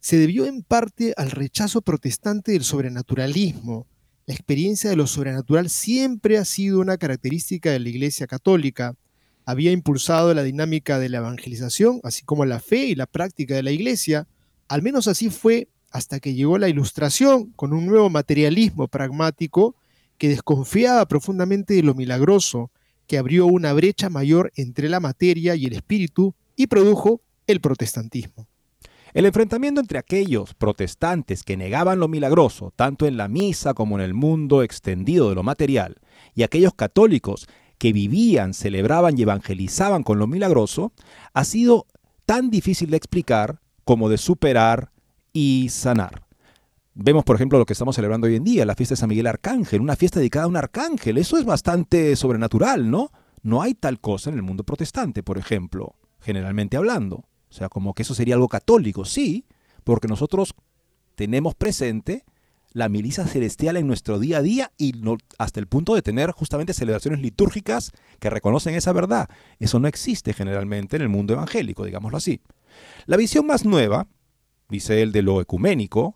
se 0.01 0.19
debió 0.19 0.45
en 0.47 0.63
parte 0.63 1.15
al 1.17 1.31
rechazo 1.31 1.83
protestante 1.83 2.53
del 2.53 2.65
sobrenaturalismo, 2.65 3.87
la 4.29 4.35
experiencia 4.35 4.91
de 4.91 4.97
lo 4.97 5.07
sobrenatural 5.07 5.71
siempre 5.71 6.37
ha 6.37 6.45
sido 6.45 6.81
una 6.81 6.99
característica 6.99 7.73
de 7.73 7.79
la 7.79 7.89
Iglesia 7.89 8.27
Católica. 8.27 8.95
Había 9.47 9.73
impulsado 9.73 10.35
la 10.35 10.43
dinámica 10.43 10.99
de 10.99 11.09
la 11.09 11.17
evangelización, 11.17 12.01
así 12.05 12.27
como 12.27 12.45
la 12.45 12.61
fe 12.61 12.85
y 12.85 12.95
la 12.95 13.07
práctica 13.07 13.55
de 13.55 13.63
la 13.63 13.71
Iglesia. 13.71 14.29
Al 14.69 14.83
menos 14.83 15.09
así 15.09 15.31
fue 15.31 15.69
hasta 15.91 16.21
que 16.21 16.35
llegó 16.35 16.59
la 16.59 16.69
Ilustración 16.69 17.53
con 17.53 17.73
un 17.73 17.87
nuevo 17.87 18.11
materialismo 18.11 18.87
pragmático 18.87 19.77
que 20.19 20.29
desconfiaba 20.29 21.09
profundamente 21.09 21.73
de 21.73 21.83
lo 21.83 21.95
milagroso, 21.95 22.71
que 23.07 23.17
abrió 23.17 23.47
una 23.47 23.73
brecha 23.73 24.11
mayor 24.11 24.53
entre 24.57 24.91
la 24.91 25.01
materia 25.01 25.55
y 25.55 25.65
el 25.65 25.73
espíritu 25.73 26.35
y 26.55 26.67
produjo 26.67 27.23
el 27.47 27.63
protestantismo. 27.63 28.47
El 29.15 29.27
enfrentamiento 29.27 29.81
entre 29.81 29.99
aquellos 29.99 30.55
protestantes 30.55 31.43
que 31.43 31.57
negaban 31.57 31.99
lo 31.99 32.09
milagroso, 32.09 32.73
tanto 32.77 33.07
en 33.07 33.17
la 33.17 33.29
misa 33.29 33.75
como 33.75 33.99
en 33.99 34.05
el 34.05 34.15
mundo 34.15 34.63
extendido 34.63 35.29
de 35.29 35.35
lo 35.35 35.43
material, 35.43 35.97
y 36.35 36.43
aquellos 36.43 36.75
católicos 36.75 37.47
que 37.79 37.93
vivían, 37.93 38.55
celebraban 38.55 39.17
y 39.19 39.23
evangelizaban 39.23 40.03
con 40.03 40.19
lo 40.19 40.27
milagroso, 40.27 40.93
ha 41.33 41.45
sido 41.45 41.87
tan 42.27 42.51
difícil 42.51 42.91
de 42.91 42.97
explicar 42.99 43.61
como 43.85 44.09
de 44.09 44.19
superar 44.19 44.91
y 45.33 45.69
sanar. 45.71 46.27
Vemos, 46.95 47.25
por 47.25 47.37
ejemplo, 47.37 47.59
lo 47.59 47.65
que 47.65 47.73
estamos 47.73 47.95
celebrando 47.95 48.27
hoy 48.27 48.35
en 48.35 48.45
día, 48.45 48.67
la 48.67 48.75
fiesta 48.75 48.95
de 48.95 48.97
San 48.97 49.09
Miguel 49.09 49.29
Arcángel, 49.29 49.81
una 49.81 49.95
fiesta 49.95 50.19
dedicada 50.19 50.47
a 50.47 50.49
un 50.49 50.57
arcángel. 50.57 51.17
Eso 51.17 51.39
es 51.39 51.45
bastante 51.45 52.17
sobrenatural, 52.17 52.91
¿no? 52.91 53.13
No 53.43 53.63
hay 53.63 53.75
tal 53.75 54.01
cosa 54.01 54.31
en 54.31 54.37
el 54.37 54.43
mundo 54.43 54.65
protestante, 54.65 55.23
por 55.23 55.39
ejemplo, 55.39 55.95
generalmente 56.21 56.77
hablando. 56.77 57.25
O 57.51 57.53
sea, 57.53 57.69
como 57.69 57.95
que 57.95 58.03
eso 58.03 58.15
sería 58.15 58.35
algo 58.35 58.49
católico, 58.49 59.05
sí, 59.05 59.47
porque 59.85 60.09
nosotros 60.09 60.55
tenemos 61.15 61.55
presente 61.55 62.25
la 62.73 62.89
milicia 62.89 63.27
celestial 63.27 63.77
en 63.77 63.87
nuestro 63.87 64.19
día 64.19 64.39
a 64.39 64.43
día 64.43 64.73
y 64.77 64.93
hasta 65.39 65.59
el 65.59 65.67
punto 65.67 65.95
de 65.95 66.03
tener 66.03 66.31
justamente 66.33 66.75
celebraciones 66.75 67.21
litúrgicas 67.21 67.93
que 68.21 68.31
reconocen 68.31 68.75
esa 68.75 68.93
verdad. 68.93 69.29
Eso 69.59 69.81
no 69.81 69.89
existe 69.89 70.35
generalmente 70.35 70.97
en 70.97 71.03
el 71.03 71.09
mundo 71.09 71.33
evangélico, 71.33 71.85
digámoslo 71.85 72.19
así. 72.19 72.41
La 73.07 73.17
visión 73.17 73.47
más 73.47 73.65
nueva, 73.65 74.07
dice 74.69 75.03
él 75.03 75.13
de 75.13 75.23
lo 75.23 75.41
ecuménico, 75.41 76.15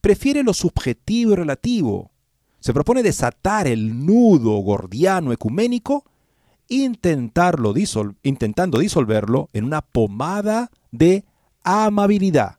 prefiere 0.00 0.42
lo 0.42 0.52
subjetivo 0.52 1.32
y 1.32 1.36
relativo. 1.36 2.10
Se 2.60 2.74
propone 2.74 3.02
desatar 3.02 3.66
el 3.66 4.04
nudo 4.04 4.58
gordiano 4.58 5.32
ecuménico 5.32 6.04
intentarlo 6.68 7.74
intentando 8.22 8.78
disolverlo 8.78 9.48
en 9.52 9.64
una 9.64 9.82
pomada 9.82 10.70
de 10.90 11.24
amabilidad. 11.64 12.58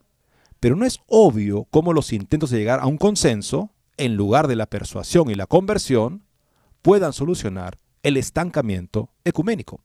Pero 0.60 0.76
no 0.76 0.86
es 0.86 1.00
obvio 1.08 1.68
cómo 1.72 1.94
los 1.94 2.12
intentos 2.12 2.50
de 2.50 2.58
llegar 2.58 2.80
a 2.80 2.88
un 2.88 2.98
consenso, 2.98 3.72
en 3.98 4.16
lugar 4.16 4.48
de 4.48 4.56
la 4.56 4.66
persuasión 4.66 5.30
y 5.30 5.36
la 5.36 5.46
conversión, 5.46 6.24
puedan 6.82 7.14
solucionar 7.14 7.80
el 8.04 8.18
estancamiento 8.18 9.10
ecuménico. 9.24 9.82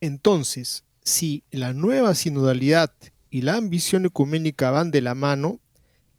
Entonces, 0.00 0.84
si 1.02 1.44
la 1.50 1.72
nueva 1.72 2.14
sinodalidad 2.14 2.92
y 3.30 3.42
la 3.42 3.56
ambición 3.56 4.06
ecuménica 4.06 4.70
van 4.70 4.90
de 4.90 5.00
la 5.00 5.14
mano, 5.14 5.60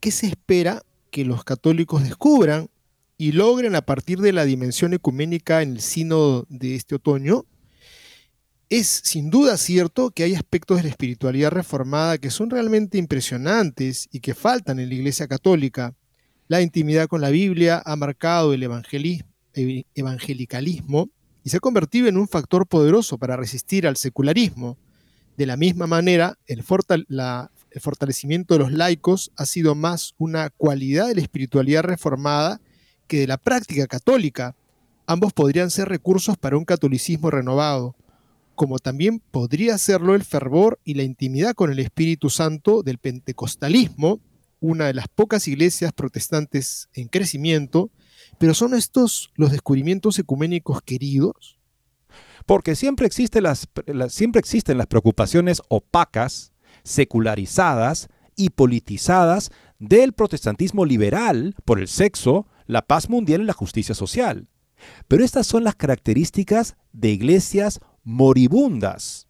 ¿qué 0.00 0.10
se 0.10 0.26
espera 0.26 0.82
que 1.10 1.24
los 1.24 1.44
católicos 1.44 2.02
descubran 2.02 2.70
y 3.18 3.32
logren 3.32 3.74
a 3.74 3.82
partir 3.82 4.20
de 4.20 4.32
la 4.32 4.44
dimensión 4.44 4.94
ecuménica 4.94 5.62
en 5.62 5.72
el 5.72 5.80
sínodo 5.80 6.46
de 6.48 6.74
este 6.74 6.94
otoño? 6.94 7.44
Es 8.68 9.02
sin 9.04 9.30
duda 9.30 9.58
cierto 9.58 10.10
que 10.10 10.24
hay 10.24 10.34
aspectos 10.34 10.78
de 10.78 10.84
la 10.84 10.88
espiritualidad 10.88 11.50
reformada 11.50 12.18
que 12.18 12.30
son 12.30 12.48
realmente 12.48 12.96
impresionantes 12.96 14.08
y 14.12 14.20
que 14.20 14.34
faltan 14.34 14.80
en 14.80 14.88
la 14.88 14.94
Iglesia 14.94 15.28
Católica. 15.28 15.94
La 16.48 16.62
intimidad 16.62 17.06
con 17.06 17.20
la 17.20 17.30
Biblia 17.30 17.82
ha 17.84 17.96
marcado 17.96 18.54
el 18.54 18.62
evangelicalismo 18.62 21.10
y 21.44 21.50
se 21.50 21.56
ha 21.56 21.60
convertido 21.60 22.08
en 22.08 22.16
un 22.16 22.28
factor 22.28 22.66
poderoso 22.66 23.18
para 23.18 23.36
resistir 23.36 23.86
al 23.86 23.96
secularismo. 23.96 24.78
De 25.36 25.46
la 25.46 25.56
misma 25.56 25.86
manera, 25.86 26.38
el, 26.46 26.62
fortalecimiento 26.62 28.54
de 28.54 28.60
los 28.60 28.72
laicos 28.72 29.32
ha 29.36 29.46
sido 29.46 29.74
más 29.74 30.14
una 30.18 30.50
cualidad 30.50 31.08
de 31.08 31.16
la 31.16 31.22
espiritualidad 31.22 31.82
reformada 31.82 32.60
que 33.12 33.18
de 33.18 33.26
la 33.26 33.36
práctica 33.36 33.86
católica. 33.86 34.56
Ambos 35.06 35.34
podrían 35.34 35.70
ser 35.70 35.86
recursos 35.86 36.38
para 36.38 36.56
un 36.56 36.64
catolicismo 36.64 37.30
renovado, 37.30 37.94
como 38.54 38.78
también 38.78 39.20
podría 39.30 39.76
serlo 39.76 40.14
el 40.14 40.24
fervor 40.24 40.80
y 40.82 40.94
la 40.94 41.02
intimidad 41.02 41.52
con 41.52 41.70
el 41.70 41.78
Espíritu 41.78 42.30
Santo 42.30 42.82
del 42.82 42.96
pentecostalismo, 42.96 44.18
una 44.60 44.86
de 44.86 44.94
las 44.94 45.08
pocas 45.08 45.46
iglesias 45.46 45.92
protestantes 45.92 46.88
en 46.94 47.08
crecimiento, 47.08 47.90
pero 48.38 48.54
¿son 48.54 48.72
estos 48.72 49.30
los 49.34 49.50
descubrimientos 49.50 50.18
ecuménicos 50.18 50.80
queridos? 50.80 51.58
Porque 52.46 52.74
siempre, 52.74 53.10
siempre 53.10 54.40
existen 54.40 54.78
las 54.78 54.86
preocupaciones 54.86 55.60
opacas, 55.68 56.52
secularizadas 56.82 58.08
y 58.36 58.48
politizadas 58.48 59.50
del 59.78 60.14
protestantismo 60.14 60.86
liberal 60.86 61.54
por 61.66 61.78
el 61.78 61.88
sexo, 61.88 62.46
la 62.72 62.82
paz 62.82 63.08
mundial 63.08 63.42
y 63.42 63.44
la 63.44 63.52
justicia 63.52 63.94
social. 63.94 64.48
Pero 65.08 65.24
estas 65.24 65.46
son 65.46 65.64
las 65.64 65.76
características 65.76 66.76
de 66.92 67.10
iglesias 67.10 67.80
moribundas. 68.02 69.28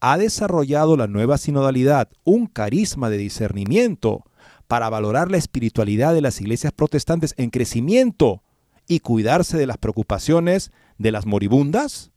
Ha 0.00 0.16
desarrollado 0.16 0.96
la 0.96 1.06
nueva 1.06 1.36
sinodalidad 1.36 2.08
un 2.24 2.46
carisma 2.46 3.10
de 3.10 3.18
discernimiento 3.18 4.24
para 4.66 4.88
valorar 4.88 5.30
la 5.30 5.36
espiritualidad 5.36 6.14
de 6.14 6.22
las 6.22 6.40
iglesias 6.40 6.72
protestantes 6.72 7.34
en 7.36 7.50
crecimiento 7.50 8.42
y 8.86 9.00
cuidarse 9.00 9.58
de 9.58 9.66
las 9.66 9.78
preocupaciones 9.78 10.72
de 10.96 11.12
las 11.12 11.26
moribundas? 11.26 12.12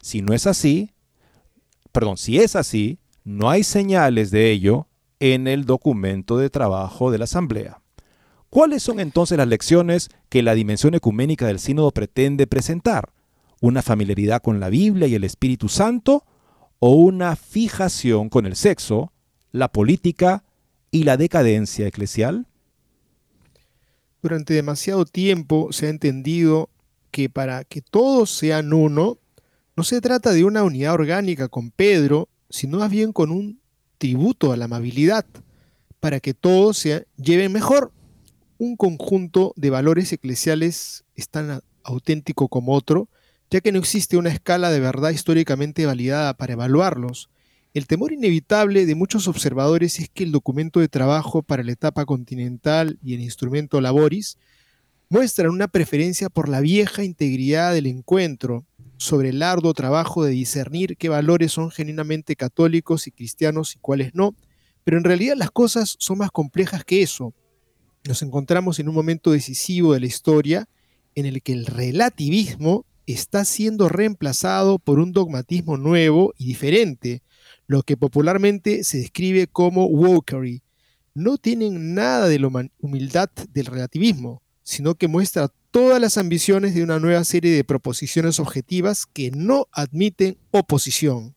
Si 0.00 0.22
no 0.22 0.32
es 0.32 0.46
así, 0.46 0.92
perdón, 1.92 2.16
si 2.16 2.38
es 2.38 2.56
así, 2.56 3.00
no 3.24 3.50
hay 3.50 3.64
señales 3.64 4.30
de 4.30 4.50
ello 4.50 4.88
en 5.18 5.46
el 5.46 5.66
documento 5.66 6.38
de 6.38 6.48
trabajo 6.48 7.10
de 7.10 7.18
la 7.18 7.24
Asamblea. 7.24 7.82
¿Cuáles 8.50 8.82
son 8.82 8.98
entonces 8.98 9.38
las 9.38 9.46
lecciones 9.46 10.08
que 10.28 10.42
la 10.42 10.56
dimensión 10.56 10.94
ecuménica 10.94 11.46
del 11.46 11.60
sínodo 11.60 11.92
pretende 11.92 12.48
presentar? 12.48 13.12
¿Una 13.60 13.80
familiaridad 13.80 14.42
con 14.42 14.58
la 14.58 14.68
Biblia 14.68 15.06
y 15.06 15.14
el 15.14 15.22
Espíritu 15.22 15.68
Santo? 15.68 16.24
¿O 16.80 16.96
una 16.96 17.36
fijación 17.36 18.28
con 18.28 18.46
el 18.46 18.56
sexo, 18.56 19.12
la 19.52 19.68
política 19.70 20.42
y 20.90 21.04
la 21.04 21.16
decadencia 21.16 21.86
eclesial? 21.86 22.48
Durante 24.20 24.54
demasiado 24.54 25.04
tiempo 25.04 25.72
se 25.72 25.86
ha 25.86 25.90
entendido 25.90 26.70
que 27.12 27.30
para 27.30 27.62
que 27.62 27.82
todos 27.82 28.30
sean 28.30 28.72
uno, 28.72 29.18
no 29.76 29.84
se 29.84 30.00
trata 30.00 30.32
de 30.32 30.42
una 30.42 30.64
unidad 30.64 30.94
orgánica 30.94 31.46
con 31.46 31.70
Pedro, 31.70 32.28
sino 32.48 32.78
más 32.78 32.90
bien 32.90 33.12
con 33.12 33.30
un 33.30 33.60
tributo 33.98 34.52
a 34.52 34.56
la 34.56 34.64
amabilidad, 34.64 35.24
para 36.00 36.18
que 36.18 36.34
todos 36.34 36.78
se 36.78 37.06
lleven 37.16 37.52
mejor. 37.52 37.92
Un 38.60 38.76
conjunto 38.76 39.54
de 39.56 39.70
valores 39.70 40.12
eclesiales 40.12 41.06
es 41.16 41.30
tan 41.30 41.62
auténtico 41.82 42.48
como 42.48 42.74
otro, 42.74 43.08
ya 43.50 43.62
que 43.62 43.72
no 43.72 43.78
existe 43.78 44.18
una 44.18 44.28
escala 44.28 44.70
de 44.70 44.80
verdad 44.80 45.12
históricamente 45.12 45.86
validada 45.86 46.34
para 46.34 46.52
evaluarlos, 46.52 47.30
el 47.72 47.86
temor 47.86 48.12
inevitable 48.12 48.84
de 48.84 48.94
muchos 48.94 49.28
observadores 49.28 49.98
es 49.98 50.10
que 50.10 50.24
el 50.24 50.30
documento 50.30 50.78
de 50.78 50.88
trabajo 50.88 51.42
para 51.42 51.62
la 51.62 51.72
etapa 51.72 52.04
continental 52.04 52.98
y 53.02 53.14
el 53.14 53.22
instrumento 53.22 53.80
Laboris 53.80 54.36
muestran 55.08 55.48
una 55.48 55.68
preferencia 55.68 56.28
por 56.28 56.50
la 56.50 56.60
vieja 56.60 57.02
integridad 57.02 57.72
del 57.72 57.86
encuentro, 57.86 58.66
sobre 58.98 59.30
el 59.30 59.42
arduo 59.42 59.72
trabajo 59.72 60.22
de 60.22 60.32
discernir 60.32 60.98
qué 60.98 61.08
valores 61.08 61.52
son 61.52 61.70
genuinamente 61.70 62.36
católicos 62.36 63.06
y 63.06 63.10
cristianos 63.10 63.74
y 63.74 63.78
cuáles 63.78 64.14
no, 64.14 64.34
pero 64.84 64.98
en 64.98 65.04
realidad 65.04 65.36
las 65.38 65.50
cosas 65.50 65.96
son 65.98 66.18
más 66.18 66.30
complejas 66.30 66.84
que 66.84 67.00
eso. 67.00 67.32
Nos 68.04 68.22
encontramos 68.22 68.78
en 68.78 68.88
un 68.88 68.94
momento 68.94 69.30
decisivo 69.30 69.92
de 69.92 70.00
la 70.00 70.06
historia 70.06 70.68
en 71.14 71.26
el 71.26 71.42
que 71.42 71.52
el 71.52 71.66
relativismo 71.66 72.86
está 73.06 73.44
siendo 73.44 73.88
reemplazado 73.88 74.78
por 74.78 74.98
un 74.98 75.12
dogmatismo 75.12 75.76
nuevo 75.76 76.32
y 76.38 76.46
diferente, 76.46 77.22
lo 77.66 77.82
que 77.82 77.96
popularmente 77.96 78.84
se 78.84 78.98
describe 78.98 79.46
como 79.46 79.86
wokery, 79.86 80.62
no 81.14 81.36
tienen 81.38 81.94
nada 81.94 82.28
de 82.28 82.38
la 82.38 82.50
humildad 82.80 83.30
del 83.52 83.66
relativismo, 83.66 84.42
sino 84.62 84.94
que 84.94 85.08
muestra 85.08 85.50
todas 85.70 86.00
las 86.00 86.16
ambiciones 86.18 86.74
de 86.74 86.82
una 86.82 86.98
nueva 86.98 87.24
serie 87.24 87.52
de 87.52 87.64
proposiciones 87.64 88.40
objetivas 88.40 89.06
que 89.06 89.30
no 89.30 89.66
admiten 89.72 90.38
oposición. 90.50 91.34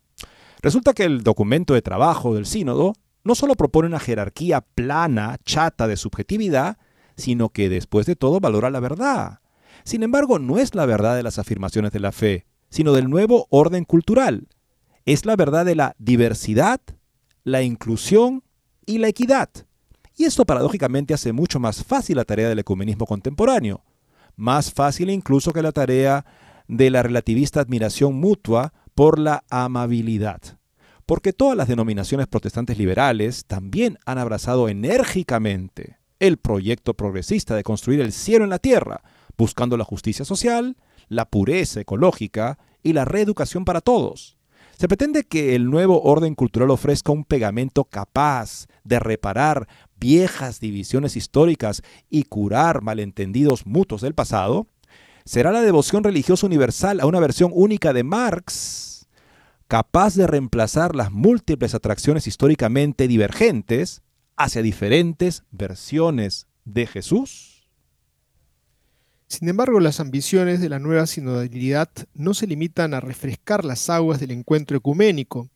Resulta 0.61 0.93
que 0.93 1.03
el 1.03 1.23
documento 1.23 1.73
de 1.73 1.81
trabajo 1.81 2.35
del 2.35 2.45
sínodo 2.45 2.95
no 3.23 3.35
solo 3.35 3.55
propone 3.55 3.87
una 3.87 3.99
jerarquía 3.99 4.61
plana, 4.61 5.37
chata 5.45 5.87
de 5.87 5.97
subjetividad, 5.97 6.77
sino 7.15 7.49
que 7.49 7.69
después 7.69 8.05
de 8.05 8.15
todo 8.15 8.39
valora 8.39 8.69
la 8.69 8.79
verdad. 8.79 9.39
Sin 9.83 10.03
embargo, 10.03 10.39
no 10.39 10.57
es 10.57 10.75
la 10.75 10.85
verdad 10.85 11.15
de 11.15 11.23
las 11.23 11.39
afirmaciones 11.39 11.91
de 11.91 11.99
la 11.99 12.11
fe, 12.11 12.45
sino 12.69 12.93
del 12.93 13.09
nuevo 13.09 13.47
orden 13.49 13.85
cultural, 13.85 14.47
es 15.05 15.25
la 15.25 15.35
verdad 15.35 15.65
de 15.65 15.75
la 15.75 15.95
diversidad, 15.99 16.79
la 17.43 17.61
inclusión 17.61 18.43
y 18.85 18.99
la 18.99 19.09
equidad. 19.09 19.49
Y 20.15 20.25
esto 20.25 20.45
paradójicamente 20.45 21.13
hace 21.13 21.33
mucho 21.33 21.59
más 21.59 21.83
fácil 21.83 22.17
la 22.17 22.25
tarea 22.25 22.49
del 22.49 22.59
ecumenismo 22.59 23.05
contemporáneo, 23.05 23.83
más 24.35 24.71
fácil 24.71 25.09
incluso 25.09 25.51
que 25.51 25.61
la 25.61 25.71
tarea 25.71 26.25
de 26.67 26.89
la 26.89 27.03
relativista 27.03 27.59
admiración 27.59 28.15
mutua 28.15 28.73
por 28.95 29.19
la 29.19 29.43
amabilidad. 29.49 30.39
Porque 31.13 31.31
todas 31.31 31.55
las 31.55 31.67
denominaciones 31.67 32.25
protestantes 32.25 32.79
liberales 32.79 33.45
también 33.45 33.99
han 34.03 34.17
abrazado 34.17 34.67
enérgicamente 34.67 35.99
el 36.19 36.37
proyecto 36.37 36.95
progresista 36.95 37.55
de 37.55 37.61
construir 37.61 38.01
el 38.01 38.11
cielo 38.11 38.45
en 38.45 38.49
la 38.49 38.57
tierra, 38.57 39.03
buscando 39.37 39.77
la 39.77 39.83
justicia 39.83 40.25
social, 40.25 40.75
la 41.09 41.25
pureza 41.25 41.81
ecológica 41.81 42.57
y 42.81 42.93
la 42.93 43.05
reeducación 43.05 43.63
para 43.63 43.79
todos. 43.79 44.37
Se 44.75 44.87
pretende 44.87 45.23
que 45.23 45.53
el 45.53 45.69
nuevo 45.69 46.01
orden 46.01 46.33
cultural 46.33 46.71
ofrezca 46.71 47.11
un 47.11 47.25
pegamento 47.25 47.83
capaz 47.83 48.65
de 48.83 48.97
reparar 48.97 49.67
viejas 49.99 50.59
divisiones 50.59 51.15
históricas 51.15 51.83
y 52.09 52.23
curar 52.23 52.81
malentendidos 52.81 53.67
mutuos 53.67 54.01
del 54.01 54.15
pasado. 54.15 54.65
¿Será 55.25 55.51
la 55.51 55.61
devoción 55.61 56.03
religiosa 56.03 56.47
universal 56.47 56.99
a 56.99 57.05
una 57.05 57.19
versión 57.19 57.51
única 57.53 57.93
de 57.93 58.03
Marx 58.03 58.92
capaz 59.73 60.13
de 60.13 60.27
reemplazar 60.27 60.95
las 60.95 61.11
múltiples 61.11 61.73
atracciones 61.73 62.27
históricamente 62.27 63.07
divergentes 63.07 64.03
hacia 64.37 64.61
diferentes 64.61 65.45
versiones 65.49 66.45
de 66.63 66.85
Jesús? 66.85 67.67
Sin 69.25 69.49
embargo, 69.49 69.79
las 69.79 69.99
ambiciones 69.99 70.61
de 70.61 70.69
la 70.69 70.77
nueva 70.77 71.07
sinodalidad 71.07 71.89
no 72.13 72.35
se 72.35 72.45
limitan 72.45 72.93
a 72.93 72.99
refrescar 72.99 73.65
las 73.65 73.89
aguas 73.89 74.19
del 74.19 74.29
encuentro 74.29 74.77
ecuménico. 74.77 75.49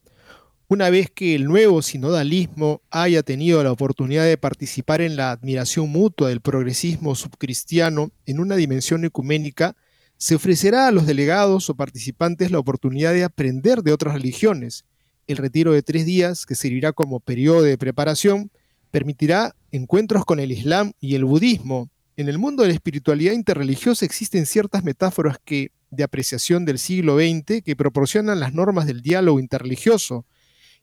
Una 0.68 0.90
vez 0.90 1.12
que 1.12 1.36
el 1.36 1.46
nuevo 1.46 1.84
sinodalismo 1.84 2.82
haya 2.90 3.22
tenido 3.22 3.64
la 3.64 3.72
oportunidad 3.72 4.26
de 4.26 4.40
participar 4.40 5.02
en 5.02 5.16
la 5.16 5.30
admiración 5.30 5.92
mutua 5.92 6.30
del 6.30 6.42
progresismo 6.42 7.14
subcristiano 7.14 8.10
en 8.26 8.40
una 8.40 8.56
dimensión 8.56 9.06
ecuménica, 9.06 9.76
se 10.18 10.36
ofrecerá 10.36 10.88
a 10.88 10.92
los 10.92 11.06
delegados 11.06 11.70
o 11.70 11.76
participantes 11.76 12.52
la 12.52 12.60
oportunidad 12.60 13.14
de 13.14 13.24
aprender 13.24 13.84
de 13.84 13.94
otras 13.94 14.14
religiones. 14.14 14.86
El 15.28 15.38
retiro 15.38 15.74
de 15.74 15.84
tres 15.84 16.06
días, 16.06 16.46
que 16.46 16.56
servirá 16.56 16.94
como 16.94 17.20
periodo 17.20 17.62
de 17.62 17.78
preparación, 17.78 18.52
permitirá 18.92 19.56
encuentros 19.72 20.26
con 20.26 20.40
el 20.40 20.52
Islam 20.52 20.94
y 21.00 21.16
el 21.16 21.26
budismo, 21.26 21.90
en 22.18 22.30
el 22.30 22.40
mundo 22.40 22.64
de 22.64 22.70
la 22.70 22.74
espiritualidad 22.74 23.34
interreligiosa 23.34 24.04
existen 24.04 24.48
ciertas 24.48 24.84
metáforas 24.84 25.38
que, 25.46 25.70
de 25.92 26.04
apreciación 26.04 26.66
del 26.66 26.80
siglo 26.80 27.18
XX 27.18 27.62
que 27.64 27.76
proporcionan 27.76 28.40
las 28.40 28.56
normas 28.56 28.88
del 28.88 29.04
diálogo 29.04 29.40
interreligioso. 29.40 30.26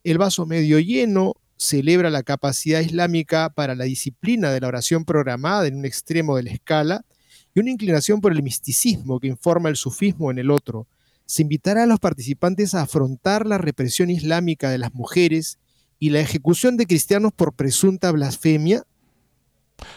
El 0.04 0.18
vaso 0.18 0.46
medio 0.46 0.78
lleno 0.78 1.34
celebra 1.56 2.08
la 2.08 2.22
capacidad 2.22 2.80
islámica 2.80 3.50
para 3.50 3.74
la 3.74 3.82
disciplina 3.82 4.52
de 4.52 4.60
la 4.60 4.68
oración 4.68 5.04
programada 5.04 5.66
en 5.66 5.74
un 5.74 5.84
extremo 5.84 6.36
de 6.36 6.44
la 6.44 6.52
escala 6.52 7.04
y 7.54 7.60
una 7.60 7.70
inclinación 7.70 8.20
por 8.20 8.32
el 8.32 8.42
misticismo 8.42 9.20
que 9.20 9.28
informa 9.28 9.68
el 9.68 9.76
sufismo 9.76 10.30
en 10.30 10.38
el 10.38 10.50
otro. 10.50 10.88
Se 11.24 11.42
invitará 11.42 11.84
a 11.84 11.86
los 11.86 12.00
participantes 12.00 12.74
a 12.74 12.82
afrontar 12.82 13.46
la 13.46 13.58
represión 13.58 14.10
islámica 14.10 14.70
de 14.70 14.78
las 14.78 14.92
mujeres 14.92 15.58
y 15.98 16.10
la 16.10 16.20
ejecución 16.20 16.76
de 16.76 16.86
cristianos 16.86 17.32
por 17.32 17.54
presunta 17.54 18.10
blasfemia. 18.10 18.82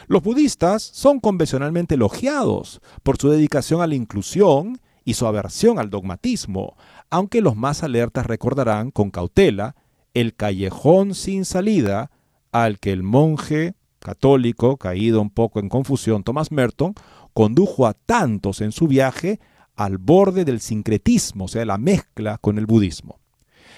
Los 0.08 0.24
budistas 0.24 0.84
son 0.84 1.20
convencionalmente 1.20 1.96
elogiados 1.96 2.80
por 3.04 3.18
su 3.18 3.30
dedicación 3.30 3.82
a 3.82 3.88
la 3.88 3.96
inclusión 3.96 4.80
y 5.04 5.16
su 5.16 5.26
aversión 5.26 5.80
al 5.80 5.90
dogmatismo, 5.90 6.78
aunque 7.10 7.42
los 7.42 7.56
más 7.56 7.84
alertas 7.84 8.26
recordarán 8.26 8.92
con 8.92 9.10
cautela 9.10 9.76
el 10.14 10.36
callejón 10.36 11.14
sin 11.14 11.46
salida 11.46 12.12
al 12.52 12.80
que 12.80 12.92
el 12.92 13.04
monje 13.04 13.76
católico, 14.00 14.78
caído 14.78 15.22
un 15.22 15.30
poco 15.30 15.60
en 15.60 15.70
confusión, 15.70 16.24
Thomas 16.24 16.52
Merton, 16.52 16.94
condujo 17.38 17.86
a 17.86 17.94
tantos 17.94 18.62
en 18.62 18.72
su 18.72 18.88
viaje 18.88 19.40
al 19.76 20.00
borde 20.00 20.44
del 20.44 20.60
sincretismo, 20.60 21.46
o 21.46 21.48
sea, 21.48 21.66
la 21.66 21.78
mezcla 21.78 22.40
con 22.40 22.58
el 22.58 22.66
budismo. 22.66 23.20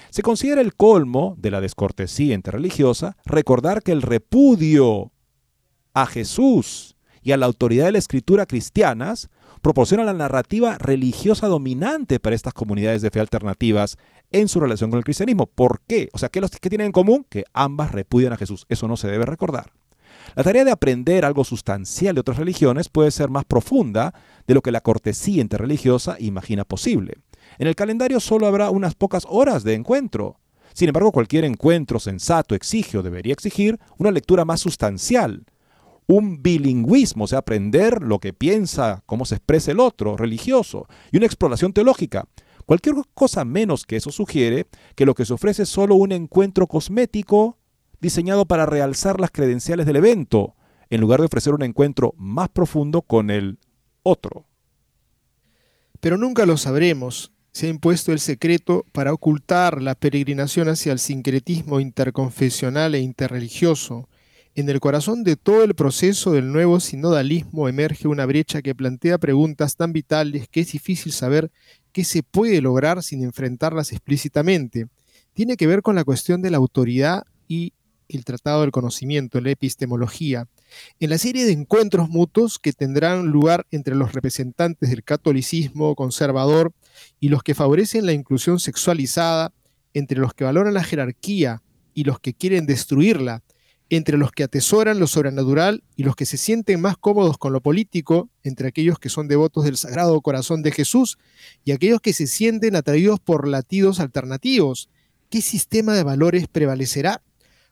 Se 0.08 0.22
considera 0.22 0.62
el 0.62 0.74
colmo 0.74 1.34
de 1.36 1.50
la 1.50 1.60
descortesía 1.60 2.34
interreligiosa 2.34 3.18
recordar 3.26 3.82
que 3.82 3.92
el 3.92 4.00
repudio 4.00 5.12
a 5.92 6.06
Jesús 6.06 6.96
y 7.20 7.32
a 7.32 7.36
la 7.36 7.44
autoridad 7.44 7.84
de 7.84 7.92
la 7.92 7.98
escritura 7.98 8.46
cristianas 8.46 9.28
proporciona 9.60 10.04
la 10.04 10.14
narrativa 10.14 10.78
religiosa 10.78 11.46
dominante 11.46 12.18
para 12.18 12.36
estas 12.36 12.54
comunidades 12.54 13.02
de 13.02 13.10
fe 13.10 13.20
alternativas 13.20 13.98
en 14.32 14.48
su 14.48 14.58
relación 14.58 14.88
con 14.88 14.96
el 14.96 15.04
cristianismo. 15.04 15.44
¿Por 15.44 15.82
qué? 15.86 16.08
O 16.14 16.18
sea, 16.18 16.30
¿qué, 16.30 16.40
los, 16.40 16.50
tienen 16.50 16.86
en 16.86 16.92
común? 16.92 17.26
Que 17.28 17.44
ambas 17.52 17.92
repudian 17.92 18.32
a 18.32 18.38
Jesús. 18.38 18.64
Eso 18.70 18.88
no 18.88 18.96
se 18.96 19.08
debe 19.08 19.26
recordar. 19.26 19.70
La 20.36 20.44
tarea 20.44 20.64
de 20.64 20.70
aprender 20.70 21.24
algo 21.24 21.44
sustancial 21.44 22.14
de 22.14 22.20
otras 22.20 22.38
religiones 22.38 22.88
puede 22.88 23.10
ser 23.10 23.30
más 23.30 23.44
profunda 23.44 24.14
de 24.46 24.54
lo 24.54 24.62
que 24.62 24.70
la 24.70 24.80
cortesía 24.80 25.40
interreligiosa 25.40 26.16
imagina 26.20 26.64
posible. 26.64 27.14
En 27.58 27.66
el 27.66 27.74
calendario 27.74 28.20
solo 28.20 28.46
habrá 28.46 28.70
unas 28.70 28.94
pocas 28.94 29.24
horas 29.28 29.64
de 29.64 29.74
encuentro. 29.74 30.38
Sin 30.72 30.88
embargo, 30.88 31.10
cualquier 31.10 31.44
encuentro 31.44 31.98
sensato 31.98 32.54
exige 32.54 32.98
o 32.98 33.02
debería 33.02 33.32
exigir 33.32 33.78
una 33.98 34.12
lectura 34.12 34.44
más 34.44 34.60
sustancial, 34.60 35.44
un 36.06 36.42
bilingüismo, 36.42 37.24
o 37.24 37.26
sea, 37.26 37.40
aprender 37.40 38.02
lo 38.02 38.20
que 38.20 38.32
piensa, 38.32 39.02
cómo 39.06 39.24
se 39.24 39.36
expresa 39.36 39.72
el 39.72 39.80
otro, 39.80 40.16
religioso, 40.16 40.86
y 41.10 41.16
una 41.16 41.26
exploración 41.26 41.72
teológica. 41.72 42.26
Cualquier 42.66 42.94
cosa 43.14 43.44
menos 43.44 43.84
que 43.84 43.96
eso 43.96 44.12
sugiere 44.12 44.66
que 44.94 45.06
lo 45.06 45.14
que 45.14 45.24
se 45.24 45.32
ofrece 45.32 45.64
es 45.64 45.68
solo 45.68 45.96
un 45.96 46.12
encuentro 46.12 46.68
cosmético 46.68 47.58
diseñado 48.00 48.46
para 48.46 48.66
realzar 48.66 49.20
las 49.20 49.30
credenciales 49.30 49.86
del 49.86 49.96
evento, 49.96 50.54
en 50.88 51.00
lugar 51.00 51.20
de 51.20 51.26
ofrecer 51.26 51.54
un 51.54 51.62
encuentro 51.62 52.14
más 52.16 52.48
profundo 52.48 53.02
con 53.02 53.30
el 53.30 53.58
otro. 54.02 54.46
Pero 56.00 56.16
nunca 56.16 56.46
lo 56.46 56.56
sabremos. 56.56 57.32
Se 57.52 57.66
ha 57.66 57.70
impuesto 57.70 58.12
el 58.12 58.20
secreto 58.20 58.86
para 58.92 59.12
ocultar 59.12 59.82
la 59.82 59.94
peregrinación 59.94 60.68
hacia 60.68 60.92
el 60.92 60.98
sincretismo 60.98 61.80
interconfesional 61.80 62.94
e 62.94 63.00
interreligioso. 63.00 64.08
En 64.54 64.68
el 64.68 64.80
corazón 64.80 65.24
de 65.24 65.36
todo 65.36 65.62
el 65.62 65.74
proceso 65.74 66.32
del 66.32 66.52
nuevo 66.52 66.80
sinodalismo 66.80 67.68
emerge 67.68 68.08
una 68.08 68.26
brecha 68.26 68.62
que 68.62 68.74
plantea 68.74 69.18
preguntas 69.18 69.76
tan 69.76 69.92
vitales 69.92 70.48
que 70.48 70.60
es 70.60 70.72
difícil 70.72 71.12
saber 71.12 71.50
qué 71.92 72.04
se 72.04 72.22
puede 72.22 72.60
lograr 72.60 73.02
sin 73.02 73.22
enfrentarlas 73.22 73.92
explícitamente. 73.92 74.86
Tiene 75.34 75.56
que 75.56 75.66
ver 75.66 75.82
con 75.82 75.94
la 75.94 76.04
cuestión 76.04 76.42
de 76.42 76.50
la 76.50 76.56
autoridad 76.56 77.24
y 77.46 77.74
el 78.10 78.24
Tratado 78.24 78.62
del 78.62 78.70
Conocimiento, 78.70 79.40
la 79.40 79.50
epistemología, 79.50 80.46
en 80.98 81.10
la 81.10 81.18
serie 81.18 81.44
de 81.44 81.52
encuentros 81.52 82.08
mutuos 82.08 82.58
que 82.58 82.72
tendrán 82.72 83.26
lugar 83.26 83.66
entre 83.70 83.94
los 83.94 84.12
representantes 84.12 84.90
del 84.90 85.04
catolicismo 85.04 85.94
conservador 85.94 86.72
y 87.18 87.28
los 87.28 87.42
que 87.42 87.54
favorecen 87.54 88.06
la 88.06 88.12
inclusión 88.12 88.60
sexualizada, 88.60 89.52
entre 89.94 90.18
los 90.18 90.34
que 90.34 90.44
valoran 90.44 90.74
la 90.74 90.84
jerarquía 90.84 91.62
y 91.94 92.04
los 92.04 92.20
que 92.20 92.34
quieren 92.34 92.66
destruirla, 92.66 93.42
entre 93.90 94.16
los 94.16 94.30
que 94.30 94.44
atesoran 94.44 95.00
lo 95.00 95.08
sobrenatural 95.08 95.82
y 95.96 96.04
los 96.04 96.14
que 96.14 96.24
se 96.24 96.36
sienten 96.36 96.80
más 96.80 96.96
cómodos 96.96 97.38
con 97.38 97.52
lo 97.52 97.60
político, 97.60 98.30
entre 98.44 98.68
aquellos 98.68 99.00
que 99.00 99.08
son 99.08 99.26
devotos 99.26 99.64
del 99.64 99.76
Sagrado 99.76 100.20
Corazón 100.20 100.62
de 100.62 100.70
Jesús 100.70 101.18
y 101.64 101.72
aquellos 101.72 102.00
que 102.00 102.12
se 102.12 102.28
sienten 102.28 102.76
atraídos 102.76 103.18
por 103.18 103.48
latidos 103.48 103.98
alternativos. 103.98 104.88
¿Qué 105.28 105.42
sistema 105.42 105.94
de 105.94 106.04
valores 106.04 106.46
prevalecerá? 106.46 107.20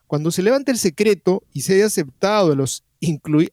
Cuando 0.09 0.31
se 0.31 0.41
levante 0.41 0.71
el 0.71 0.79
secreto 0.79 1.43
y 1.53 1.61
se 1.61 1.75
haya 1.75 1.85
aceptado 1.85 2.51
a 2.51 2.55
los, 2.55 2.83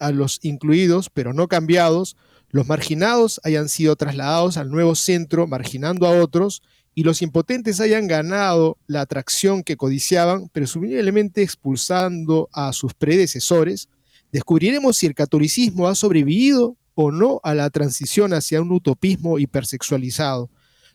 a 0.01 0.11
los 0.11 0.39
incluidos, 0.41 1.11
pero 1.11 1.35
no 1.35 1.49
cambiados, 1.49 2.17
los 2.49 2.67
marginados 2.67 3.43
hayan 3.45 3.69
sido 3.69 3.95
trasladados 3.95 4.57
al 4.57 4.71
nuevo 4.71 4.95
centro, 4.95 5.47
marginando 5.47 6.07
a 6.07 6.19
otros, 6.19 6.63
y 6.95 7.03
los 7.03 7.21
impotentes 7.21 7.79
hayan 7.79 8.07
ganado 8.07 8.79
la 8.87 9.03
atracción 9.03 9.63
que 9.65 9.77
codiciaban, 9.77 10.49
presumiblemente 10.49 11.43
expulsando 11.43 12.49
a 12.55 12.73
sus 12.73 12.95
predecesores, 12.95 13.91
descubriremos 14.33 14.97
si 14.97 15.05
el 15.05 15.15
catolicismo 15.15 15.89
ha 15.89 15.95
sobrevivido 15.95 16.79
o 16.95 17.13
no 17.13 17.39
a 17.43 17.53
la 17.55 17.69
transición 17.69 18.33
hacia 18.33 18.63
un 18.63 18.73
utopismo 18.73 19.39
hipersexualizado. 19.39 20.49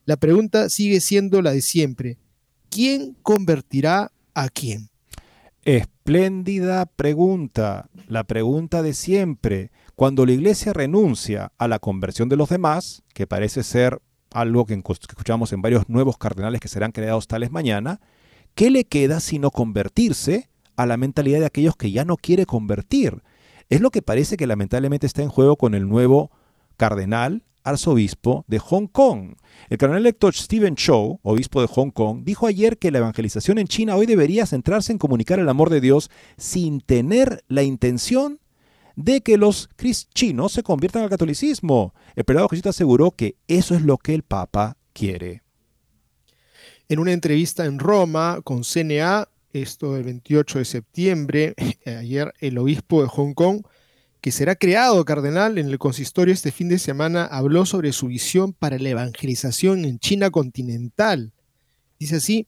La 0.06 0.18
pregunta 0.18 0.70
sigue 0.70 1.02
siendo 1.02 1.44
la 1.44 1.52
de 1.52 1.62
siempre. 1.62 2.18
¿Quién 2.72 3.16
convertirá 3.22 4.12
a 4.34 4.50
quién? 4.50 4.91
Espléndida 5.64 6.88
pregunta, 6.88 7.88
la 8.08 8.24
pregunta 8.24 8.82
de 8.82 8.94
siempre. 8.94 9.72
Cuando 9.96 10.26
la 10.26 10.32
iglesia 10.32 10.74
renuncia 10.74 11.52
a 11.60 11.68
la 11.68 11.78
conversión 11.78 12.30
de 12.30 12.36
los 12.36 12.50
demás, 12.50 13.04
que 13.14 13.28
parece 13.28 13.62
ser 13.62 14.02
algo 14.32 14.66
que 14.66 14.74
escuchamos 14.74 15.54
en 15.54 15.62
varios 15.62 15.88
nuevos 15.88 16.18
cardenales 16.18 16.62
que 16.62 16.68
serán 16.68 16.92
creados 16.92 17.28
tales 17.28 17.52
mañana, 17.52 18.02
¿qué 18.56 18.72
le 18.72 18.86
queda 18.86 19.20
sino 19.20 19.52
convertirse 19.52 20.50
a 20.78 20.88
la 20.88 20.98
mentalidad 20.98 21.40
de 21.40 21.46
aquellos 21.46 21.76
que 21.76 21.92
ya 21.92 22.06
no 22.06 22.18
quiere 22.18 22.48
convertir? 22.48 23.22
Es 23.70 23.82
lo 23.82 23.92
que 23.92 24.02
parece 24.02 24.38
que 24.38 24.48
lamentablemente 24.48 25.06
está 25.06 25.22
en 25.22 25.30
juego 25.30 25.58
con 25.58 25.76
el 25.76 25.88
nuevo 25.88 26.32
cardenal 26.76 27.44
arzobispo 27.64 28.46
de 28.48 28.60
Hong 28.60 28.88
Kong. 28.88 29.36
El 29.70 29.78
cardenal 29.78 30.02
elector 30.02 30.34
Stephen 30.34 30.76
Chow, 30.76 31.20
obispo 31.24 31.62
de 31.62 31.68
Hong 31.68 31.92
Kong, 31.92 32.24
dijo 32.24 32.48
ayer 32.48 32.78
que 32.78 32.92
la 32.92 33.00
evangelización 33.00 33.58
en 33.58 33.68
China 33.68 33.96
hoy 33.96 34.06
debería 34.06 34.46
centrarse 34.46 34.92
en 34.92 34.98
comunicar 34.98 35.40
el 35.40 35.50
amor 35.50 35.70
de 35.70 35.82
Dios 35.82 36.10
sin 36.38 36.82
tener 36.82 37.44
la 37.48 37.64
intención 37.64 38.40
de 38.96 39.22
que 39.22 39.38
los 39.38 39.70
chinos 40.14 40.52
se 40.52 40.64
conviertan 40.64 41.04
al 41.04 41.10
catolicismo. 41.10 41.94
El 42.16 42.24
prelado 42.24 42.50
jesuita 42.50 42.70
aseguró 42.70 43.12
que 43.12 43.36
eso 43.48 43.76
es 43.76 43.82
lo 43.82 43.98
que 43.98 44.14
el 44.14 44.24
Papa 44.24 44.78
quiere. 44.94 45.44
En 46.90 47.00
una 47.00 47.14
entrevista 47.14 47.66
en 47.66 47.80
Roma 47.80 48.42
con 48.44 48.64
CNA, 48.64 49.30
esto 49.54 49.96
el 49.96 50.04
28 50.04 50.60
de 50.60 50.66
septiembre, 50.66 51.56
ayer 51.86 52.34
el 52.40 52.58
obispo 52.58 53.02
de 53.02 53.08
Hong 53.08 53.34
Kong 53.34 53.64
que 54.22 54.32
será 54.32 54.56
creado 54.56 55.04
cardenal 55.04 55.58
en 55.58 55.68
el 55.68 55.80
consistorio 55.80 56.34
este 56.34 56.52
fin 56.52 56.70
de 56.70 56.78
semana, 56.78 57.26
habló 57.26 57.66
sobre 57.66 57.92
su 57.92 58.08
visión 58.08 58.54
para 58.54 58.78
la 58.78 58.90
evangelización 58.90 59.84
en 59.84 59.98
China 59.98 60.30
continental. 60.30 61.34
Dice 62.00 62.18
así, 62.18 62.48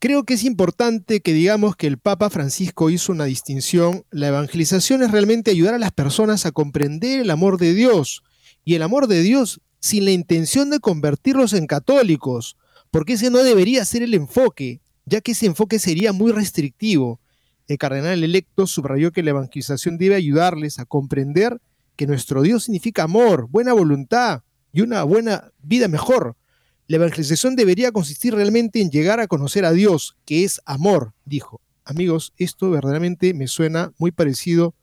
creo 0.00 0.24
que 0.24 0.34
es 0.34 0.42
importante 0.42 1.20
que 1.20 1.32
digamos 1.32 1.76
que 1.76 1.86
el 1.86 1.98
Papa 1.98 2.28
Francisco 2.28 2.90
hizo 2.90 3.12
una 3.12 3.24
distinción. 3.24 4.04
La 4.10 4.28
evangelización 4.28 5.04
es 5.04 5.12
realmente 5.12 5.52
ayudar 5.52 5.74
a 5.74 5.78
las 5.78 5.92
personas 5.92 6.44
a 6.44 6.50
comprender 6.50 7.20
el 7.20 7.30
amor 7.30 7.58
de 7.58 7.72
Dios 7.72 8.24
y 8.64 8.74
el 8.74 8.82
amor 8.82 9.06
de 9.06 9.22
Dios 9.22 9.60
sin 9.78 10.04
la 10.04 10.10
intención 10.10 10.70
de 10.70 10.80
convertirlos 10.80 11.52
en 11.52 11.68
católicos, 11.68 12.56
porque 12.90 13.12
ese 13.12 13.30
no 13.30 13.44
debería 13.44 13.84
ser 13.84 14.02
el 14.02 14.14
enfoque, 14.14 14.80
ya 15.04 15.20
que 15.20 15.32
ese 15.32 15.46
enfoque 15.46 15.78
sería 15.78 16.12
muy 16.12 16.32
restrictivo 16.32 17.20
el 17.68 17.78
cardenal 17.78 18.22
electo 18.22 18.66
subrayó 18.66 19.12
que 19.12 19.22
la 19.22 19.30
evangelización 19.30 19.98
debe 19.98 20.14
ayudarles 20.14 20.78
a 20.78 20.84
comprender 20.84 21.60
que 21.96 22.06
nuestro 22.06 22.42
Dios 22.42 22.64
significa 22.64 23.04
amor, 23.04 23.48
buena 23.48 23.72
voluntad 23.72 24.42
y 24.72 24.82
una 24.82 25.02
buena 25.02 25.50
vida 25.62 25.88
mejor. 25.88 26.36
La 26.86 26.96
evangelización 26.96 27.56
debería 27.56 27.90
consistir 27.90 28.34
realmente 28.34 28.80
en 28.80 28.90
llegar 28.90 29.18
a 29.18 29.26
conocer 29.26 29.64
a 29.64 29.72
Dios, 29.72 30.16
que 30.24 30.44
es 30.44 30.60
amor, 30.64 31.14
dijo. 31.24 31.60
Amigos, 31.84 32.32
esto 32.36 32.70
verdaderamente 32.70 33.34
me 33.34 33.48
suena 33.48 33.92
muy 33.98 34.12
parecido 34.12 34.74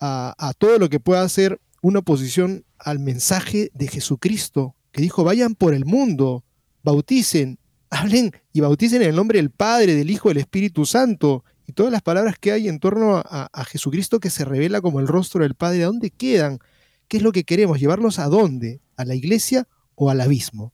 a, 0.00 0.52
todo 0.58 0.78
lo 0.78 0.88
que 0.88 1.00
pueda 1.00 1.28
ser 1.28 1.60
una 1.82 2.00
oposición 2.00 2.64
al 2.78 2.98
mensaje 2.98 3.70
de 3.74 3.88
Jesucristo, 3.88 4.74
que 4.92 5.02
dijo, 5.02 5.24
vayan 5.24 5.54
por 5.54 5.74
el 5.74 5.84
mundo, 5.84 6.44
bauticen, 6.82 7.58
hablen 7.90 8.32
y 8.52 8.60
bauticen 8.60 9.02
en 9.02 9.10
el 9.10 9.16
nombre 9.16 9.38
del 9.38 9.50
Padre, 9.50 9.94
del 9.94 10.10
Hijo, 10.10 10.28
del 10.28 10.38
Espíritu 10.38 10.84
Santo, 10.84 11.44
y 11.66 11.72
todas 11.72 11.90
las 11.90 12.02
palabras 12.02 12.36
que 12.38 12.52
hay 12.52 12.68
en 12.68 12.78
torno 12.78 13.16
a, 13.16 13.64
Jesucristo 13.64 14.20
que 14.20 14.30
se 14.30 14.44
revela 14.44 14.80
como 14.80 15.00
el 15.00 15.08
rostro 15.08 15.42
del 15.42 15.54
Padre, 15.54 15.82
¿a 15.82 15.86
dónde 15.86 16.10
quedan? 16.10 16.60
¿Qué 17.08 17.16
es 17.16 17.22
lo 17.22 17.32
que 17.32 17.44
queremos? 17.44 17.80
¿Llevarlos 17.80 18.18
a 18.18 18.28
dónde? 18.28 18.80
¿A 18.96 19.04
la 19.04 19.14
iglesia 19.14 19.66
o 19.94 20.10
al 20.10 20.20
abismo? 20.20 20.72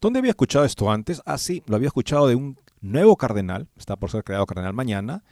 ¿Dónde 0.00 0.20
había 0.20 0.30
escuchado 0.30 0.64
esto 0.64 0.90
antes? 0.90 1.20
Ah, 1.24 1.38
sí, 1.38 1.62
lo 1.66 1.74
había 1.74 1.88
escuchado 1.88 2.28
de 2.28 2.36
un 2.36 2.56
nuevo 2.80 3.16
cardenal, 3.16 3.68
está 3.76 3.96
por 3.96 4.10
ser 4.10 4.22
creado 4.22 4.46
cardenal 4.46 4.74
mañana, 4.74 5.24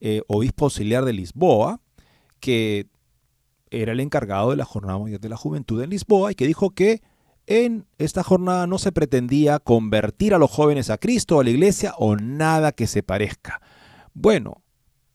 eh, 0.00 0.22
obispo 0.26 0.64
auxiliar 0.64 1.04
de 1.04 1.12
Lisboa, 1.12 1.80
que 2.40 2.88
era 3.70 3.92
el 3.92 4.00
encargado 4.00 4.50
de 4.50 4.56
la 4.56 4.64
Jornada 4.64 4.98
de 5.04 5.28
la 5.28 5.36
Juventud 5.36 5.80
en 5.82 5.90
Lisboa 5.90 6.32
y 6.32 6.34
que 6.34 6.46
dijo 6.46 6.70
que 6.70 7.02
en 7.46 7.86
esta 7.98 8.22
jornada 8.22 8.66
no 8.66 8.78
se 8.78 8.92
pretendía 8.92 9.58
convertir 9.58 10.34
a 10.34 10.38
los 10.38 10.50
jóvenes 10.50 10.90
a 10.90 10.98
Cristo, 10.98 11.36
o 11.36 11.40
a 11.40 11.44
la 11.44 11.50
iglesia 11.50 11.94
o 11.96 12.16
nada 12.16 12.72
que 12.72 12.86
se 12.86 13.02
parezca. 13.02 13.60
Bueno, 14.20 14.64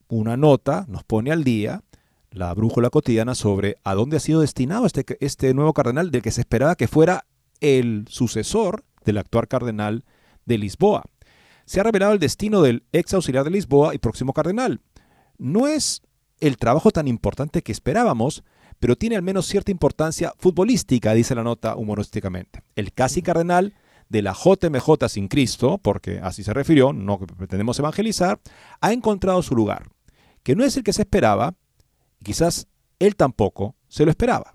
una 0.07 0.37
nota 0.37 0.85
nos 0.87 1.03
pone 1.03 1.33
al 1.33 1.43
día 1.43 1.83
la 2.31 2.53
brújula 2.53 2.89
cotidiana 2.89 3.35
sobre 3.35 3.75
a 3.83 3.95
dónde 3.95 4.15
ha 4.15 4.21
sido 4.21 4.39
destinado 4.39 4.85
este, 4.85 5.03
este 5.19 5.53
nuevo 5.53 5.73
cardenal 5.73 6.09
del 6.09 6.21
que 6.21 6.31
se 6.31 6.39
esperaba 6.39 6.77
que 6.77 6.87
fuera 6.87 7.25
el 7.59 8.05
sucesor 8.07 8.85
del 9.03 9.17
actual 9.17 9.49
cardenal 9.49 10.05
de 10.45 10.57
Lisboa. 10.57 11.03
Se 11.65 11.81
ha 11.81 11.83
revelado 11.83 12.13
el 12.13 12.19
destino 12.19 12.61
del 12.61 12.85
ex 12.93 13.13
auxiliar 13.13 13.43
de 13.43 13.49
Lisboa 13.49 13.93
y 13.93 13.97
próximo 13.97 14.31
cardenal. 14.31 14.79
No 15.37 15.67
es 15.67 16.01
el 16.39 16.55
trabajo 16.55 16.89
tan 16.91 17.09
importante 17.09 17.61
que 17.61 17.73
esperábamos, 17.73 18.45
pero 18.79 18.95
tiene 18.95 19.17
al 19.17 19.21
menos 19.21 19.47
cierta 19.47 19.71
importancia 19.71 20.33
futbolística, 20.37 21.13
dice 21.13 21.35
la 21.35 21.43
nota 21.43 21.75
humorísticamente. 21.75 22.63
El 22.77 22.93
casi 22.93 23.21
cardenal 23.21 23.73
de 24.13 24.21
la 24.21 24.33
JMJ 24.33 25.09
sin 25.09 25.27
Cristo, 25.27 25.79
porque 25.79 26.19
así 26.21 26.43
se 26.43 26.53
refirió, 26.53 26.93
no 26.93 27.17
pretendemos 27.17 27.79
evangelizar, 27.79 28.39
ha 28.79 28.93
encontrado 28.93 29.41
su 29.41 29.55
lugar, 29.55 29.89
que 30.43 30.55
no 30.55 30.63
es 30.63 30.77
el 30.77 30.83
que 30.83 30.93
se 30.93 31.01
esperaba, 31.01 31.55
y 32.19 32.25
quizás 32.25 32.67
él 32.99 33.15
tampoco 33.15 33.75
se 33.87 34.05
lo 34.05 34.11
esperaba. 34.11 34.53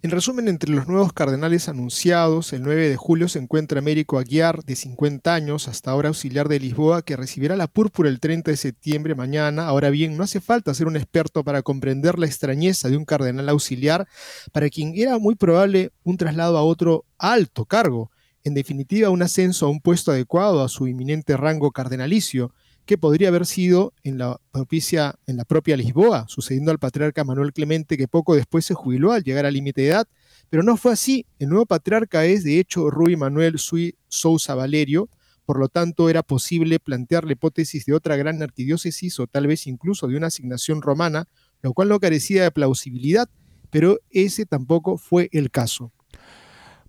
En 0.00 0.10
resumen, 0.10 0.48
entre 0.48 0.70
los 0.70 0.86
nuevos 0.86 1.12
cardenales 1.12 1.68
anunciados, 1.68 2.52
el 2.54 2.62
9 2.62 2.88
de 2.88 2.96
julio 2.96 3.28
se 3.28 3.38
encuentra 3.38 3.78
Américo 3.78 4.18
Aguiar, 4.18 4.62
de 4.64 4.76
50 4.76 5.34
años, 5.34 5.68
hasta 5.68 5.90
ahora 5.90 6.08
auxiliar 6.08 6.48
de 6.48 6.60
Lisboa, 6.60 7.02
que 7.02 7.16
recibirá 7.16 7.56
la 7.56 7.68
púrpura 7.68 8.08
el 8.08 8.20
30 8.20 8.50
de 8.50 8.56
septiembre 8.58 9.14
mañana. 9.14 9.66
Ahora 9.66 9.88
bien, 9.88 10.16
no 10.16 10.24
hace 10.24 10.40
falta 10.40 10.74
ser 10.74 10.86
un 10.88 10.96
experto 10.96 11.42
para 11.42 11.62
comprender 11.62 12.18
la 12.18 12.26
extrañeza 12.26 12.88
de 12.88 12.98
un 12.98 13.06
cardenal 13.06 13.48
auxiliar, 13.48 14.06
para 14.52 14.68
quien 14.68 14.94
era 14.94 15.18
muy 15.18 15.36
probable 15.36 15.90
un 16.02 16.18
traslado 16.18 16.58
a 16.58 16.62
otro 16.62 17.06
alto 17.16 17.64
cargo, 17.64 18.10
en 18.44 18.54
definitiva 18.54 19.10
un 19.10 19.22
ascenso 19.22 19.66
a 19.66 19.70
un 19.70 19.80
puesto 19.80 20.12
adecuado 20.12 20.62
a 20.62 20.68
su 20.68 20.86
inminente 20.86 21.36
rango 21.36 21.72
cardenalicio 21.72 22.52
que 22.84 22.98
podría 22.98 23.28
haber 23.28 23.46
sido 23.46 23.94
en 24.02 24.18
la, 24.18 24.38
propicia, 24.52 25.18
en 25.26 25.38
la 25.38 25.44
propia 25.44 25.76
Lisboa, 25.76 26.26
sucediendo 26.28 26.70
al 26.70 26.78
patriarca 26.78 27.24
Manuel 27.24 27.54
Clemente, 27.54 27.96
que 27.96 28.08
poco 28.08 28.34
después 28.34 28.66
se 28.66 28.74
jubiló 28.74 29.12
al 29.12 29.24
llegar 29.24 29.46
al 29.46 29.54
límite 29.54 29.82
de 29.82 29.88
edad. 29.88 30.08
Pero 30.50 30.62
no 30.62 30.76
fue 30.76 30.92
así. 30.92 31.26
El 31.38 31.48
nuevo 31.48 31.64
patriarca 31.64 32.26
es, 32.26 32.44
de 32.44 32.60
hecho, 32.60 32.90
Rui 32.90 33.16
Manuel 33.16 33.58
Sui 33.58 33.96
Sousa 34.08 34.54
Valerio. 34.54 35.08
Por 35.46 35.58
lo 35.58 35.68
tanto, 35.68 36.10
era 36.10 36.22
posible 36.22 36.78
plantear 36.78 37.24
la 37.24 37.32
hipótesis 37.32 37.86
de 37.86 37.94
otra 37.94 38.16
gran 38.16 38.42
arquidiócesis 38.42 39.18
o 39.18 39.26
tal 39.26 39.46
vez 39.46 39.66
incluso 39.66 40.06
de 40.06 40.16
una 40.16 40.26
asignación 40.26 40.82
romana, 40.82 41.26
lo 41.62 41.72
cual 41.72 41.88
no 41.88 41.98
carecía 41.98 42.42
de 42.42 42.50
plausibilidad, 42.50 43.28
pero 43.70 43.98
ese 44.10 44.44
tampoco 44.44 44.98
fue 44.98 45.30
el 45.32 45.50
caso. 45.50 45.92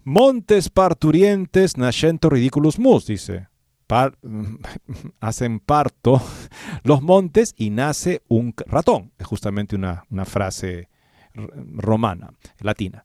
Montes 0.08 0.70
parturientes 0.70 1.78
nascento 1.78 2.30
ridiculus 2.30 2.78
mus, 2.78 3.08
dice. 3.08 3.48
hacen 5.20 5.60
parto 5.60 6.22
los 6.84 7.02
montes 7.02 7.56
y 7.58 7.72
nace 7.72 8.22
un 8.28 8.54
ratón. 8.68 9.14
Es 9.18 9.26
justamente 9.26 9.76
una, 9.76 10.06
una 10.12 10.26
frase 10.26 10.90
romana, 11.34 12.36
latina. 12.60 13.04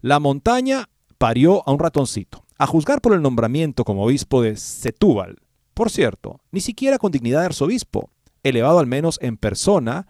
La 0.00 0.18
montaña 0.18 0.88
parió 1.18 1.62
a 1.68 1.72
un 1.72 1.78
ratoncito. 1.78 2.46
A 2.56 2.66
juzgar 2.66 3.02
por 3.02 3.12
el 3.12 3.20
nombramiento 3.20 3.84
como 3.84 4.06
obispo 4.06 4.40
de 4.40 4.56
Setúbal, 4.56 5.36
por 5.74 5.90
cierto, 5.90 6.40
ni 6.52 6.60
siquiera 6.60 6.96
con 6.96 7.12
dignidad 7.12 7.40
de 7.40 7.46
arzobispo, 7.46 8.10
elevado 8.42 8.78
al 8.78 8.86
menos 8.86 9.18
en 9.20 9.36
persona 9.36 10.06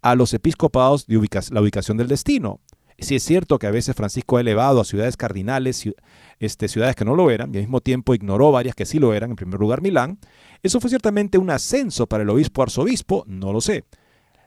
a 0.00 0.14
los 0.14 0.32
episcopados 0.32 1.06
de 1.06 1.28
la 1.50 1.60
ubicación 1.60 1.98
del 1.98 2.08
destino. 2.08 2.60
Si 2.98 3.16
es 3.16 3.22
cierto 3.22 3.58
que 3.58 3.66
a 3.66 3.70
veces 3.70 3.96
Francisco 3.96 4.36
ha 4.36 4.40
elevado 4.40 4.80
a 4.80 4.84
ciudades 4.84 5.16
cardinales, 5.16 5.88
este, 6.38 6.68
ciudades 6.68 6.96
que 6.96 7.04
no 7.04 7.14
lo 7.14 7.30
eran, 7.30 7.54
y 7.54 7.58
al 7.58 7.64
mismo 7.64 7.80
tiempo 7.80 8.14
ignoró 8.14 8.52
varias 8.52 8.74
que 8.74 8.86
sí 8.86 8.98
lo 8.98 9.14
eran, 9.14 9.30
en 9.30 9.36
primer 9.36 9.58
lugar 9.58 9.82
Milán, 9.82 10.18
eso 10.62 10.80
fue 10.80 10.90
ciertamente 10.90 11.38
un 11.38 11.50
ascenso 11.50 12.06
para 12.06 12.22
el 12.22 12.30
obispo 12.30 12.62
arzobispo, 12.62 13.24
no 13.26 13.52
lo 13.52 13.60
sé, 13.60 13.84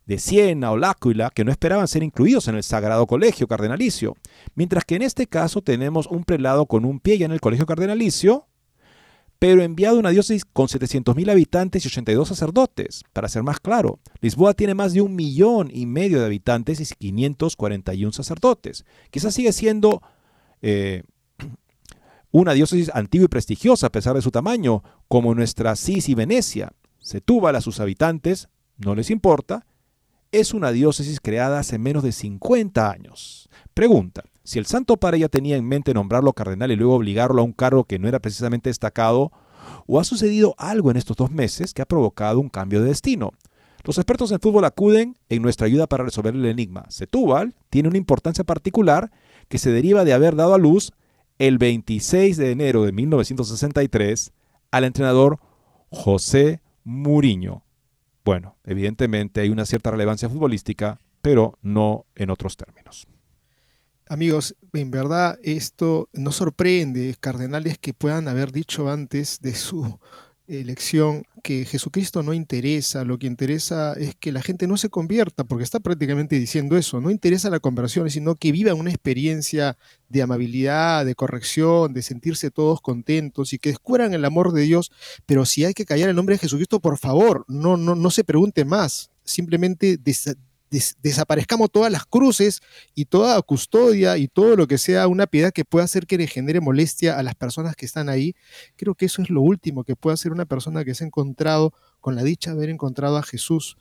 de 0.06 0.18
Siena 0.18 0.72
o 0.72 0.78
L'Aquila, 0.78 1.30
que 1.30 1.44
no 1.44 1.52
esperaban 1.52 1.88
ser 1.88 2.02
incluidos 2.02 2.48
en 2.48 2.56
el 2.56 2.64
Sagrado 2.64 3.06
Colegio 3.06 3.48
Cardenalicio, 3.48 4.16
mientras 4.56 4.86
que 4.86 4.96
en 4.96 5.02
este 5.02 5.28
caso 5.28 5.62
tenemos 5.62 6.08
un 6.08 6.24
prelado 6.24 6.66
con 6.66 6.86
un 6.86 7.00
pie 7.00 7.18
ya 7.18 7.26
en 7.26 7.34
el 7.34 7.42
Colegio 7.42 7.66
Cardenalicio, 7.66 8.48
pero 9.40 9.62
enviado 9.62 9.98
a 9.98 10.00
una 10.00 10.10
diócesis 10.10 10.46
con 10.46 10.68
700.000 10.68 11.30
habitantes 11.30 11.86
y 11.86 11.88
82 11.88 12.28
sacerdotes. 12.28 13.04
Para 13.14 13.30
ser 13.30 13.44
más 13.44 13.60
claro, 13.60 14.00
Lisboa 14.20 14.54
tiene 14.54 14.74
más 14.74 14.94
de 14.94 15.02
un 15.02 15.16
millón 15.16 15.70
y 15.72 15.86
medio 15.86 16.20
de 16.20 16.26
habitantes 16.26 16.80
y 16.80 16.96
541 16.96 18.12
sacerdotes. 18.12 18.86
Quizás 19.12 19.34
sigue 19.34 19.54
siendo 19.54 20.02
eh, 20.62 21.04
una 22.32 22.54
diócesis 22.54 22.90
antigua 22.94 23.26
y 23.26 23.30
prestigiosa 23.30 23.88
a 23.88 23.92
pesar 23.92 24.16
de 24.16 24.22
su 24.22 24.32
tamaño, 24.32 24.84
como 25.08 25.36
nuestra 25.36 25.76
Cis 25.76 26.10
y 26.10 26.16
Venecia. 26.16 26.72
Setúbal 27.00 27.56
a 27.56 27.62
sus 27.62 27.80
habitantes, 27.80 28.50
no 28.78 28.96
les 28.96 29.12
importa, 29.12 29.66
es 30.32 30.54
una 30.54 30.72
diócesis 30.72 31.20
creada 31.22 31.60
hace 31.60 31.78
menos 31.78 32.04
de 32.04 32.12
50 32.12 32.90
años. 32.90 33.50
Pregunta, 33.74 34.24
si 34.48 34.60
el 34.60 34.66
Santo 34.66 34.96
Padre 34.96 35.20
ya 35.20 35.28
tenía 35.28 35.58
en 35.58 35.68
mente 35.68 35.94
nombrarlo 35.94 36.32
cardenal 36.32 36.72
y 36.72 36.78
luego 36.78 36.96
obligarlo 36.96 37.42
a 37.42 37.44
un 37.44 37.52
cargo 37.52 37.84
que 37.84 38.00
no 38.00 38.08
era 38.08 38.22
precisamente 38.22 38.70
destacado, 38.70 39.34
o 39.88 40.00
ha 40.00 40.06
sucedido 40.06 40.56
algo 40.58 40.90
en 40.90 40.96
estos 40.96 41.18
dos 41.18 41.32
meses 41.32 41.74
que 41.74 41.82
ha 41.82 41.86
provocado 41.86 42.40
un 42.40 42.48
cambio 42.48 42.80
de 42.80 42.88
destino. 42.88 43.34
Los 43.84 43.98
expertos 43.98 44.32
en 44.32 44.40
fútbol 44.40 44.64
acuden 44.64 45.18
en 45.28 45.42
nuestra 45.42 45.68
ayuda 45.68 45.88
para 45.88 46.06
resolver 46.06 46.34
el 46.34 46.46
enigma. 46.46 46.86
Setúbal 46.88 47.56
tiene 47.70 47.90
una 47.90 47.98
importancia 47.98 48.46
particular 48.46 49.12
que 49.50 49.58
se 49.58 49.70
deriva 49.70 50.06
de 50.06 50.14
haber 50.14 50.38
dado 50.38 50.54
a 50.54 50.58
luz 50.58 50.94
el 51.40 51.58
26 51.58 52.38
de 52.38 52.52
enero 52.52 52.84
de 52.84 52.94
1963 52.94 54.32
al 54.72 54.86
entrenador 54.86 55.40
José 55.90 56.62
Muriño. 56.86 57.66
Bueno, 58.24 58.56
evidentemente 58.64 59.42
hay 59.42 59.50
una 59.50 59.66
cierta 59.66 59.92
relevancia 59.92 60.30
futbolística, 60.30 61.00
pero 61.22 61.60
no 61.62 62.06
en 62.16 62.30
otros 62.30 62.56
términos. 62.56 63.10
Amigos, 64.10 64.56
en 64.74 64.90
verdad 64.90 65.38
esto 65.44 66.10
no 66.14 66.32
sorprende, 66.32 67.16
cardenales 67.20 67.78
que 67.78 67.94
puedan 67.94 68.28
haber 68.28 68.52
dicho 68.52 68.90
antes 68.90 69.40
de 69.42 69.54
su 69.54 70.00
elección 70.48 71.26
que 71.44 71.66
Jesucristo 71.66 72.24
no 72.24 72.34
interesa, 72.34 73.04
lo 73.04 73.20
que 73.20 73.28
interesa 73.28 73.94
es 73.94 74.16
que 74.16 74.32
la 74.32 74.42
gente 74.42 74.66
no 74.66 74.78
se 74.78 74.90
convierta, 74.90 75.44
porque 75.44 75.66
está 75.66 75.82
prácticamente 75.82 76.40
diciendo 76.40 76.78
eso, 76.78 77.02
no 77.02 77.12
interesa 77.12 77.50
la 77.50 77.60
conversión, 77.60 78.10
sino 78.10 78.36
que 78.36 78.54
viva 78.54 78.74
una 78.74 78.90
experiencia 78.90 79.78
de 80.08 80.22
amabilidad, 80.22 81.06
de 81.06 81.16
corrección, 81.16 81.94
de 81.94 82.02
sentirse 82.02 82.50
todos 82.50 82.80
contentos 82.80 83.52
y 83.52 83.60
que 83.60 83.70
descubran 83.70 84.14
el 84.14 84.24
amor 84.24 84.54
de 84.54 84.62
Dios, 84.62 84.92
pero 85.26 85.46
si 85.46 85.66
hay 85.66 85.74
que 85.74 85.86
callar 85.86 86.10
el 86.10 86.16
nombre 86.16 86.36
de 86.36 86.40
Jesucristo, 86.40 86.80
por 86.80 86.98
favor, 86.98 87.44
no, 87.50 87.76
no, 87.76 87.96
no 87.96 88.10
se 88.10 88.24
pregunte 88.24 88.64
más, 88.64 89.12
simplemente 89.26 89.98
desaparezcamos 90.70 91.72
todas 91.72 91.92
las 91.92 92.06
cruces 92.06 92.62
y 92.94 93.06
toda 93.06 93.42
custodia 93.42 94.18
y 94.18 94.28
todo 94.28 94.56
lo 94.56 94.68
que 94.68 94.78
sea 94.78 95.08
una 95.08 95.28
piedad 95.28 95.52
que 95.52 95.66
pueda 95.66 95.86
hacer 95.86 96.08
que 96.08 96.18
le 96.18 96.28
genere 96.28 96.62
molestia 96.62 97.18
a 97.18 97.24
las 97.24 97.36
personas 97.36 97.76
que 97.76 97.86
están 97.86 98.10
ahí. 98.10 98.36
Creo 98.76 98.96
que 98.96 99.06
eso 99.06 99.22
es 99.22 99.30
lo 99.30 99.42
último 99.42 99.84
que 99.84 99.96
puede 99.96 100.16
hacer 100.16 100.32
una 100.32 100.46
persona 100.46 100.84
que 100.84 100.96
se 100.96 101.04
ha 101.04 101.08
encontrado 101.08 101.74
con 102.02 102.16
la 102.16 102.24
dicha 102.24 102.52
de 102.52 102.58
haber 102.58 102.70
encontrado 102.70 103.18
a 103.18 103.24
Jesús. 103.24 103.78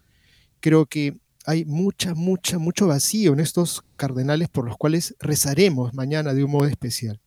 Creo 0.61 0.87
que 0.87 1.19
hay 1.47 1.65
mucha, 1.65 2.15
mucha, 2.15 2.59
mucho 2.59 2.87
vacío 2.89 3.33
en 3.33 3.41
estos 3.41 3.85
cardenales 3.97 4.49
por 4.49 4.67
los 4.67 4.77
cuales 4.77 5.15
rezaremos 5.21 5.95
mañana 5.95 6.35
de 6.35 6.45
un 6.45 6.51
modo 6.51 6.67
especial. 6.67 7.21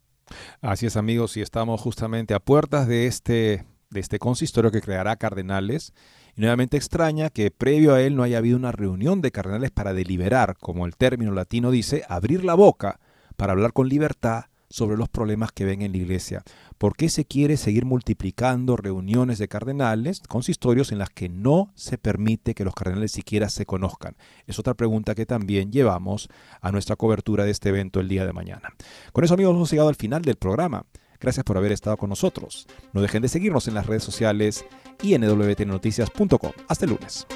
Así 0.61 0.85
es 0.85 0.95
amigos, 0.95 1.37
y 1.37 1.41
estamos 1.41 1.81
justamente 1.81 2.33
a 2.33 2.39
puertas 2.39 2.87
de 2.87 3.07
este, 3.07 3.65
de 3.89 3.99
este 3.99 4.19
consistorio 4.19 4.71
que 4.71 4.81
creará 4.81 5.15
cardenales 5.15 5.93
y 6.35 6.41
nuevamente 6.41 6.77
extraña 6.77 7.29
que 7.29 7.51
previo 7.51 7.93
a 7.93 8.01
él 8.01 8.15
no 8.15 8.23
haya 8.23 8.37
habido 8.37 8.57
una 8.57 8.71
reunión 8.71 9.21
de 9.21 9.31
cardenales 9.31 9.71
para 9.71 9.93
deliberar, 9.93 10.57
como 10.59 10.85
el 10.85 10.95
término 10.95 11.31
latino 11.31 11.71
dice, 11.71 12.03
abrir 12.07 12.45
la 12.45 12.53
boca 12.53 12.99
para 13.35 13.53
hablar 13.53 13.73
con 13.73 13.89
libertad 13.89 14.45
sobre 14.69 14.97
los 14.97 15.09
problemas 15.09 15.51
que 15.51 15.65
ven 15.65 15.81
en 15.81 15.91
la 15.91 15.97
iglesia. 15.97 16.43
¿Por 16.77 16.95
qué 16.95 17.09
se 17.09 17.25
quiere 17.25 17.57
seguir 17.57 17.85
multiplicando 17.85 18.77
reuniones 18.77 19.39
de 19.39 19.47
cardenales, 19.47 20.21
consistorios 20.27 20.91
en 20.91 20.99
las 20.99 21.09
que 21.09 21.27
no 21.27 21.71
se 21.73 21.97
permite 21.97 22.53
que 22.53 22.63
los 22.63 22.75
cardenales 22.75 23.11
siquiera 23.11 23.49
se 23.49 23.65
conozcan? 23.65 24.15
Es 24.45 24.59
otra 24.59 24.75
pregunta 24.75 25.15
que 25.15 25.25
también 25.25 25.71
llevamos 25.71 26.29
a 26.61 26.71
nuestra 26.71 26.95
cobertura 26.95 27.45
de 27.45 27.51
este 27.51 27.69
evento 27.69 27.99
el 27.99 28.07
día 28.07 28.25
de 28.25 28.33
mañana. 28.33 28.69
Con 29.11 29.23
eso 29.23 29.33
amigos 29.33 29.55
hemos 29.55 29.71
llegado 29.71 29.89
al 29.89 29.95
final 29.95 30.21
del 30.21 30.35
programa. 30.35 30.85
Gracias 31.19 31.43
por 31.43 31.57
haber 31.57 31.71
estado 31.71 31.97
con 31.97 32.09
nosotros. 32.09 32.67
No 32.93 33.01
dejen 33.01 33.21
de 33.21 33.27
seguirnos 33.29 33.67
en 33.67 33.73
las 33.73 33.87
redes 33.87 34.03
sociales 34.03 34.65
y 35.01 35.13
en 35.13 35.21
wtnoticias.com. 35.21 36.51
Hasta 36.67 36.85
el 36.85 36.91
lunes. 36.91 37.27